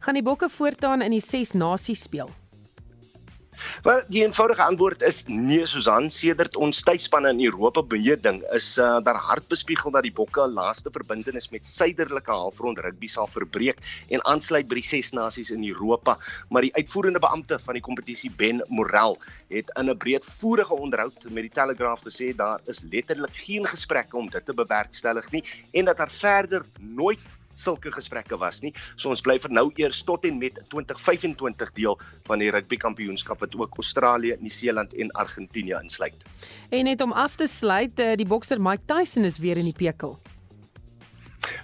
Gaan 0.00 0.16
die 0.18 0.26
Bokke 0.26 0.48
voortaan 0.50 1.02
in 1.02 1.14
die 1.16 1.24
6 1.24 1.52
nasies 1.58 2.06
speel? 2.08 2.30
Wel, 3.82 4.02
die 4.08 4.22
eenvoudige 4.24 4.62
antwoord 4.62 5.02
is 5.02 5.24
nee, 5.26 5.66
Susan. 5.66 6.10
Sedert 6.10 6.56
ons 6.56 6.82
tuisspanne 6.82 7.32
in 7.34 7.42
Europa 7.44 7.82
beheer 7.82 8.20
ding, 8.20 8.42
is 8.56 8.78
uh, 8.78 8.98
daar 9.04 9.20
hard 9.20 9.48
bespiegel 9.48 9.94
dat 9.94 10.06
die 10.06 10.12
Bokke 10.12 10.46
laaste 10.48 10.92
verbintenis 10.92 11.48
met 11.54 11.66
suiderlike 11.66 12.30
halfrond 12.30 12.78
rugby 12.78 13.08
sal 13.08 13.28
verbreek 13.30 13.80
en 14.08 14.24
aansluit 14.24 14.68
by 14.68 14.80
die 14.80 14.86
ses 14.86 15.12
nasies 15.16 15.52
in 15.54 15.64
Europa. 15.68 16.16
Maar 16.48 16.68
die 16.68 16.74
uitvoerende 16.74 17.22
beampte 17.22 17.60
van 17.64 17.78
die 17.78 17.84
kompetisie, 17.84 18.30
Ben 18.36 18.64
Morel, 18.68 19.18
het 19.50 19.72
in 19.76 19.90
'n 19.90 19.96
breedvoerige 19.96 20.74
onderhoud 20.74 21.24
met 21.30 21.42
die 21.42 21.56
Telegraaf 21.60 22.02
gesê 22.06 22.34
daar 22.36 22.60
is 22.66 22.82
letterlik 22.90 23.34
geen 23.34 23.66
gesprekke 23.66 24.16
om 24.16 24.30
dit 24.30 24.44
te 24.44 24.54
bewerkstellig 24.54 25.30
nie 25.30 25.44
en 25.72 25.84
dat 25.84 25.96
daar 25.96 26.10
verder 26.10 26.64
nooit 26.78 27.18
sulke 27.54 27.92
gesprekke 27.92 28.38
was 28.38 28.60
nie. 28.64 28.72
So 28.96 29.10
ons 29.10 29.22
bly 29.24 29.38
vir 29.42 29.54
nou 29.54 29.68
eers 29.76 30.02
tot 30.06 30.24
en 30.24 30.38
met 30.38 30.58
2025 30.72 31.72
deel 31.76 31.98
van 32.28 32.42
die 32.42 32.50
rugby 32.50 32.76
kampioenskap 32.80 33.40
wat 33.40 33.56
ook 33.58 33.78
Australië, 33.82 34.36
Nieu-Seeland 34.40 34.94
en 34.94 35.10
Argentinië 35.12 35.78
insluit. 35.82 36.26
En 36.70 36.84
net 36.84 37.00
om 37.00 37.12
af 37.12 37.36
te 37.36 37.46
sluit, 37.46 37.98
eh, 37.98 38.16
die 38.16 38.26
bokser 38.26 38.60
Mike 38.60 38.86
Tyson 38.86 39.24
is 39.24 39.38
weer 39.38 39.56
in 39.56 39.64
die 39.64 39.76
pekel. 39.76 40.18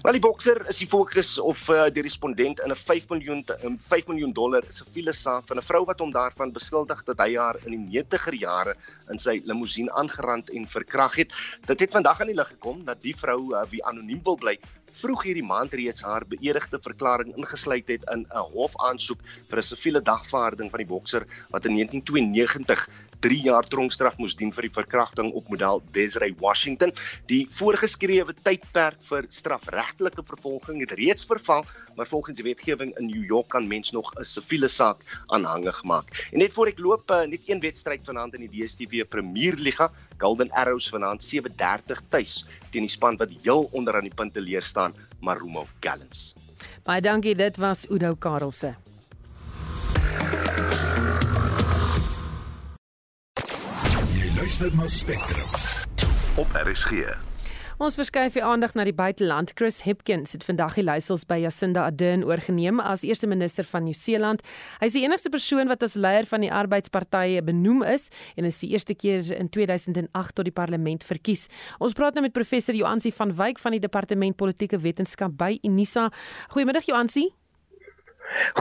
Wel 0.07 0.21
die 0.21 0.23
bokser 0.23 0.61
is 0.71 0.79
die 0.79 0.87
fokus 0.87 1.33
of 1.43 1.65
uh, 1.75 1.89
die 1.91 2.03
respondent 2.07 2.61
in 2.63 2.71
'n 2.71 2.79
5 2.79 3.09
miljoen 3.11 3.41
'n 3.43 3.79
5 3.87 4.07
miljoen 4.07 4.33
dollar 4.33 4.63
siviele 4.77 5.13
saak 5.13 5.49
van 5.49 5.59
'n 5.59 5.67
vrou 5.67 5.81
wat 5.89 5.99
hom 5.99 6.13
daarvan 6.15 6.53
beskuldig 6.55 7.03
dat 7.09 7.19
hy 7.25 7.35
haar 7.35 7.59
in 7.65 7.75
die 7.75 8.05
90er 8.05 8.37
jare 8.39 8.77
in 9.11 9.19
sy 9.19 9.41
limousine 9.43 9.91
aangerand 9.91 10.51
en 10.51 10.71
verkrag 10.77 11.17
het. 11.17 11.35
Dit 11.67 11.81
het 11.81 11.99
vandag 11.99 12.21
aan 12.21 12.31
die 12.31 12.39
lig 12.39 12.49
gekom 12.55 12.85
dat 12.85 13.03
die 13.03 13.17
vrou 13.19 13.41
uh, 13.51 13.65
wie 13.71 13.83
anoniem 13.83 14.23
wil 14.23 14.39
bly 14.39 14.55
vroeg 14.97 15.25
hierdie 15.27 15.45
maand 15.45 15.75
reeds 15.75 16.05
haar 16.07 16.25
beëdigde 16.29 16.79
verklaring 16.81 17.35
ingesluit 17.37 17.89
het 17.89 18.07
in 18.15 18.23
'n 18.31 18.47
hofaansoek 18.55 19.21
vir 19.51 19.59
'n 19.59 19.69
siviele 19.71 20.03
dagvaarding 20.03 20.71
van 20.71 20.85
die 20.85 20.93
bokser 20.95 21.27
wat 21.51 21.67
in 21.67 21.75
1992 21.75 22.89
3 23.27 23.41
jaar 23.43 23.67
tronkstraf 23.67 24.21
moes 24.23 24.37
dien 24.39 24.53
vir 24.55 24.69
die 24.69 24.75
verkrachting 24.75 25.33
op 25.35 25.49
model 25.51 25.81
Desiree 25.91 26.35
Washington. 26.39 26.93
Die 27.27 27.41
voorgeskrewe 27.51 28.37
tydperk 28.39 29.01
vir 29.09 29.27
strafregtelike 29.35 30.23
vervolging 30.29 30.79
het 30.85 30.95
reeds 30.95 31.27
verval, 31.27 31.65
maar 31.99 32.07
volgens 32.07 32.39
die 32.39 32.47
wetgewing 32.47 32.93
in 33.01 33.11
New 33.11 33.25
York 33.27 33.51
kan 33.57 33.67
mens 33.67 33.91
nog 33.97 34.13
'n 34.15 34.25
siviele 34.25 34.69
saak 34.69 35.03
aanhangig 35.27 35.83
maak. 35.83 36.07
En 36.31 36.39
net 36.39 36.55
voor 36.55 36.69
ek 36.69 36.79
loop, 36.79 37.11
uh, 37.11 37.27
net 37.27 37.49
een 37.49 37.61
wedstryd 37.61 38.05
vanaand 38.05 38.35
in 38.35 38.47
die 38.47 38.63
DStv 38.63 39.09
Premierliga, 39.09 39.91
Golden 40.19 40.51
Arrows 40.53 40.89
vanaand 40.89 41.25
7:30 41.25 42.03
tuis 42.09 42.47
teen 42.71 42.87
die 42.87 42.91
span 42.91 43.17
wat 43.17 43.31
heel 43.43 43.69
onder 43.73 43.97
aan 43.97 44.07
die 44.07 44.15
punte 44.15 44.41
leer 44.41 44.63
staan, 44.63 44.95
Marumo 45.21 45.67
Gallants. 45.81 46.35
Baie 46.85 47.01
dankie, 47.01 47.35
dit 47.35 47.57
was 47.57 47.91
Udo 47.91 48.15
Karelse. 48.15 48.77
Luister 54.61 54.79
na 54.81 54.89
Spectrum 54.89 55.49
op 56.37 56.47
RSG. 56.65 56.93
Ons 57.77 57.97
verskuif 57.99 58.39
die 58.39 58.45
aandag 58.45 58.73
na 58.73 58.87
die 58.89 58.95
buiteland. 58.97 59.51
Chris 59.59 59.83
Hipkins 59.85 60.33
het 60.33 60.47
vandag 60.49 60.79
die 60.79 60.85
leiersels 60.87 61.27
by 61.29 61.37
Jacinda 61.43 61.83
Ardern 61.85 62.25
oorgeneem 62.25 62.81
as 62.81 63.05
eerste 63.05 63.29
minister 63.29 63.69
van 63.69 63.85
Nieu-Seeland. 63.85 64.41
Hy 64.81 64.89
is 64.89 64.97
die 64.97 65.03
enigste 65.05 65.29
persoon 65.35 65.69
wat 65.69 65.85
as 65.85 65.99
leier 66.01 66.25
van 66.31 66.41
die 66.47 66.49
Arbeidspartye 66.49 67.43
benoem 67.45 67.83
is 67.85 68.09
en 68.37 68.49
is 68.49 68.63
die 68.63 68.71
eerste 68.73 68.97
keer 68.97 69.29
in 69.37 69.53
2008 69.53 70.39
tot 70.39 70.49
die 70.49 70.55
parlement 70.57 71.05
verkies. 71.05 71.51
Ons 71.77 71.99
praat 71.99 72.17
nou 72.17 72.25
met 72.25 72.33
professor 72.33 72.73
Joansi 72.73 73.13
van 73.19 73.37
Wyk 73.37 73.61
van 73.61 73.77
die 73.77 73.83
Departement 73.85 74.41
Politieke 74.41 74.81
Wetenskap 74.81 75.37
by 75.37 75.59
Unisa. 75.69 76.09
Goeiemiddag 76.57 76.89
Joansi. 76.89 77.27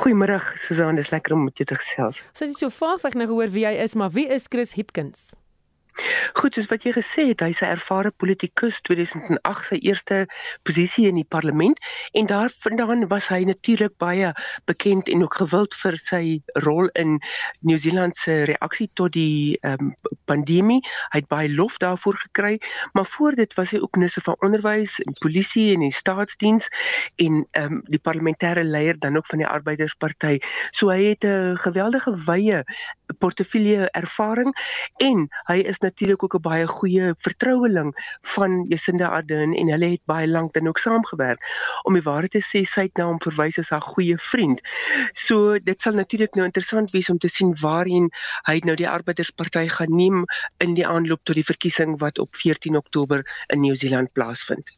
Goeiemôre 0.01 0.41
Susan, 0.59 0.99
dis 0.99 1.15
lekker 1.15 1.39
om 1.39 1.47
met 1.47 1.55
jou 1.55 1.71
te 1.71 1.79
gesels. 1.79 2.19
Sy 2.35 2.51
het 2.51 2.59
so 2.59 2.73
vaag 2.83 3.07
ek 3.07 3.15
nou 3.15 3.31
gehoor 3.31 3.55
wie 3.55 3.63
hy 3.69 3.77
is, 3.87 3.95
maar 3.95 4.11
wie 4.11 4.27
is 4.27 4.51
Chris 4.51 4.75
Hipkins? 4.75 5.31
Goed, 6.35 6.57
soos 6.57 6.67
wat 6.67 6.83
jy 6.83 6.91
gesê 6.91 7.23
het, 7.29 7.39
hy's 7.39 7.61
'n 7.63 7.71
ervare 7.71 8.11
politikus, 8.11 8.81
2008 8.83 9.67
sy 9.69 9.77
eerste 9.79 10.17
posisie 10.67 11.07
in 11.07 11.15
die 11.15 11.27
parlement 11.35 11.79
en 12.11 12.27
daarvandaan 12.27 13.07
was 13.07 13.29
hy 13.31 13.45
natuurlik 13.47 13.95
baie 13.97 14.33
bekend 14.65 15.07
en 15.07 15.23
ook 15.23 15.35
gewild 15.39 15.75
vir 15.83 15.95
sy 15.97 16.41
rol 16.65 16.89
in 16.99 17.19
Nieu-Seeland 17.61 18.17
se 18.17 18.43
reaksie 18.43 18.89
tot 18.93 19.13
die 19.13 19.57
um, 19.61 19.93
pandemie. 20.25 20.81
Hy 21.13 21.23
het 21.23 21.31
baie 21.31 21.49
lof 21.49 21.77
daarvoor 21.77 22.19
gekry, 22.27 22.59
maar 22.93 23.05
voor 23.05 23.39
dit 23.39 23.53
was 23.55 23.71
hy 23.71 23.79
ook 23.79 23.95
minister 23.95 24.21
van 24.21 24.35
onderwys 24.39 24.99
en 24.99 25.15
polisie 25.23 25.73
en 25.73 25.79
die 25.79 25.95
staatsdiens 25.95 26.67
en 27.15 27.47
um, 27.55 27.81
die 27.87 28.03
parlementêre 28.03 28.63
leier 28.63 28.99
dan 28.99 29.15
ook 29.15 29.31
van 29.31 29.39
die 29.39 29.47
Arbeidersparty. 29.47 30.39
So 30.71 30.91
hy 30.91 31.15
het 31.15 31.23
'n 31.23 31.55
geweldige 31.55 32.11
wye 32.27 32.63
portefeulje 33.17 33.89
ervaring 33.91 34.51
en 35.03 35.27
hy 35.49 35.57
is 35.71 35.79
natuurlik 35.79 36.23
ook 36.23 36.35
'n 36.35 36.41
baie 36.41 36.67
goeie 36.67 37.13
vertroueling 37.17 37.93
van 38.21 38.65
Jacinda 38.69 39.07
Ardern 39.07 39.53
en 39.53 39.67
hulle 39.67 39.89
het 39.89 40.05
baie 40.05 40.27
lank 40.27 40.53
dan 40.53 40.67
ook 40.67 40.77
saamgewerk. 40.77 41.39
Om 41.83 41.93
die 41.93 42.03
waarheid 42.03 42.31
te 42.31 42.43
sê, 42.43 42.63
sy 42.63 42.81
het 42.81 42.97
na 42.97 43.05
hom 43.05 43.19
verwys 43.19 43.59
as 43.59 43.69
haar 43.69 43.81
goeie 43.81 44.17
vriend. 44.17 44.61
So 45.13 45.59
dit 45.59 45.81
sal 45.81 45.93
natuurlik 45.93 46.35
nou 46.35 46.45
interessant 46.45 46.91
wees 46.91 47.09
om 47.09 47.17
te 47.17 47.27
sien 47.27 47.55
waarheen 47.61 48.09
hy 48.47 48.59
nou 48.63 48.75
die 48.75 48.89
Arbeidersparty 48.89 49.67
gaan 49.67 49.95
neem 49.95 50.25
in 50.57 50.73
die 50.73 50.87
aanloop 50.87 51.23
tot 51.23 51.35
die 51.35 51.43
verkiesing 51.43 51.99
wat 51.99 52.19
op 52.19 52.35
14 52.35 52.75
Oktober 52.75 53.23
in 53.47 53.59
Nieu-Seeland 53.59 54.13
plaasvind. 54.13 54.71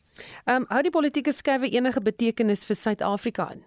Ehm 0.45 0.61
um, 0.61 0.65
hou 0.69 0.81
die 0.81 0.91
politieke 0.91 1.33
skuwe 1.33 1.69
enige 1.69 2.01
betekenis 2.01 2.65
vir 2.65 2.75
Suid-Afrika 2.75 3.51
in? 3.53 3.63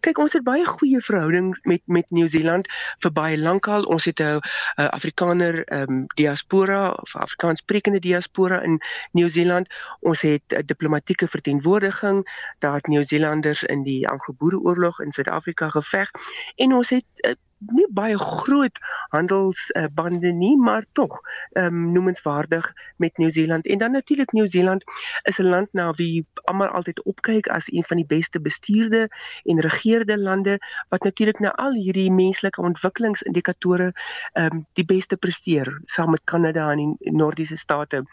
Kyk, 0.00 0.18
ons 0.18 0.32
het 0.32 0.44
baie 0.44 0.64
goeie 0.66 1.00
verhouding 1.00 1.58
met 1.62 1.82
met 1.86 2.06
Nieu-Seeland 2.08 2.68
vir 3.02 3.12
baie 3.12 3.38
lank 3.38 3.68
al. 3.68 3.84
Ons 3.84 4.04
het 4.04 4.20
'n 4.20 4.40
Afrikaner 4.76 5.64
ehm 5.64 5.90
um, 5.90 6.06
diaspora 6.14 6.90
of 6.90 7.16
Afrikaanssprekende 7.16 8.00
diaspora 8.00 8.62
in 8.62 8.80
Nieu-Seeland. 9.12 9.68
Ons 10.00 10.22
het 10.22 10.42
'n 10.48 10.66
diplomatieke 10.66 11.28
verteenwoordiging. 11.28 12.24
Daar 12.58 12.74
het 12.74 12.86
Nieu-Seelanders 12.86 13.62
in 13.62 13.82
die 13.82 14.08
Anglo-Boereoorlog 14.08 15.00
in 15.00 15.12
Suid-Afrika 15.12 15.68
geveg 15.68 16.10
en 16.56 16.72
ons 16.72 16.90
het 16.90 17.04
uh, 17.26 17.34
nie 17.60 17.86
baie 17.92 18.18
groot 18.18 18.78
handelsbande 19.12 20.30
uh, 20.30 20.34
nie, 20.34 20.56
maar 20.56 20.84
tog 20.92 21.20
um, 21.52 21.92
noemenswaardig 21.92 22.72
met 22.96 23.16
Nieu-Seeland. 23.18 23.66
En 23.66 23.78
dan 23.78 23.92
natuurlik 23.92 24.32
Nieu-Seeland 24.32 24.84
is 25.22 25.38
'n 25.38 25.48
land 25.48 25.72
na 25.72 25.92
wie 25.92 26.26
almal 26.44 26.68
altyd 26.68 27.02
opkyk 27.02 27.48
as 27.48 27.72
een 27.72 27.84
van 27.84 27.96
die 27.96 28.06
beste 28.06 28.40
bestuurde 28.40 29.08
en 29.44 29.60
regeerde 29.60 30.18
lande 30.18 30.58
wat 30.88 31.02
natuurlik 31.02 31.38
na 31.38 31.52
al 31.54 31.72
hierdie 31.72 32.10
menslike 32.10 32.60
ontwikkelingsindikatore 32.60 33.92
um, 34.32 34.64
die 34.72 34.84
beste 34.84 35.16
presteer 35.16 35.80
saam 35.84 36.10
met 36.10 36.24
Kanada 36.24 36.70
en 36.70 36.76
die 36.76 37.12
Noordiese 37.12 37.56
state. 37.56 38.04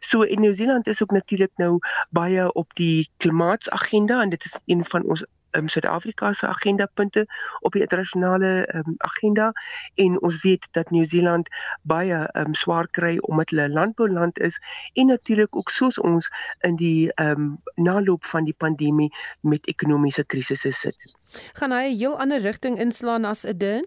So 0.00 0.22
en 0.22 0.40
Nieu-Seeland 0.40 0.86
is 0.86 1.02
ook 1.02 1.10
natuurlik 1.10 1.52
nou 1.54 1.78
baie 2.10 2.52
op 2.52 2.74
die 2.74 3.10
klimaatsagenda 3.16 4.22
en 4.22 4.28
dit 4.28 4.44
is 4.44 4.58
een 4.66 4.84
van 4.84 5.04
ons 5.04 5.24
um, 5.56 5.68
Suid-Afrika 5.68 6.32
se 6.32 6.46
agendapunte 6.46 7.26
op 7.60 7.72
die 7.72 7.80
internasionale 7.80 8.68
um, 8.74 8.94
agenda 8.98 9.52
en 9.94 10.20
ons 10.20 10.42
weet 10.42 10.68
dat 10.70 10.90
Nieu-Seeland 10.90 11.48
baie 11.82 12.28
um, 12.32 12.54
swaar 12.54 12.88
kry 12.90 13.18
omdat 13.18 13.50
hulle 13.50 13.68
'n 13.68 13.72
landbouland 13.72 14.38
is 14.38 14.60
en 14.94 15.06
natuurlik 15.06 15.56
ook 15.56 15.70
soos 15.70 15.98
ons 15.98 16.30
in 16.60 16.76
die 16.76 17.12
um, 17.14 17.58
naloop 17.74 18.24
van 18.24 18.44
die 18.44 18.56
pandemie 18.56 19.12
met 19.40 19.66
ekonomiese 19.66 20.24
krisisse 20.24 20.72
sit. 20.72 21.16
Gaan 21.52 21.72
hy 21.72 21.84
'n 21.92 21.96
heel 21.96 22.18
ander 22.18 22.40
rigting 22.40 22.78
inslaan 22.78 23.24
as 23.24 23.44
Eden? 23.44 23.86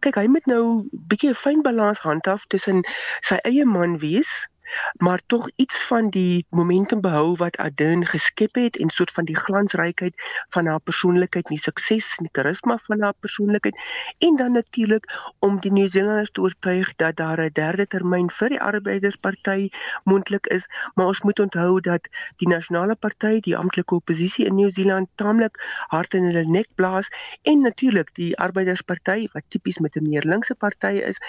Kyk, 0.00 0.14
hy 0.14 0.26
moet 0.26 0.46
nou 0.46 0.62
'n 0.64 0.90
bietjie 1.08 1.30
'n 1.30 1.34
fyn 1.34 1.62
balans 1.62 1.98
handhaaf 1.98 2.46
tussen 2.46 2.82
sy 3.20 3.36
eie 3.50 3.64
man 3.64 3.98
wees 3.98 4.48
maar 4.96 5.20
tog 5.26 5.50
iets 5.56 5.86
van 5.86 6.10
die 6.10 6.46
momentum 6.50 7.00
behou 7.00 7.36
wat 7.36 7.56
Adin 7.56 8.06
geskep 8.06 8.54
het 8.54 8.76
en 8.76 8.90
soort 8.90 9.10
van 9.10 9.24
die 9.24 9.36
glansrykheid 9.36 10.14
van 10.48 10.66
haar 10.66 10.80
persoonlikheid, 10.80 11.46
die 11.46 11.58
sukses 11.58 12.14
en 12.18 12.28
die 12.28 12.32
karisma 12.32 12.76
van 12.76 13.02
haar 13.02 13.14
persoonlikheid. 13.20 13.76
En 14.18 14.36
dan 14.36 14.52
natuurlik 14.52 15.32
om 15.38 15.60
die 15.60 15.72
Nieu-Seelanders 15.72 16.30
te 16.30 16.40
oortuig 16.40 16.94
dat 16.96 17.16
daar 17.16 17.40
'n 17.40 17.52
derde 17.52 17.86
termyn 17.86 18.30
vir 18.30 18.48
die 18.48 18.60
Arbeidersparty 18.60 19.68
moontlik 20.04 20.46
is, 20.46 20.68
maar 20.94 21.06
ons 21.06 21.22
moet 21.22 21.38
onthou 21.40 21.80
dat 21.80 22.08
die 22.36 22.48
Nasionale 22.48 22.96
Party, 22.96 23.40
die 23.40 23.56
amptelike 23.56 23.94
oppositie 23.94 24.46
in 24.46 24.54
Nieu-Seeland 24.54 25.08
taamlik 25.14 25.58
hard 25.88 26.14
in 26.14 26.24
hulle 26.24 26.44
nek 26.46 26.68
blaas. 26.74 27.08
En 27.42 27.60
natuurlik 27.60 28.14
die 28.14 28.36
Arbeidersparty 28.36 29.28
wat 29.32 29.44
tipies 29.48 29.78
met 29.78 29.96
'n 29.96 30.08
meer 30.08 30.24
linkse 30.24 30.54
party 30.54 31.00
is, 31.10 31.20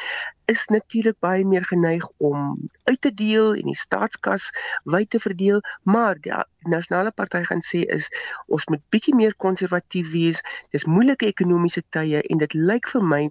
is 0.52 0.66
natuurlik 0.72 1.18
baie 1.20 1.46
meer 1.46 1.66
geneig 1.68 2.06
om 2.24 2.70
uit 2.84 3.02
te 3.02 3.12
deel 3.14 3.56
en 3.60 3.68
die 3.68 3.76
staatskas 3.76 4.50
wyd 4.94 5.10
te 5.12 5.20
verdeel, 5.20 5.60
maar 5.84 6.16
die 6.24 6.36
nasionale 6.72 7.12
party 7.12 7.42
gaan 7.50 7.64
sê 7.70 7.84
is 7.98 8.08
ons 8.48 8.68
moet 8.72 8.84
bietjie 8.96 9.16
meer 9.16 9.36
konservatief 9.46 10.14
wees. 10.14 10.40
Dis 10.76 10.88
moeilike 10.88 11.28
ekonomiese 11.28 11.84
tye 11.96 12.22
en 12.24 12.44
dit 12.44 12.56
lyk 12.70 12.88
vir 12.94 13.04
my 13.16 13.24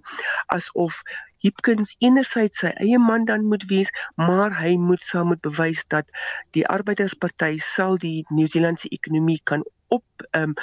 asof 0.57 1.01
Hipkins 1.45 1.95
enerzijds 2.01 2.63
sy 2.63 2.71
eie 2.81 2.97
man 3.01 3.25
dan 3.29 3.45
moet 3.49 3.65
wees, 3.69 3.91
maar 4.17 4.53
hy 4.57 4.75
moet 4.81 5.03
saam 5.05 5.29
moet 5.31 5.41
bewys 5.45 5.83
dat 5.93 6.09
die 6.57 6.65
Arbeidersparty 6.77 7.57
sal 7.61 7.97
die 8.01 8.25
Nieu-Seelandse 8.29 8.89
ekonomie 8.93 9.41
kan 9.43 9.65
op 9.87 10.03
um, 10.31 10.53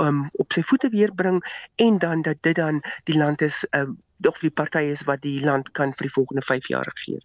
um 0.00 0.24
op 0.32 0.52
sy 0.52 0.62
voete 0.62 0.88
weer 0.88 1.14
bring 1.14 1.40
en 1.74 1.98
dan 1.98 2.22
dat 2.22 2.42
dit 2.42 2.56
dan 2.56 2.82
die 3.04 3.18
land 3.18 3.40
is 3.40 3.66
um 3.70 3.96
of 4.28 4.38
die 4.40 4.50
party 4.50 4.78
is 4.78 5.04
wat 5.04 5.22
die 5.22 5.40
land 5.44 5.70
kan 5.76 5.92
vir 5.92 6.08
die 6.08 6.14
volgende 6.14 6.42
5 6.42 6.68
jaar 6.68 6.86
regeer. 6.88 7.22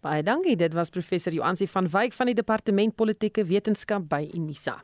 Baie 0.00 0.22
dankie. 0.22 0.56
Dit 0.56 0.74
was 0.74 0.90
professor 0.90 1.32
Joansi 1.32 1.66
van 1.68 1.88
Wyk 1.90 2.12
van 2.12 2.30
die 2.30 2.34
Departement 2.34 2.94
Politieke 2.94 3.44
Wetenskap 3.44 4.08
by 4.08 4.28
Unisa. 4.34 4.78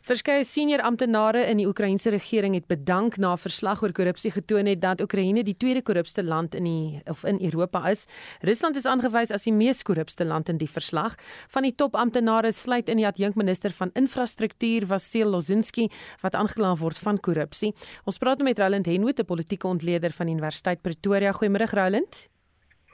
Verskeie 0.00 0.44
senior 0.48 0.80
amptenare 0.80 1.42
in 1.50 1.58
die 1.60 1.66
Oekraïense 1.68 2.08
regering 2.10 2.54
het 2.56 2.64
bedank 2.70 3.18
na 3.20 3.34
verslag 3.36 3.82
oor 3.84 3.92
korrupsie 3.92 4.30
getoon 4.32 4.70
het 4.70 4.80
dat 4.80 5.02
Oekraïne 5.04 5.42
die 5.44 5.56
tweede 5.60 5.82
korrupste 5.84 6.24
land 6.24 6.54
in 6.56 6.64
die 6.64 7.02
of 7.10 7.20
in 7.28 7.36
Europa 7.44 7.82
is. 7.90 8.06
Rusland 8.40 8.80
is 8.80 8.88
aangewys 8.88 9.30
as 9.30 9.44
die 9.44 9.52
mees 9.52 9.82
korrupste 9.84 10.24
land 10.24 10.48
in 10.48 10.56
die 10.56 10.70
verslag. 10.70 11.18
Van 11.52 11.68
die 11.68 11.74
top 11.76 11.98
amptenare 12.00 12.52
sluit 12.52 12.88
in 12.88 13.02
die 13.02 13.06
adjunkminister 13.06 13.76
van 13.76 13.92
infrastruktuur 13.92 14.88
Vasil 14.88 15.28
Lozinski 15.28 15.90
wat 16.24 16.34
aangekla 16.34 16.72
word 16.80 16.98
van 17.04 17.20
korrupsie. 17.20 17.74
Ons 18.08 18.18
praat 18.18 18.40
nou 18.40 18.48
met 18.48 18.58
Roland 18.58 18.86
Henwood, 18.86 19.20
'n 19.20 19.24
politieke 19.24 19.66
ontleder 19.68 20.10
van 20.10 20.28
Universiteit 20.28 20.80
Pretoria. 20.82 21.32
Goeiemôre 21.32 21.68
Roland. 21.70 22.28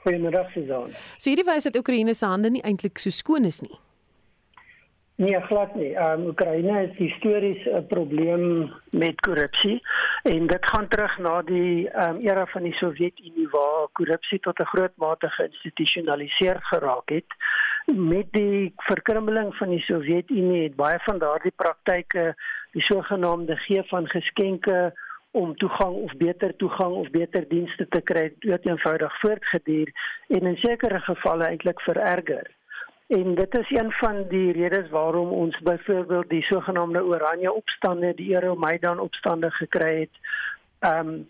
Goeiemiddag 0.03 0.51
Susan. 0.51 0.91
So 1.17 1.29
hierdie 1.29 1.47
wys 1.47 1.63
dat 1.63 1.77
Oekraïne 1.77 2.13
se 2.13 2.25
hande 2.25 2.49
nie 2.49 2.61
eintlik 2.61 2.99
so 2.99 3.09
skoon 3.09 3.45
is 3.45 3.61
nie. 3.61 3.86
Nee, 5.17 5.41
glad 5.41 5.75
nie. 5.75 5.93
Ehm 5.95 6.19
um, 6.19 6.27
Oekraïne 6.27 6.73
het 6.77 6.95
histories 6.95 7.65
'n 7.65 7.85
probleem 7.87 8.73
met 8.91 9.21
korrupsie 9.21 9.81
en 10.23 10.47
dit 10.47 10.65
gaan 10.69 10.87
terug 10.87 11.17
na 11.17 11.41
die 11.41 11.89
ehm 11.89 12.15
um, 12.15 12.21
era 12.21 12.45
van 12.45 12.63
die 12.63 12.73
Sowjetunie 12.73 13.47
waar 13.49 13.87
korrupsie 13.91 14.39
tot 14.39 14.59
'n 14.59 14.71
groot 14.73 14.95
mate 14.95 15.29
geïnstitusionaliseer 15.29 16.57
geraak 16.59 17.09
het. 17.09 17.31
Met 17.85 18.27
die 18.31 18.73
verkrummeling 18.75 19.55
van 19.55 19.69
die 19.69 19.79
Sowjetunie 19.79 20.63
het 20.63 20.75
baie 20.75 20.99
van 20.99 21.17
daardie 21.17 21.53
praktyke, 21.55 22.35
die 22.71 22.81
sogenaamde 22.81 23.55
gee 23.55 23.83
van 23.83 24.07
geskenke 24.07 24.93
om 25.31 25.55
toegang 25.55 25.95
of 25.95 26.13
beter 26.17 26.55
toegang 26.55 26.93
of 26.93 27.09
beter 27.09 27.47
dienste 27.47 27.87
te 27.87 28.01
kry 28.01 28.33
het 28.39 28.67
eenvoudig 28.69 29.19
voortgeduur 29.19 29.91
en 30.27 30.41
in 30.41 30.57
sekere 30.57 30.99
gevalle 30.99 31.45
eintlik 31.45 31.81
vererger. 31.81 32.55
En 33.07 33.35
dit 33.35 33.57
is 33.57 33.69
een 33.69 33.91
van 33.91 34.27
die 34.27 34.51
redes 34.51 34.89
waarom 34.89 35.29
ons 35.29 35.59
byvoorbeeld 35.59 36.29
die 36.29 36.43
sogenaamde 36.43 37.03
Oranje 37.03 37.53
opstande, 37.53 38.13
die 38.15 38.33
Euromaidan 38.33 38.99
opstande 38.99 39.51
gekry 39.51 39.99
het. 39.99 40.15
Um 40.93 41.27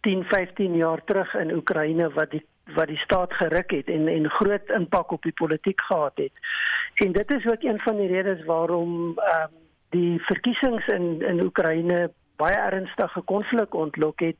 10, 0.00 0.24
15 0.24 0.76
jaar 0.76 1.04
terug 1.04 1.34
in 1.34 1.52
Oekraïne 1.54 2.10
wat 2.12 2.30
die 2.30 2.46
wat 2.74 2.86
die 2.86 2.98
staat 2.98 3.32
geruk 3.34 3.70
het 3.70 3.88
en 3.88 4.08
en 4.08 4.30
groot 4.30 4.68
impak 4.68 5.10
op 5.10 5.22
die 5.22 5.32
politiek 5.32 5.82
gehad 5.82 6.12
het. 6.14 6.32
En 6.94 7.12
dit 7.12 7.32
is 7.32 7.46
ook 7.46 7.62
een 7.62 7.80
van 7.80 7.96
die 7.96 8.06
redes 8.06 8.44
waarom 8.44 8.90
um, 9.18 9.52
die 9.88 10.20
verkiesings 10.24 10.86
in 10.86 11.22
in 11.22 11.44
Oekraïne 11.44 12.10
baie 12.36 12.56
ernstige 12.56 13.20
konflik 13.20 13.74
ontlok 13.74 14.20
het 14.20 14.36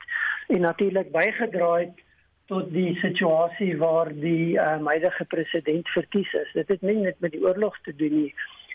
en 0.46 0.60
natuurlik 0.60 1.12
bygedra 1.12 1.74
het 1.74 2.02
tot 2.46 2.72
die 2.72 2.94
situasie 3.00 3.76
waar 3.78 4.12
die 4.14 4.58
um, 4.58 4.86
huidige 4.86 5.24
president 5.24 5.88
verkies 5.88 6.32
is. 6.32 6.50
Dit 6.52 6.68
het 6.68 6.82
nie 6.82 6.96
net 6.96 7.20
met 7.20 7.32
die 7.32 7.42
oorlog 7.44 7.78
te 7.82 7.94
doen 7.96 8.16
nie, 8.22 8.34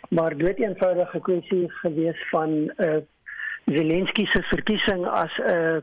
maar 0.10 0.36
'n 0.36 0.46
eenvoudige 0.46 1.20
kwessie 1.20 1.72
gewees 1.82 2.20
van 2.30 2.50
'n 2.50 2.72
uh, 2.78 2.98
Zelensky 3.66 4.26
se 4.26 4.42
verkiesing 4.42 5.06
as 5.06 5.38
'n 5.38 5.52
uh, 5.52 5.78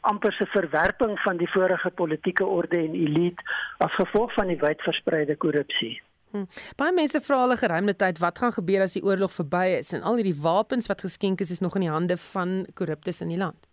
amper 0.00 0.32
se 0.32 0.46
verwerping 0.46 1.18
van 1.20 1.36
die 1.36 1.50
vorige 1.50 1.90
politieke 1.90 2.44
orde 2.44 2.76
en 2.76 2.94
elite 2.94 3.42
as 3.78 3.94
gevolg 3.94 4.32
van 4.32 4.46
die 4.46 4.58
wydverspreide 4.60 5.36
korrupsie. 5.36 6.02
Hm. 6.30 6.44
Baie 6.76 6.92
mense 6.92 7.20
vra 7.20 7.46
'n 7.46 7.56
geruime 7.56 7.94
tyd 7.96 8.18
wat 8.18 8.38
gaan 8.38 8.52
gebeur 8.52 8.82
as 8.82 8.92
die 8.92 9.04
oorlog 9.04 9.32
verby 9.32 9.66
is 9.78 9.92
en 9.92 10.02
al 10.02 10.16
hierdie 10.16 10.40
wapens 10.40 10.86
wat 10.86 11.00
geskenk 11.00 11.40
is 11.40 11.50
is 11.50 11.60
nog 11.60 11.74
in 11.74 11.80
die 11.80 11.90
hande 11.90 12.16
van 12.16 12.66
korruptes 12.74 13.20
in 13.20 13.28
die 13.28 13.38
land. 13.38 13.68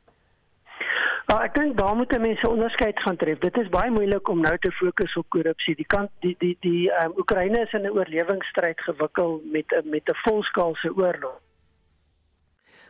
Ja, 1.31 1.37
ek 1.47 1.53
dink 1.55 1.77
daar 1.77 1.93
moet 1.95 2.11
mense 2.19 2.49
onderskeid 2.49 2.99
gaan 2.99 3.15
tref. 3.15 3.37
Dit 3.39 3.55
is 3.57 3.69
baie 3.71 3.91
moeilik 3.91 4.27
om 4.27 4.41
nou 4.43 4.51
te 4.59 4.71
fokus 4.75 5.13
op 5.15 5.29
korrupsie. 5.31 5.77
Die 5.79 5.87
kant 5.87 6.11
die 6.25 6.33
die 6.41 6.57
die 6.59 6.89
um, 6.91 7.13
Oekraïne 7.23 7.61
is 7.63 7.71
in 7.77 7.87
'n 7.87 7.93
oorlewingsstryd 7.95 8.81
gewikkel 8.87 9.39
met 9.53 9.71
met 9.85 10.09
'n 10.11 10.17
volskaalse 10.25 10.91
oorlog. 10.95 11.39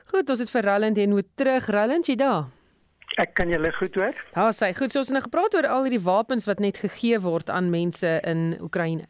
Goed, 0.10 0.30
ons 0.30 0.40
het 0.40 0.50
vir 0.50 0.66
Roland 0.66 0.98
en 0.98 1.10
moet 1.10 1.30
terug. 1.36 1.70
Roland, 1.70 2.08
jy 2.08 2.16
daar? 2.16 2.50
Ek 3.18 3.34
kan 3.34 3.50
julle 3.50 3.72
goed 3.72 3.96
hoor. 3.96 4.16
Daar 4.34 4.54
sê, 4.54 4.74
goed, 4.74 4.92
so 4.92 5.00
ons 5.00 5.08
het 5.08 5.18
nou 5.18 5.24
gepraat 5.24 5.56
oor 5.56 5.68
al 5.68 5.84
hierdie 5.84 6.04
wapens 6.04 6.46
wat 6.46 6.60
net 6.60 6.78
gegee 6.78 7.20
word 7.20 7.50
aan 7.50 7.70
mense 7.70 8.20
in 8.24 8.58
Oekraïne. 8.62 9.06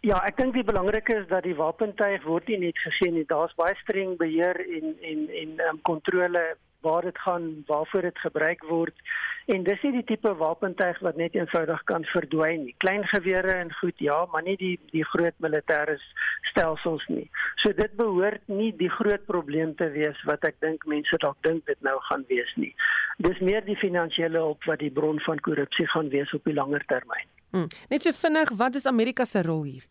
Ja, 0.00 0.22
ek 0.24 0.36
dink 0.36 0.54
die 0.54 0.64
belangrike 0.64 1.14
is 1.16 1.26
dat 1.28 1.42
die 1.42 1.56
wapentuig 1.56 2.22
word 2.22 2.46
nie 2.48 2.58
net 2.58 2.78
gegee 2.78 3.10
nie. 3.10 3.24
Daar's 3.26 3.54
baie 3.54 3.74
streng 3.74 4.16
beheer 4.16 4.56
en 4.76 4.96
en 5.02 5.28
en 5.28 5.60
um, 5.68 5.80
kontrole 5.82 6.56
waar 6.80 7.02
dit 7.02 7.18
gaan, 7.18 7.62
waarvoor 7.66 8.02
dit 8.02 8.18
gebruik 8.18 8.64
word. 8.68 8.94
En 9.46 9.64
dis 9.66 9.82
nie 9.82 9.92
die 9.92 10.04
tipe 10.04 10.32
wapentuig 10.36 10.98
wat 11.04 11.16
net 11.16 11.34
eenvoudig 11.34 11.82
kan 11.90 12.04
verdwyn 12.12 12.64
nie. 12.64 12.74
Klein 12.84 13.04
gewere 13.10 13.56
en 13.62 13.72
goed, 13.80 13.98
ja, 13.98 14.26
maar 14.32 14.44
nie 14.46 14.56
die 14.60 14.76
die 14.92 15.04
groot 15.04 15.34
militêre 15.42 15.98
stelsels 16.52 17.06
nie. 17.08 17.26
So 17.62 17.74
dit 17.76 17.96
behoort 17.98 18.46
nie 18.46 18.70
die 18.76 18.90
groot 18.90 19.26
probleem 19.26 19.74
te 19.80 19.90
wees 19.96 20.22
wat 20.30 20.46
ek 20.46 20.60
dink 20.64 20.86
mense 20.86 21.18
dalk 21.24 21.38
dink 21.46 21.66
dit 21.66 21.82
nou 21.86 21.96
gaan 22.08 22.24
wees 22.30 22.52
nie. 22.56 22.72
Dis 23.18 23.42
meer 23.44 23.64
die 23.66 23.78
finansiële 23.80 24.38
hulp 24.38 24.64
wat 24.70 24.84
die 24.84 24.92
bron 24.94 25.20
van 25.26 25.42
korrupsie 25.44 25.88
gaan 25.94 26.08
wees 26.14 26.32
op 26.36 26.46
die 26.46 26.56
langer 26.56 26.84
termyn. 26.86 27.28
Hmm. 27.50 27.70
Net 27.90 28.06
so 28.06 28.14
vinnig, 28.14 28.54
wat 28.54 28.78
is 28.78 28.86
Amerika 28.86 29.24
se 29.26 29.42
rol 29.42 29.64
hier? 29.66 29.89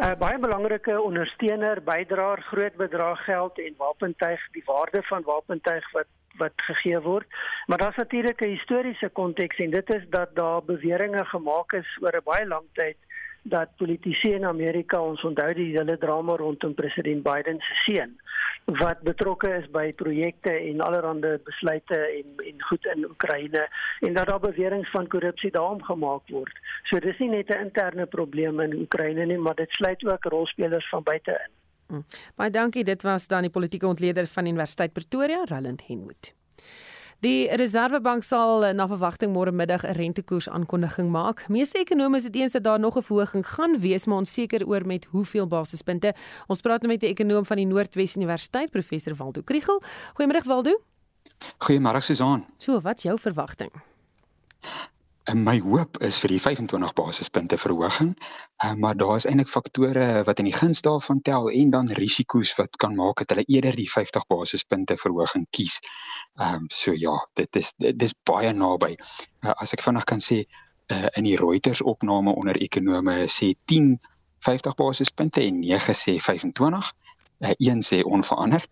'n 0.00 0.04
uh, 0.04 0.16
baie 0.16 0.38
belangrike 0.40 0.94
ondersteuner, 1.00 1.82
bydraer, 1.84 2.40
groot 2.42 2.76
bedrag 2.76 3.24
geld 3.24 3.58
en 3.60 3.74
wapentuig, 3.76 4.40
die 4.52 4.62
waarde 4.64 5.02
van 5.02 5.22
wapentuig 5.22 5.90
wat 5.92 6.08
wat 6.38 6.52
gegee 6.56 7.00
word. 7.00 7.26
Maar 7.66 7.78
daar's 7.78 7.96
natuurlik 7.96 8.40
'n 8.40 8.54
historiese 8.56 9.08
konteks 9.08 9.58
en 9.58 9.70
dit 9.70 9.94
is 9.94 10.04
dat 10.08 10.34
daar 10.34 10.64
beweringe 10.64 11.24
gemaak 11.24 11.72
is 11.72 11.98
oor 12.00 12.16
'n 12.16 12.24
baie 12.24 12.46
lang 12.46 12.66
tyd 12.72 12.96
dat 13.42 13.76
politici 13.76 14.32
in 14.32 14.44
Amerika 14.44 15.02
ons 15.02 15.24
onthou 15.24 15.52
die 15.54 15.76
hele 15.76 15.98
drama 15.98 16.36
rondom 16.36 16.74
president 16.74 17.22
Biden 17.22 17.60
se 17.60 17.74
seun 17.74 18.20
wat 18.64 19.00
betrokke 19.02 19.48
is 19.58 19.66
by 19.70 19.92
projekte 19.92 20.52
en 20.52 20.80
allerlei 20.80 21.38
besluite 21.44 21.96
en 21.96 22.44
en 22.46 22.62
goed 22.62 22.86
in 22.94 23.04
Oekraïne 23.04 23.68
en 24.00 24.14
dat 24.14 24.26
daar 24.28 24.40
beweringe 24.40 24.86
van 24.92 25.08
korrupsie 25.08 25.50
daarom 25.50 25.82
gemaak 25.82 26.28
word. 26.28 26.60
So 26.84 26.98
dis 26.98 27.18
nie 27.18 27.28
net 27.28 27.50
'n 27.50 27.64
interne 27.66 28.06
probleem 28.06 28.60
in 28.60 28.74
Oekraïne 28.74 29.26
nie, 29.26 29.38
maar 29.38 29.54
dit 29.54 29.70
sluit 29.70 30.04
ook 30.04 30.24
rolspelers 30.24 30.88
van 30.88 31.02
buite 31.02 31.30
in. 31.30 31.52
Hmm. 31.86 32.04
Baie 32.36 32.50
dankie, 32.50 32.84
dit 32.84 33.02
was 33.02 33.26
dan 33.26 33.42
die 33.42 33.50
politieke 33.50 33.86
ontleder 33.86 34.26
van 34.26 34.46
Universiteit 34.46 34.92
Pretoria, 34.92 35.44
Roland 35.44 35.86
Henwood. 35.86 36.39
Die 37.20 37.50
Reserwebank 37.52 38.24
sal 38.24 38.62
na 38.72 38.86
verwagting 38.88 39.34
môre 39.34 39.52
middag 39.52 39.84
'n 39.84 39.92
rentekoers 39.92 40.48
aankondiging 40.48 41.10
maak. 41.12 41.44
Meeste 41.48 41.78
ekonome 41.78 42.16
is 42.16 42.22
dit 42.22 42.36
eens 42.36 42.52
dat 42.52 42.64
daar 42.64 42.80
nog 42.80 42.96
'n 42.96 43.02
verhoging 43.02 43.46
gaan 43.46 43.78
wees, 43.78 44.06
maar 44.06 44.16
onseker 44.16 44.66
oor 44.66 44.86
met 44.86 45.04
hoeveel 45.04 45.46
basispunte. 45.46 46.14
Ons 46.46 46.60
praat 46.60 46.80
nou 46.80 46.92
met 46.92 47.02
'n 47.02 47.12
ekonom 47.12 47.44
van 47.44 47.56
die 47.56 47.66
Noordwes 47.66 48.16
Universiteit, 48.16 48.70
professor 48.70 49.14
Waldo 49.14 49.42
Kriel. 49.42 49.82
Goeiemôre 50.14 50.46
Waldo. 50.46 50.80
Goeiemôre 51.58 52.00
Susan. 52.00 52.46
So, 52.56 52.80
wat's 52.80 53.02
jou 53.02 53.18
verwagting? 53.18 53.70
En 55.24 55.42
my 55.44 55.58
hoop 55.60 55.98
is 56.00 56.18
vir 56.22 56.32
die 56.32 56.40
25 56.40 56.92
basispunte 56.96 57.58
verhoging. 57.60 58.14
Uh, 58.64 58.72
maar 58.72 58.96
daar 58.96 59.16
is 59.16 59.26
eintlik 59.28 59.48
faktore 59.48 60.22
wat 60.24 60.38
in 60.38 60.48
die 60.48 60.56
guns 60.56 60.80
daarvan 60.80 61.20
tel 61.22 61.50
en 61.50 61.70
dan 61.70 61.92
risiko's 61.98 62.54
wat 62.56 62.76
kan 62.76 62.94
maak 62.96 63.20
dat 63.20 63.36
hulle 63.36 63.44
eerder 63.46 63.76
die 63.76 63.90
50 63.90 64.26
basispunte 64.26 64.96
verhoging 64.96 65.46
kies. 65.50 65.80
Ehm 66.40 66.54
um, 66.54 66.66
so 66.68 66.92
ja, 66.96 67.18
dit 67.34 67.56
is 67.56 67.74
dit 67.76 68.02
is 68.02 68.16
baie 68.24 68.52
naby. 68.52 68.96
Uh, 69.44 69.52
as 69.56 69.76
ek 69.76 69.84
vinnig 69.84 70.08
kan 70.08 70.24
sê 70.24 70.44
uh, 70.44 71.06
in 71.16 71.28
die 71.28 71.36
Reuters 71.36 71.82
opname 71.82 72.34
onder 72.34 72.56
ekonome 72.56 73.26
sê 73.28 73.52
10 73.64 73.98
50 74.40 74.74
basispunte 74.74 75.44
en 75.44 75.60
9 75.60 75.94
sê 75.94 76.16
25 76.16 76.92
uh, 77.40 77.52
een 77.56 77.82
sê 77.84 78.00
onveranderd 78.02 78.70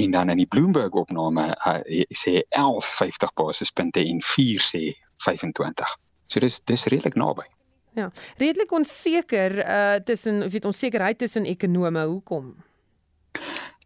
en 0.00 0.10
dan 0.10 0.30
in 0.30 0.36
die 0.36 0.46
Bloomberg 0.46 0.96
opname 1.04 1.50
uh, 1.52 2.04
sê 2.24 2.42
11 2.48 2.84
50 2.96 3.32
basispunte 3.34 4.00
en 4.00 4.22
4 4.22 4.68
sê 4.72 4.84
25. 5.24 5.96
So 6.26 6.40
dis 6.40 6.60
dis 6.68 6.86
redelik 6.90 7.18
naby. 7.20 7.46
Ja, 7.94 8.10
redelik 8.40 8.72
onseker 8.72 9.58
uh 9.58 10.00
tussen 10.04 10.48
weet 10.48 10.64
onsekerheid 10.64 11.18
tussen 11.18 11.44
ekonome. 11.44 12.04
Hoekom? 12.04 12.54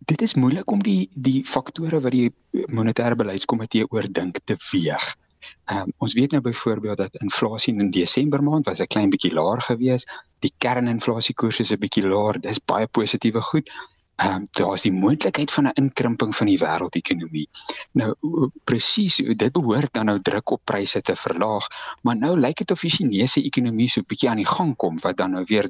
Dit 0.06 0.22
is 0.22 0.34
moeilik 0.34 0.70
om 0.70 0.82
die 0.82 1.08
die 1.14 1.44
faktore 1.44 2.00
wat 2.00 2.14
die 2.14 2.32
monetêre 2.70 3.16
beleidskomitee 3.18 3.88
oordink 3.90 4.38
te 4.44 4.56
weeg. 4.70 5.14
Um, 5.70 5.92
ons 6.02 6.14
weet 6.14 6.32
nou 6.34 6.40
byvoorbeeld 6.42 6.96
dat 6.96 7.18
inflasie 7.22 7.74
in 7.74 7.90
Desember 7.90 8.42
maand 8.42 8.66
was 8.66 8.80
'n 8.80 8.86
klein 8.86 9.10
bietjie 9.10 9.32
laer 9.32 9.60
gewees. 9.60 10.06
Die 10.38 10.52
kerninflasiekoers 10.58 11.60
is 11.60 11.72
'n 11.72 11.78
bietjie 11.78 12.06
laer. 12.06 12.40
Dis 12.40 12.58
baie 12.58 12.86
positiewe 12.86 13.42
goed 13.42 13.70
ehm 14.16 14.34
um, 14.34 14.46
daar 14.50 14.74
is 14.74 14.82
die 14.82 14.92
moontlikheid 14.92 15.50
van 15.50 15.66
'n 15.66 15.74
inkrimping 15.74 16.36
van 16.36 16.46
die 16.46 16.58
wêreldekonomie. 16.58 17.48
Nou 17.92 18.14
presies, 18.64 19.16
dit 19.16 19.52
behoort 19.52 19.92
dan 19.92 20.04
nou 20.04 20.20
druk 20.20 20.50
op 20.50 20.60
pryse 20.64 21.02
te 21.02 21.16
verlaag, 21.16 21.66
maar 22.02 22.16
nou 22.16 22.38
lyk 22.40 22.56
dit 22.56 22.70
of 22.70 22.80
die 22.80 22.90
Chinese 22.90 23.42
ekonomie 23.42 23.88
so 23.88 24.00
'n 24.00 24.06
bietjie 24.06 24.30
aan 24.30 24.42
die 24.42 24.52
gang 24.56 24.76
kom 24.76 24.98
wat 25.00 25.16
dan 25.16 25.30
nou 25.30 25.44
weer 25.44 25.68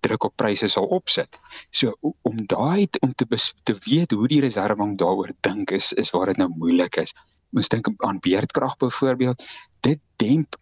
druk 0.00 0.24
op 0.24 0.36
pryse 0.36 0.68
sal 0.68 0.84
opsit. 0.84 1.38
So 1.70 1.94
om 2.22 2.46
daai 2.46 2.88
om 3.00 3.14
te 3.14 3.26
te 3.62 3.76
weet 3.84 4.10
hoe 4.10 4.28
die 4.28 4.40
Reserwebank 4.40 4.98
daaroor 4.98 5.32
dink 5.40 5.70
is 5.70 5.92
is 5.92 6.10
waar 6.10 6.26
dit 6.26 6.36
nou 6.36 6.48
moeilik 6.48 6.96
is. 6.96 7.14
Ons 7.52 7.68
dink 7.68 7.88
aan 7.96 8.20
beerdkrag 8.20 8.76
byvoorbeeld, 8.76 9.44
dit 9.80 9.98
demp 10.16 10.56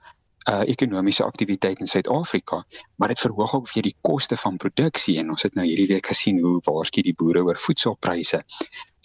uh, 0.51 0.63
ekonomiese 0.67 1.25
aktiwiteit 1.25 1.81
in 1.83 1.91
Suid-Afrika, 1.91 2.63
maar 2.97 3.09
dit 3.09 3.21
verhoog 3.21 3.55
ook 3.55 3.73
weer 3.73 3.83
die 3.83 3.97
koste 4.01 4.37
van 4.37 4.57
produksie 4.57 5.19
en 5.19 5.31
ons 5.35 5.43
het 5.43 5.55
nou 5.55 5.67
hierdie 5.67 5.89
week 5.91 6.07
gesien 6.07 6.41
hoe 6.43 6.61
waarskynlik 6.65 7.11
die 7.11 7.17
boere 7.19 7.43
oor 7.45 7.59
voedselpryse. 7.59 8.43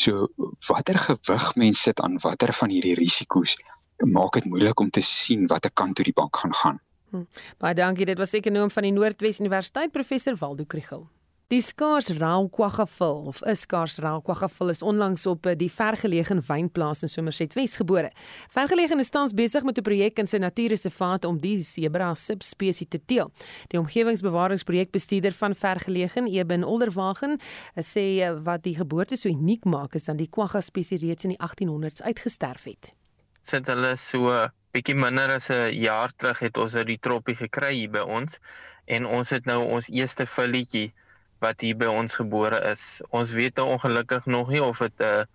So 0.02 0.28
watter 0.68 0.98
gewig 0.98 1.56
mense 1.56 1.82
sit 1.82 2.02
aan 2.02 2.20
watter 2.22 2.54
van 2.54 2.70
hierdie 2.70 2.96
risiko's 2.96 3.58
maak 4.02 4.34
dit 4.34 4.46
moeilik 4.50 4.80
om 4.80 4.89
te 4.89 5.02
sien 5.06 5.48
watter 5.48 5.72
kant 5.74 5.96
toe 5.96 6.06
die 6.06 6.16
bank 6.18 6.36
gaan 6.36 6.54
gaan. 6.54 6.80
Hm. 7.12 7.26
Baie 7.60 7.76
dankie, 7.76 8.06
dit 8.06 8.18
was 8.18 8.34
ekonom 8.34 8.72
van 8.72 8.88
die 8.88 8.94
Noordwes 8.96 9.39
Universiteit 9.39 9.92
professor 9.92 10.38
Waldo 10.39 10.66
Krugel. 10.66 11.08
Die 11.52 11.60
skaars 11.60 12.08
rauwkwaggavel 12.16 13.26
of 13.28 13.41
'n 13.43 13.56
skaars 13.56 13.97
rauwkwaggavel 13.97 14.70
is 14.70 14.82
onlangs 14.82 15.26
op 15.26 15.45
eh, 15.45 15.56
die 15.58 15.72
vergeleë 15.72 16.39
wynplaas 16.47 17.02
in 17.02 17.10
Somerset 17.10 17.54
Wes 17.54 17.76
gebore. 17.76 18.12
Vergeleë 18.49 18.99
is 18.99 19.10
tans 19.10 19.34
besig 19.34 19.64
met 19.64 19.78
'n 19.78 19.82
projek 19.82 20.20
in 20.20 20.28
sy 20.28 20.38
natuurreservaat 20.38 21.26
om 21.26 21.39
die 21.39 21.64
sebra 21.64 22.16
subspesie 22.16 22.88
te 22.88 22.99
teel. 23.06 23.32
Die 23.68 23.80
omgewingsbewaringsprojekbestuurder 23.80 25.32
van 25.32 25.54
vergeleë, 25.54 26.30
Eben 26.32 26.64
Olderwagen, 26.64 27.38
eh, 27.76 27.84
sê 27.84 28.22
eh, 28.22 28.32
wat 28.43 28.64
die 28.64 28.76
geboorte 28.76 29.18
so 29.18 29.28
uniek 29.28 29.66
maak 29.66 29.95
is 29.95 30.06
dat 30.06 30.18
die 30.18 30.30
kwagga 30.30 30.62
spesie 30.62 30.97
reeds 30.97 31.24
in 31.24 31.30
die 31.30 31.39
1800s 31.39 32.02
uitgesterf 32.02 32.64
het. 32.64 32.93
Sit 33.41 33.68
hulle 33.68 33.97
so 33.97 34.47
bietjie 34.72 34.95
minder 34.95 35.30
as 35.30 35.49
'n 35.49 35.74
jaar 35.74 36.16
terug 36.16 36.39
het 36.39 36.58
ons 36.58 36.76
uit 36.76 36.88
die 36.88 36.99
troppie 36.99 37.36
gekry 37.36 37.74
hier 37.74 37.89
by 37.89 38.06
ons 38.08 38.39
en 38.86 39.06
ons 39.06 39.30
het 39.30 39.45
nou 39.45 39.66
ons 39.66 39.89
eerste 39.89 40.26
vulletjie 40.26 40.93
wat 41.42 41.62
hier 41.66 41.78
by 41.78 41.89
ons 41.89 42.16
gebore 42.16 42.60
is. 42.70 43.02
Ons 43.10 43.34
weet 43.36 43.58
nou 43.58 43.68
ongelukkig 43.76 44.26
nog 44.26 44.50
nie 44.54 44.64
of 44.64 44.80
dit 44.80 45.02
'n 45.02 45.26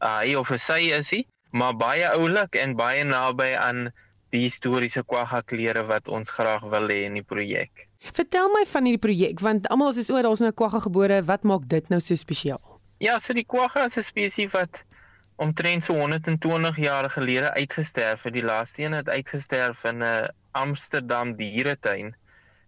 hy 0.00 0.34
of 0.34 0.52
sy 0.56 0.92
is 0.96 1.10
hy, 1.10 1.24
maar 1.52 1.76
baie 1.76 2.08
oulik 2.08 2.56
en 2.56 2.76
baie 2.76 3.04
naby 3.04 3.54
aan 3.56 3.90
die 4.34 4.42
historiese 4.42 5.02
kwagga 5.06 5.42
klere 5.42 5.84
wat 5.86 6.08
ons 6.08 6.30
graag 6.30 6.64
wil 6.72 6.88
hê 6.88 7.04
in 7.06 7.14
die 7.14 7.24
projek. 7.24 7.86
Vertel 8.12 8.50
my 8.52 8.64
van 8.66 8.84
hierdie 8.88 9.02
projek 9.02 9.40
want 9.40 9.68
almal 9.68 9.94
is 9.96 10.10
oor 10.10 10.22
daar's 10.22 10.42
nou 10.44 10.52
kwagga 10.52 10.80
gebore, 10.80 11.22
wat 11.22 11.42
maak 11.42 11.68
dit 11.68 11.88
nou 11.88 12.00
so 12.00 12.14
spesiaal? 12.14 12.62
Ja, 12.98 13.18
so 13.18 13.32
die 13.36 13.44
kwagga 13.44 13.84
is 13.84 13.96
'n 13.96 14.02
spesies 14.02 14.52
wat 14.52 14.84
omtrent 15.36 15.84
so 15.84 15.94
120 15.94 16.76
jaar 16.76 17.10
gelede 17.10 17.52
uitgesterf 17.52 18.22
het. 18.22 18.32
Die 18.32 18.44
laaste 18.44 18.82
een 18.82 18.92
het 18.92 19.08
uitgesterf 19.08 19.84
in 19.84 20.02
'n 20.02 20.28
Amsterdam 20.52 21.36
dieretuin. 21.36 22.16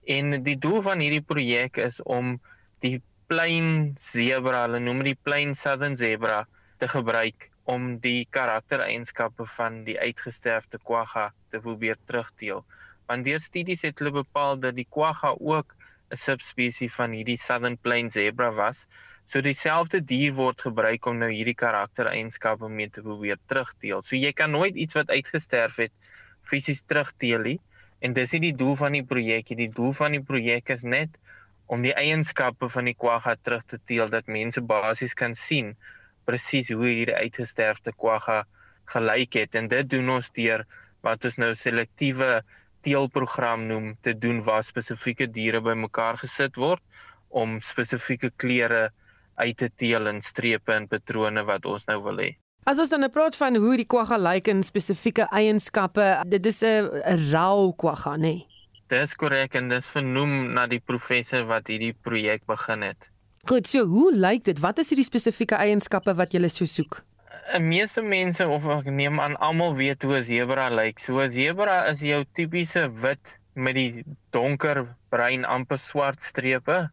En 0.04 0.42
die 0.42 0.58
doel 0.58 0.82
van 0.82 0.98
hierdie 0.98 1.22
projek 1.22 1.76
is 1.76 2.02
om 2.02 2.40
die 2.84 2.98
plain 3.28 3.94
zebra, 4.00 4.64
hulle 4.66 4.80
noem 4.80 5.02
dit 5.06 5.18
plain 5.22 5.54
southern 5.54 5.96
zebra, 5.96 6.46
te 6.78 6.88
gebruik 6.88 7.50
om 7.68 7.98
die 8.00 8.26
karaktereienskappe 8.32 9.44
van 9.58 9.82
die 9.84 9.98
uitgesterfde 10.00 10.78
kwagga 10.90 11.28
te 11.52 11.60
probeer 11.60 11.98
terugteel. 12.08 12.62
Want 13.10 13.26
deur 13.28 13.42
studies 13.44 13.84
het 13.84 14.00
hulle 14.00 14.14
bepaal 14.22 14.56
dat 14.62 14.78
die 14.78 14.86
kwagga 14.88 15.34
ook 15.36 15.74
'n 16.10 16.16
subspesies 16.16 16.94
van 16.94 17.12
hierdie 17.12 17.36
southern 17.36 17.76
plain 17.76 18.10
zebra 18.10 18.50
was. 18.56 18.86
So 19.24 19.40
dieselfde 19.44 20.00
dier 20.00 20.32
word 20.32 20.60
gebruik 20.64 21.06
om 21.06 21.18
nou 21.18 21.28
hierdie 21.30 21.58
karaktereienskappe 21.64 22.68
mee 22.68 22.88
te 22.88 23.02
probeer 23.02 23.36
terugteel. 23.46 24.00
So 24.02 24.16
jy 24.16 24.32
kan 24.32 24.50
nooit 24.50 24.74
iets 24.74 24.96
wat 24.96 25.10
uitgesterf 25.10 25.76
het 25.76 25.92
fisies 26.42 26.82
terugteel 26.86 27.44
nie. 27.44 27.60
En 28.00 28.14
dis 28.16 28.32
nie 28.32 28.40
die 28.40 28.56
doel 28.56 28.76
van 28.76 28.92
die 28.96 29.04
projek 29.04 29.50
nie. 29.50 29.66
Die 29.66 29.74
doel 29.74 29.92
van 29.92 30.16
die 30.16 30.22
projek 30.22 30.70
is 30.70 30.82
net 30.82 31.18
om 31.68 31.84
die 31.84 31.94
eienskappe 31.94 32.68
van 32.72 32.88
die 32.88 32.96
kwagga 32.96 33.36
terug 33.36 33.64
te 33.68 33.78
teel 33.90 34.08
dat 34.12 34.26
mense 34.26 34.60
basies 34.64 35.14
kan 35.14 35.34
sien 35.36 35.74
presies 36.28 36.72
hoe 36.72 36.86
hierdie 36.88 37.16
uitgesterfde 37.16 37.92
kwagga 37.96 38.42
gelyk 38.92 39.36
het 39.42 39.56
en 39.60 39.68
dit 39.68 39.90
doen 39.96 40.16
ons 40.16 40.30
deur 40.36 40.64
wat 41.04 41.24
ons 41.28 41.38
nou 41.40 41.52
selektiewe 41.56 42.40
teelprogram 42.86 43.66
noem 43.68 43.92
te 44.04 44.14
doen 44.16 44.40
waar 44.46 44.64
spesifieke 44.64 45.28
diere 45.28 45.60
bymekaar 45.64 46.20
gesit 46.22 46.56
word 46.56 46.82
om 47.28 47.58
spesifieke 47.64 48.30
kleure 48.36 48.88
uit 49.38 49.56
te 49.60 49.68
teel 49.68 50.08
in 50.10 50.20
strepe 50.24 50.74
en 50.74 50.88
patrone 50.90 51.44
wat 51.46 51.66
ons 51.68 51.86
nou 51.90 51.98
wil 52.06 52.22
hê. 52.24 52.30
As 52.68 52.80
ons 52.82 52.90
dan 52.92 53.04
nou 53.04 53.10
praat 53.12 53.36
van 53.38 53.56
hoe 53.60 53.76
die 53.80 53.86
kwagga 53.88 54.18
lyk 54.20 54.48
in 54.52 54.64
spesifieke 54.66 55.28
eienskappe, 55.32 56.06
dit 56.26 56.46
is 56.46 56.62
'n 56.62 56.88
rau 57.32 57.72
kwagga, 57.72 58.16
nê? 58.16 58.20
Nee? 58.20 58.47
Dis 58.88 59.12
korrek 59.20 59.54
en 59.58 59.68
dis 59.68 59.86
vernoem 59.92 60.54
na 60.56 60.66
die 60.66 60.80
professor 60.80 61.44
wat 61.44 61.68
hierdie 61.68 61.92
projek 61.92 62.46
begin 62.48 62.86
het. 62.86 63.10
Goed, 63.48 63.68
so 63.68 63.84
hoe 63.84 64.12
lyk 64.16 64.46
dit? 64.48 64.58
Wat 64.64 64.80
is 64.80 64.88
hierdie 64.88 65.04
spesifieke 65.04 65.58
eienskappe 65.60 66.14
wat 66.16 66.32
jy 66.32 66.48
so 66.48 66.64
soek? 66.64 67.02
'n 67.56 67.68
meeste 67.68 68.02
mense 68.02 68.44
of 68.48 68.66
ek 68.68 68.88
neem 68.92 69.20
aan 69.20 69.36
almal 69.36 69.74
weet 69.76 70.02
hoe 70.02 70.16
'n 70.16 70.24
sebra 70.24 70.68
lyk. 70.68 70.98
So 70.98 71.20
'n 71.20 71.30
sebra 71.30 71.76
is 71.92 72.00
jou 72.00 72.24
tipiese 72.32 72.88
wit 73.02 73.38
met 73.54 73.74
die 73.74 74.04
donker 74.32 74.84
bruin 75.10 75.44
amper 75.44 75.78
swart 75.78 76.22
strepe 76.22 76.90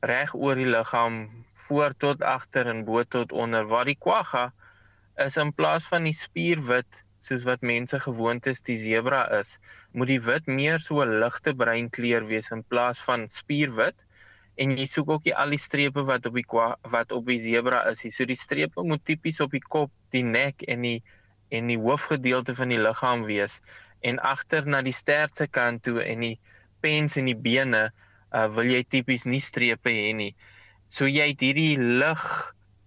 reg 0.00 0.34
oor 0.34 0.56
die 0.56 0.68
liggaam 0.76 1.28
voor 1.66 1.92
tot 1.96 2.22
agter 2.22 2.66
en 2.72 2.84
bo 2.84 3.04
tot 3.04 3.32
onder. 3.32 3.66
Waar 3.66 3.84
die 3.84 4.00
quagga 4.06 4.52
is 5.16 5.36
in 5.36 5.52
plaas 5.52 5.84
van 5.92 6.04
die 6.04 6.16
spierwit 6.16 7.03
soos 7.24 7.44
wat 7.48 7.64
mense 7.66 7.98
gewoond 8.06 8.46
is 8.52 8.60
die 8.66 8.76
sebra 8.80 9.24
is, 9.38 9.56
moet 9.92 10.12
die 10.12 10.20
wit 10.20 10.46
meer 10.46 10.78
so 10.78 11.02
'n 11.02 11.18
ligte 11.22 11.54
bruin 11.62 11.90
kleur 11.90 12.26
wees 12.30 12.50
in 12.56 12.62
plaas 12.62 13.00
van 13.06 13.28
spierwit 13.28 13.96
en 14.56 14.76
jy 14.78 14.86
soek 14.86 15.08
ook 15.16 15.24
die 15.26 15.34
al 15.34 15.50
die 15.50 15.58
strepe 15.58 16.04
wat 16.06 16.26
op 16.26 16.34
die 16.38 16.46
wat 16.94 17.12
op 17.12 17.26
die 17.26 17.40
sebra 17.40 17.82
is. 17.90 18.04
So 18.14 18.24
die 18.24 18.38
strepe 18.38 18.82
moet 18.82 19.04
tipies 19.04 19.40
op 19.40 19.50
die 19.50 19.62
kop, 19.62 19.90
die 20.14 20.22
nek 20.22 20.62
en 20.62 20.82
die 20.86 21.00
en 21.50 21.68
die 21.70 21.78
hoofgedeelte 21.78 22.54
van 22.54 22.68
die 22.72 22.80
liggaam 22.80 23.24
wees 23.28 23.60
en 24.02 24.18
agter 24.18 24.66
na 24.66 24.82
die 24.82 24.94
stert 24.94 25.36
se 25.36 25.46
kant 25.46 25.82
toe 25.86 26.02
en 26.02 26.24
die 26.24 26.38
pens 26.84 27.16
en 27.20 27.28
die 27.30 27.38
bene 27.38 27.88
uh, 28.34 28.46
wil 28.52 28.68
jy 28.68 28.82
tipies 28.84 29.24
nie 29.24 29.40
strepe 29.40 29.92
hê 29.92 30.12
nie. 30.16 30.32
So 30.88 31.08
jy 31.08 31.30
het 31.32 31.44
hierdie 31.44 31.76
lig 31.78 32.24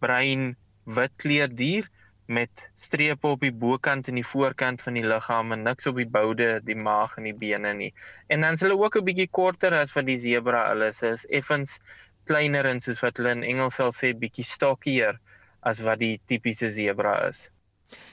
bruin 0.03 0.51
wit 0.85 1.15
kleur 1.21 1.51
dier 1.51 1.87
met 2.27 2.69
strepe 2.75 3.27
op 3.27 3.41
die 3.41 3.53
bokant 3.53 4.07
en 4.07 4.19
die 4.19 4.25
voorkant 4.25 4.81
van 4.81 4.97
die 4.99 5.05
liggaam 5.07 5.51
en 5.55 5.63
niks 5.63 5.87
op 5.87 5.95
die 5.95 6.07
boude, 6.07 6.59
die 6.63 6.75
maag 6.75 7.17
en 7.17 7.29
die 7.29 7.35
bene 7.35 7.73
nie. 7.73 7.93
En 8.27 8.41
dan 8.41 8.53
is 8.53 8.63
hulle 8.65 8.77
ook 8.77 8.97
'n 8.97 9.03
bietjie 9.03 9.29
korter 9.31 9.73
as 9.73 9.93
wat 9.93 10.05
die 10.05 10.17
zebra 10.17 10.67
hulle 10.69 10.87
is. 10.87 11.01
Is 11.03 11.25
effens 11.29 11.79
kleiner 12.25 12.65
en 12.65 12.81
soos 12.81 12.99
wat 12.99 13.17
hulle 13.17 13.31
in 13.31 13.43
Engels 13.43 13.75
sal 13.75 13.91
sê 13.91 14.13
bietjie 14.13 14.43
stockier 14.43 15.19
as 15.61 15.79
wat 15.79 15.99
die 15.99 16.19
tipiese 16.25 16.69
zebra 16.69 17.27
is. 17.27 17.51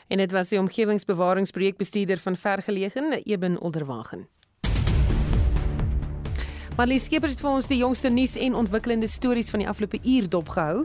En 0.08 0.18
dit 0.18 0.32
was 0.32 0.48
die 0.48 0.58
omgewingsbewaringsprojekbestuurder 0.58 2.18
van 2.18 2.36
Vergelegen, 2.36 3.12
Eben 3.24 3.58
Olderwagen. 3.60 4.28
Marlie 6.76 6.98
Skeepers 6.98 7.32
het 7.32 7.40
vir 7.40 7.50
ons 7.50 7.68
die 7.70 7.76
jongste 7.78 8.10
nuus 8.10 8.34
en 8.36 8.54
ontwikkelende 8.58 9.06
stories 9.06 9.50
van 9.50 9.62
die 9.62 9.68
afgelope 9.68 10.00
uur 10.02 10.28
dopgehou. 10.28 10.84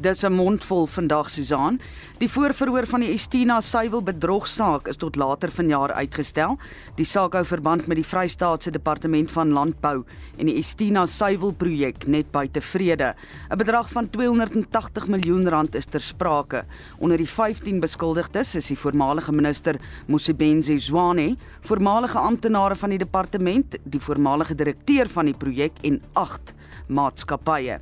Dis 0.00 0.24
'n 0.24 0.32
mondvol 0.32 0.86
vandag 0.86 1.28
Susan. 1.30 1.80
Die 2.18 2.30
voorverhoor 2.30 2.86
van 2.86 3.00
die 3.00 3.12
Estina 3.12 3.60
suiwel 3.60 4.02
bedrogsaak 4.02 4.88
is 4.88 4.96
tot 4.96 5.16
later 5.16 5.50
vanjaar 5.50 5.92
uitgestel. 5.92 6.56
Die 6.96 7.04
saak 7.04 7.32
hou 7.32 7.44
verband 7.44 7.86
met 7.86 7.96
die 7.96 8.04
Vrystaatse 8.04 8.70
Departement 8.70 9.32
van 9.32 9.52
Landbou 9.52 10.04
en 10.38 10.46
die 10.46 10.56
Estina 10.56 11.06
suiwel 11.06 11.52
projek 11.52 12.06
net 12.06 12.30
buite 12.30 12.60
Vrede. 12.60 13.14
'n 13.50 13.56
Bedrag 13.58 13.90
van 13.90 14.10
280 14.10 15.08
miljoen 15.08 15.48
rand 15.48 15.74
is 15.74 15.84
ter 15.84 16.00
sprake. 16.00 16.64
Onder 16.98 17.16
die 17.16 17.28
15 17.28 17.80
beskuldigdes 17.80 18.54
is 18.54 18.66
die 18.66 18.78
voormalige 18.78 19.32
minister 19.32 19.76
Mosebenzi 20.06 20.78
Zwane, 20.78 21.36
voormalige 21.60 22.18
amptenare 22.18 22.76
van 22.76 22.88
die 22.88 22.98
departement, 22.98 23.76
die 23.84 24.00
voormalige 24.00 24.54
direkteur 24.54 25.08
van 25.08 25.24
die 25.24 25.36
projek 25.36 25.72
en 25.82 26.02
8 26.12 26.54
maatskappye. 26.86 27.80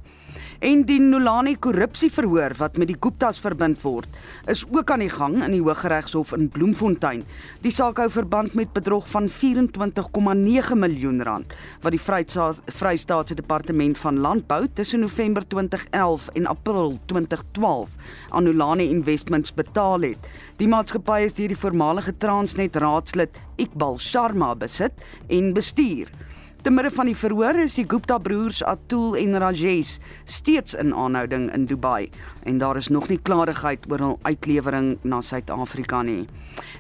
En 0.58 0.84
die 0.88 1.00
Nolani 1.00 1.54
korrupsieverhoor 1.56 2.54
wat 2.58 2.78
met 2.78 2.88
die 2.90 2.96
Guptas 3.00 3.40
verbind 3.40 3.80
word, 3.82 4.08
is 4.46 4.64
ook 4.70 4.90
aan 4.90 5.04
die 5.04 5.10
gang 5.12 5.36
in 5.44 5.54
die 5.54 5.62
Hooggeregshof 5.62 6.32
in 6.36 6.48
Bloemfontein. 6.52 7.24
Die 7.62 7.72
saak 7.74 8.00
hou 8.02 8.08
verband 8.10 8.54
met 8.58 8.72
bedrog 8.76 9.08
van 9.10 9.28
24,9 9.28 10.78
miljoen 10.78 11.22
rand 11.22 11.54
wat 11.82 11.94
die 11.94 12.02
Vrystaatse 12.02 13.34
Departement 13.38 13.98
van 13.98 14.18
Landbou 14.18 14.66
tussen 14.74 15.00
November 15.00 15.46
2011 15.46 16.28
en 16.34 16.46
April 16.46 16.98
2012 17.06 17.88
aan 18.30 18.44
Nolani 18.44 18.88
Investments 18.90 19.54
betaal 19.54 20.00
het. 20.00 20.30
Die 20.56 20.68
maatskappy 20.68 21.22
is 21.26 21.36
deur 21.38 21.54
die 21.54 21.58
voormalige 21.58 22.16
Transnet 22.18 22.76
raadslid 22.76 23.38
Iqbal 23.58 23.98
Sharma 23.98 24.54
besit 24.58 24.92
en 25.28 25.52
bestuur. 25.52 26.10
Te 26.58 26.72
midde 26.74 26.90
van 26.90 27.06
die 27.06 27.14
verhoor 27.14 27.54
is 27.62 27.76
die 27.78 27.84
Gupta 27.86 28.16
broers 28.18 28.64
Atul 28.66 29.12
en 29.20 29.38
Rajesh 29.38 29.92
steeds 30.26 30.74
in 30.74 30.90
aanhouding 30.90 31.44
in 31.54 31.68
Dubai 31.70 32.10
en 32.50 32.58
daar 32.58 32.76
is 32.80 32.88
nog 32.90 33.06
nie 33.08 33.20
klarigheid 33.22 33.86
oor 33.86 34.02
hul 34.02 34.18
uitlewering 34.26 34.88
na 35.06 35.20
Suid-Afrika 35.22 36.02
nie. 36.02 36.26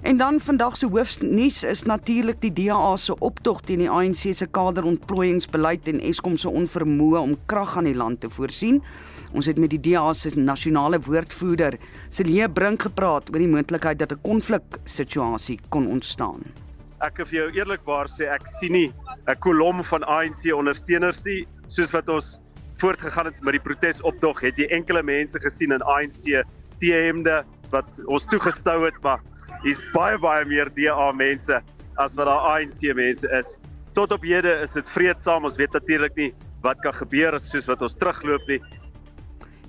En 0.02 0.18
dan 0.18 0.42
vandag 0.42 0.76
se 0.76 0.90
hoofnuus 0.90 1.62
is 1.62 1.86
natuurlik 1.86 2.42
die 2.42 2.52
DA 2.58 2.96
se 2.98 3.14
optog 3.22 3.62
teen 3.70 3.86
die 3.86 3.90
ANC 3.90 4.26
se 4.34 4.50
kaderontplooiingsbeleid 4.50 5.94
en 5.94 6.02
Eskom 6.10 6.36
se 6.36 6.50
onvermoë 6.50 7.22
om 7.22 7.38
krag 7.46 7.78
aan 7.78 7.86
die 7.86 7.94
land 7.94 8.20
te 8.20 8.34
voorsien. 8.34 8.82
Ons 9.30 9.46
het 9.46 9.62
met 9.62 9.70
die 9.70 9.84
DA 9.92 10.08
se 10.12 10.34
nasionale 10.34 10.98
woordvoerder, 10.98 11.78
Celie 12.10 12.50
Brink 12.50 12.82
gepraat 12.90 13.30
oor 13.30 13.38
die 13.38 13.52
moontlikheid 13.54 13.98
dat 13.98 14.12
'n 14.12 14.26
konfliksituasie 14.26 15.60
kon 15.68 15.86
ontstaan 15.86 16.66
ek 17.04 17.22
vir 17.26 17.36
jou 17.38 17.48
eerlikwaar 17.54 18.10
sê 18.10 18.28
ek 18.32 18.46
sien 18.50 18.72
nie 18.72 18.92
'n 19.28 19.36
kolom 19.44 19.82
van 19.84 20.02
ANC 20.04 20.52
ondersteuners 20.52 21.24
nie. 21.24 21.46
Soos 21.68 21.92
wat 21.92 22.08
ons 22.08 22.40
voortgegaan 22.80 23.26
het 23.26 23.40
met 23.42 23.52
die 23.52 23.62
protesoptog 23.62 24.40
het 24.40 24.58
jy 24.58 24.66
enkele 24.70 25.02
mense 25.02 25.38
gesien 25.38 25.72
in 25.72 25.82
ANC 25.82 26.42
T-hemde 26.80 27.44
wat 27.70 28.00
ons 28.06 28.26
toegestou 28.26 28.84
het 28.84 28.98
maar 29.02 29.20
hier's 29.64 29.80
baie 29.92 30.18
baie 30.18 30.44
meer 30.44 30.70
DA 30.74 31.12
mense 31.12 31.60
as 31.98 32.14
wat 32.14 32.26
daar 32.26 32.44
ANC 32.54 32.94
mense 32.94 33.28
is. 33.38 33.58
Tot 33.94 34.12
op 34.12 34.22
hede 34.22 34.60
is 34.62 34.72
dit 34.72 34.88
vreedsaam. 34.88 35.44
Ons 35.44 35.56
weet 35.58 35.72
natuurlik 35.72 36.14
nie 36.16 36.32
wat 36.62 36.80
kan 36.80 36.94
gebeur 36.94 37.38
soos 37.40 37.66
wat 37.66 37.82
ons 37.82 37.96
terugloop 37.98 38.46
nie. 38.46 38.60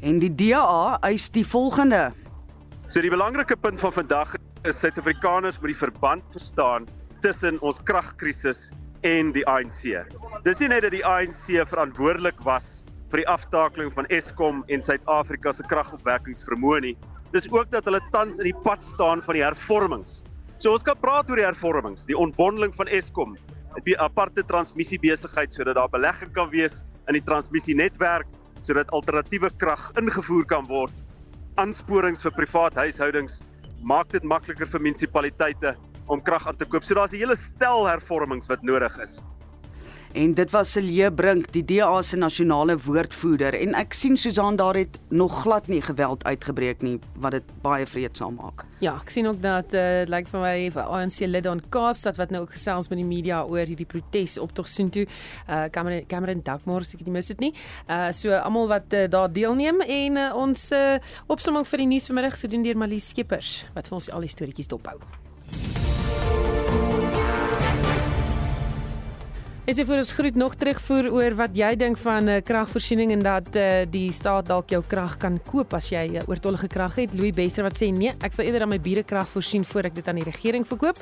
En 0.01 0.19
die 0.19 0.29
DA 0.29 0.99
eis 1.01 1.29
die 1.29 1.45
volgende. 1.45 2.11
So 2.87 3.01
die 3.01 3.11
belangrike 3.11 3.57
punt 3.57 3.79
van 3.79 3.93
vandag 3.93 4.35
is 4.63 4.79
Suid-Afrikaners 4.79 5.59
moet 5.59 5.73
die 5.73 5.81
verband 5.81 6.23
verstaan 6.33 6.87
tussen 7.23 7.59
ons 7.65 7.79
kragkrisis 7.83 8.69
en 9.07 9.33
die 9.35 9.45
ANC. 9.47 10.03
Dis 10.45 10.61
nie 10.63 10.69
net 10.71 10.85
dat 10.85 10.95
die 10.95 11.05
ANC 11.05 11.59
verantwoordelik 11.69 12.41
was 12.47 12.83
vir 13.11 13.23
die 13.23 13.29
aftakeling 13.31 13.91
van 13.95 14.07
Eskom 14.13 14.63
en 14.69 14.83
Suid-Afrika 14.83 15.53
se 15.55 15.65
kragopwekkingsvermoë 15.69 16.81
nie. 16.85 16.95
Dis 17.33 17.47
ook 17.51 17.71
dat 17.73 17.85
hulle 17.89 18.01
tans 18.13 18.39
in 18.41 18.49
die 18.49 18.59
pad 18.65 18.83
staan 18.85 19.23
van 19.25 19.37
die 19.37 19.45
hervormings. 19.45 20.23
So 20.59 20.73
ons 20.75 20.83
kan 20.83 20.97
praat 20.99 21.29
oor 21.29 21.39
die 21.39 21.47
hervormings, 21.47 22.05
die 22.09 22.17
ontbondeling 22.17 22.73
van 22.75 22.89
Eskom, 22.91 23.37
die 23.85 23.95
aparte 24.01 24.43
transmissiebesigheid 24.43 25.53
sodat 25.53 25.77
daar 25.77 25.91
belegging 25.91 26.33
kan 26.35 26.49
wees 26.51 26.81
in 27.07 27.15
die 27.17 27.23
transmissienetwerk 27.25 28.27
sodat 28.65 28.91
alternatiewe 28.91 29.49
krag 29.57 29.91
ingevoer 29.99 30.45
kan 30.45 30.67
word. 30.67 31.03
aansporings 31.59 32.21
vir 32.23 32.31
privaat 32.31 32.77
huishoudings 32.79 33.41
maak 33.83 34.11
dit 34.13 34.23
makliker 34.23 34.67
vir 34.69 34.83
munisipaliteite 34.85 35.73
om 36.09 36.21
krag 36.21 36.47
aan 36.47 36.57
te 36.57 36.65
koop. 36.65 36.83
So 36.83 36.97
daar's 36.97 37.13
'n 37.13 37.21
hele 37.23 37.35
stel 37.35 37.87
hervormings 37.87 38.47
wat 38.47 38.61
nodig 38.63 38.97
is. 38.99 39.21
En 40.17 40.31
dit 40.33 40.51
was 40.51 40.71
Celie 40.71 41.11
Brink, 41.13 41.51
die 41.53 41.61
DA 41.61 42.01
se 42.01 42.17
nasionale 42.17 42.73
woordvoerder 42.81 43.53
en 43.53 43.75
ek 43.77 43.93
sien 43.93 44.15
Susan 44.17 44.55
daar 44.57 44.79
het 44.79 44.97
nog 45.13 45.43
glad 45.43 45.67
nie 45.69 45.83
geweld 45.85 46.25
uitgebreek 46.25 46.81
nie 46.81 46.95
wat 47.21 47.35
dit 47.37 47.51
baie 47.61 47.85
vreedsaam 47.85 48.39
maak. 48.41 48.65
Ja, 48.81 48.95
ek 49.03 49.13
sien 49.13 49.29
ook 49.29 49.37
dat 49.43 49.69
dit 49.69 49.77
uh, 49.77 50.09
lyk 50.09 50.31
vir 50.31 50.41
my 50.41 50.55
vir 50.73 50.89
ANC 50.97 51.19
lede 51.29 51.53
in 51.53 51.61
Kaapstad 51.69 52.17
wat 52.17 52.33
nou 52.33 52.41
ook 52.47 52.57
gesels 52.57 52.89
met 52.89 52.97
die 53.03 53.05
media 53.05 53.43
oor 53.45 53.69
hierdie 53.69 53.85
protes 53.85 54.39
optog 54.41 54.67
sien 54.67 54.89
toe. 54.89 55.05
Uh 55.45 55.67
Cameron 55.69 56.09
Cameron 56.09 56.41
Dagmore 56.41 56.89
seker 56.89 57.05
jy 57.05 57.13
mis 57.13 57.29
dit 57.35 57.45
nie. 57.45 57.53
Uh 57.85 58.09
so 58.09 58.33
almal 58.33 58.65
wat 58.73 58.89
uh, 58.97 59.05
daar 59.05 59.29
deelneem 59.29 59.85
en 59.85 60.17
uh, 60.17 60.29
ons 60.33 60.71
uh, 60.73 60.97
opsomming 61.29 61.69
vir 61.69 61.85
die 61.85 61.91
nuus 61.93 62.09
vanmiddag 62.09 62.33
se 62.33 62.47
so 62.47 62.55
doen 62.57 62.65
deur 62.65 62.81
Malie 62.81 63.03
Skeepers 63.03 63.59
wat 63.77 63.91
vir 63.91 64.01
ons 64.01 64.09
al 64.09 64.25
die 64.25 64.33
storieetjies 64.33 64.73
dophou. 64.73 64.97
Is 69.69 69.77
jy 69.77 69.83
vir 69.85 69.99
ons 70.01 70.11
groet 70.17 70.37
nog 70.39 70.55
terugvoer 70.57 71.07
oor 71.13 71.35
wat 71.37 71.53
jy 71.53 71.67
dink 71.77 71.99
van 72.01 72.25
uh, 72.25 72.39
kragvoorsiening 72.41 73.11
en 73.13 73.21
dat 73.21 73.49
uh, 73.53 73.83
die 73.85 74.07
staat 74.09 74.47
dalk 74.49 74.71
jou 74.73 74.79
krag 74.81 75.19
kan 75.21 75.35
koop 75.45 75.75
as 75.77 75.91
jy 75.91 76.07
uh, 76.15 76.23
oortollige 76.25 76.65
krag 76.73 76.95
het. 76.97 77.11
Louis 77.13 77.35
Bester 77.37 77.61
wat 77.67 77.77
sê 77.77 77.91
nee, 77.93 78.15
ek 78.25 78.33
sal 78.33 78.47
eerder 78.47 78.65
aan 78.65 78.71
my 78.71 78.79
bure 78.81 79.03
krag 79.05 79.29
voorsien 79.29 79.61
voor 79.69 79.91
ek 79.91 79.99
dit 79.99 80.09
aan 80.09 80.17
die 80.17 80.25
regering 80.25 80.65
verkoop. 80.65 80.97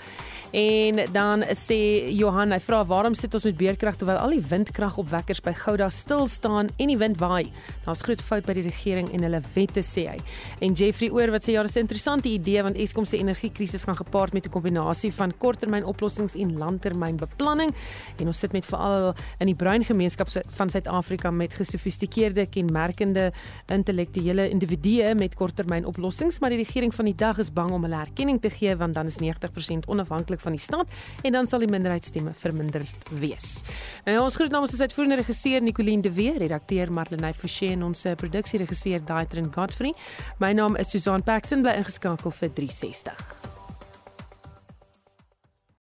En 0.52 1.00
dan 1.16 1.46
sê 1.56 1.78
Johan, 2.12 2.52
hy 2.52 2.60
vra 2.66 2.82
waarom 2.90 3.16
sit 3.16 3.38
ons 3.40 3.46
met 3.48 3.56
beerkrag 3.62 4.02
terwyl 4.02 4.20
al 4.20 4.36
die 4.36 4.44
windkragopwekkers 4.52 5.40
by 5.48 5.56
Gouda 5.62 5.88
stil 5.88 6.28
staan 6.28 6.68
en 6.76 6.92
die 6.92 7.00
wind 7.00 7.24
waai? 7.24 7.48
Daar's 7.86 8.04
groot 8.04 8.20
fout 8.20 8.52
by 8.52 8.58
die 8.60 8.68
regering 8.68 9.08
en 9.16 9.24
hulle 9.30 9.40
wette 9.56 9.86
sê 9.88 10.10
hy. 10.10 10.18
En 10.60 10.76
Jeffrey 10.76 11.08
Oor 11.16 11.32
wat 11.38 11.48
sê 11.48 11.56
ja, 11.56 11.64
dis 11.64 11.80
'n 11.80 11.88
interessante 11.88 12.28
idee 12.28 12.68
want 12.68 12.76
Eskom 12.76 13.08
se 13.08 13.16
energiekrisis 13.16 13.88
gaan 13.88 13.96
gepaard 13.96 14.36
met 14.36 14.52
'n 14.52 14.52
kombinasie 14.52 15.14
van 15.14 15.32
korttermynoplossings 15.32 16.36
en 16.36 16.58
langtermynbeplanning 16.58 17.72
en 18.20 18.28
ons 18.28 18.38
sit 18.38 18.57
met 18.58 18.68
veral 18.68 19.14
in 19.40 19.52
die 19.52 19.56
bruin 19.58 19.86
gemeenskap 19.86 20.32
van 20.58 20.72
Suid-Afrika 20.74 21.32
met 21.32 21.56
gesofistikeerde 21.58 22.48
kenmerkende 22.52 23.30
intellektuele 23.74 24.50
individue 24.50 25.14
met 25.16 25.36
korttermynoplossings, 25.38 26.40
maar 26.42 26.54
die 26.54 26.62
regering 26.64 26.96
van 26.96 27.10
die 27.10 27.16
dag 27.18 27.40
is 27.44 27.52
bang 27.54 27.72
om 27.76 27.86
hulle 27.86 28.02
erkenning 28.02 28.42
te 28.42 28.52
gee 28.54 28.76
want 28.76 28.98
dan 28.98 29.12
is 29.12 29.20
90% 29.22 29.88
onafhanklik 29.88 30.42
van 30.44 30.58
die 30.58 30.62
staat 30.62 30.94
en 31.24 31.38
dan 31.38 31.48
sal 31.48 31.64
die 31.64 31.72
minderheidsstemme 31.72 32.34
verminder 32.38 32.86
wees. 33.22 33.62
Nou 34.06 34.18
ja, 34.18 34.24
ons 34.24 34.38
groet 34.40 34.54
namens 34.54 34.74
ons 34.76 34.82
uitvoerende 34.82 35.22
regisseur 35.22 35.62
Nicoline 35.62 36.02
de 36.02 36.14
Weer, 36.14 36.38
redakteur 36.42 36.92
Marlenae 36.92 37.34
Forsie 37.34 37.74
en 37.76 37.84
ons 37.92 38.08
produksieregisseur 38.18 39.04
Daitrin 39.06 39.52
Godfrey. 39.54 39.94
My 40.42 40.54
naam 40.58 40.80
is 40.82 40.92
Susan 40.94 41.24
Paxton 41.24 41.66
bly 41.66 41.78
ingeskakel 41.82 42.34
vir 42.42 42.58
360. 42.62 43.47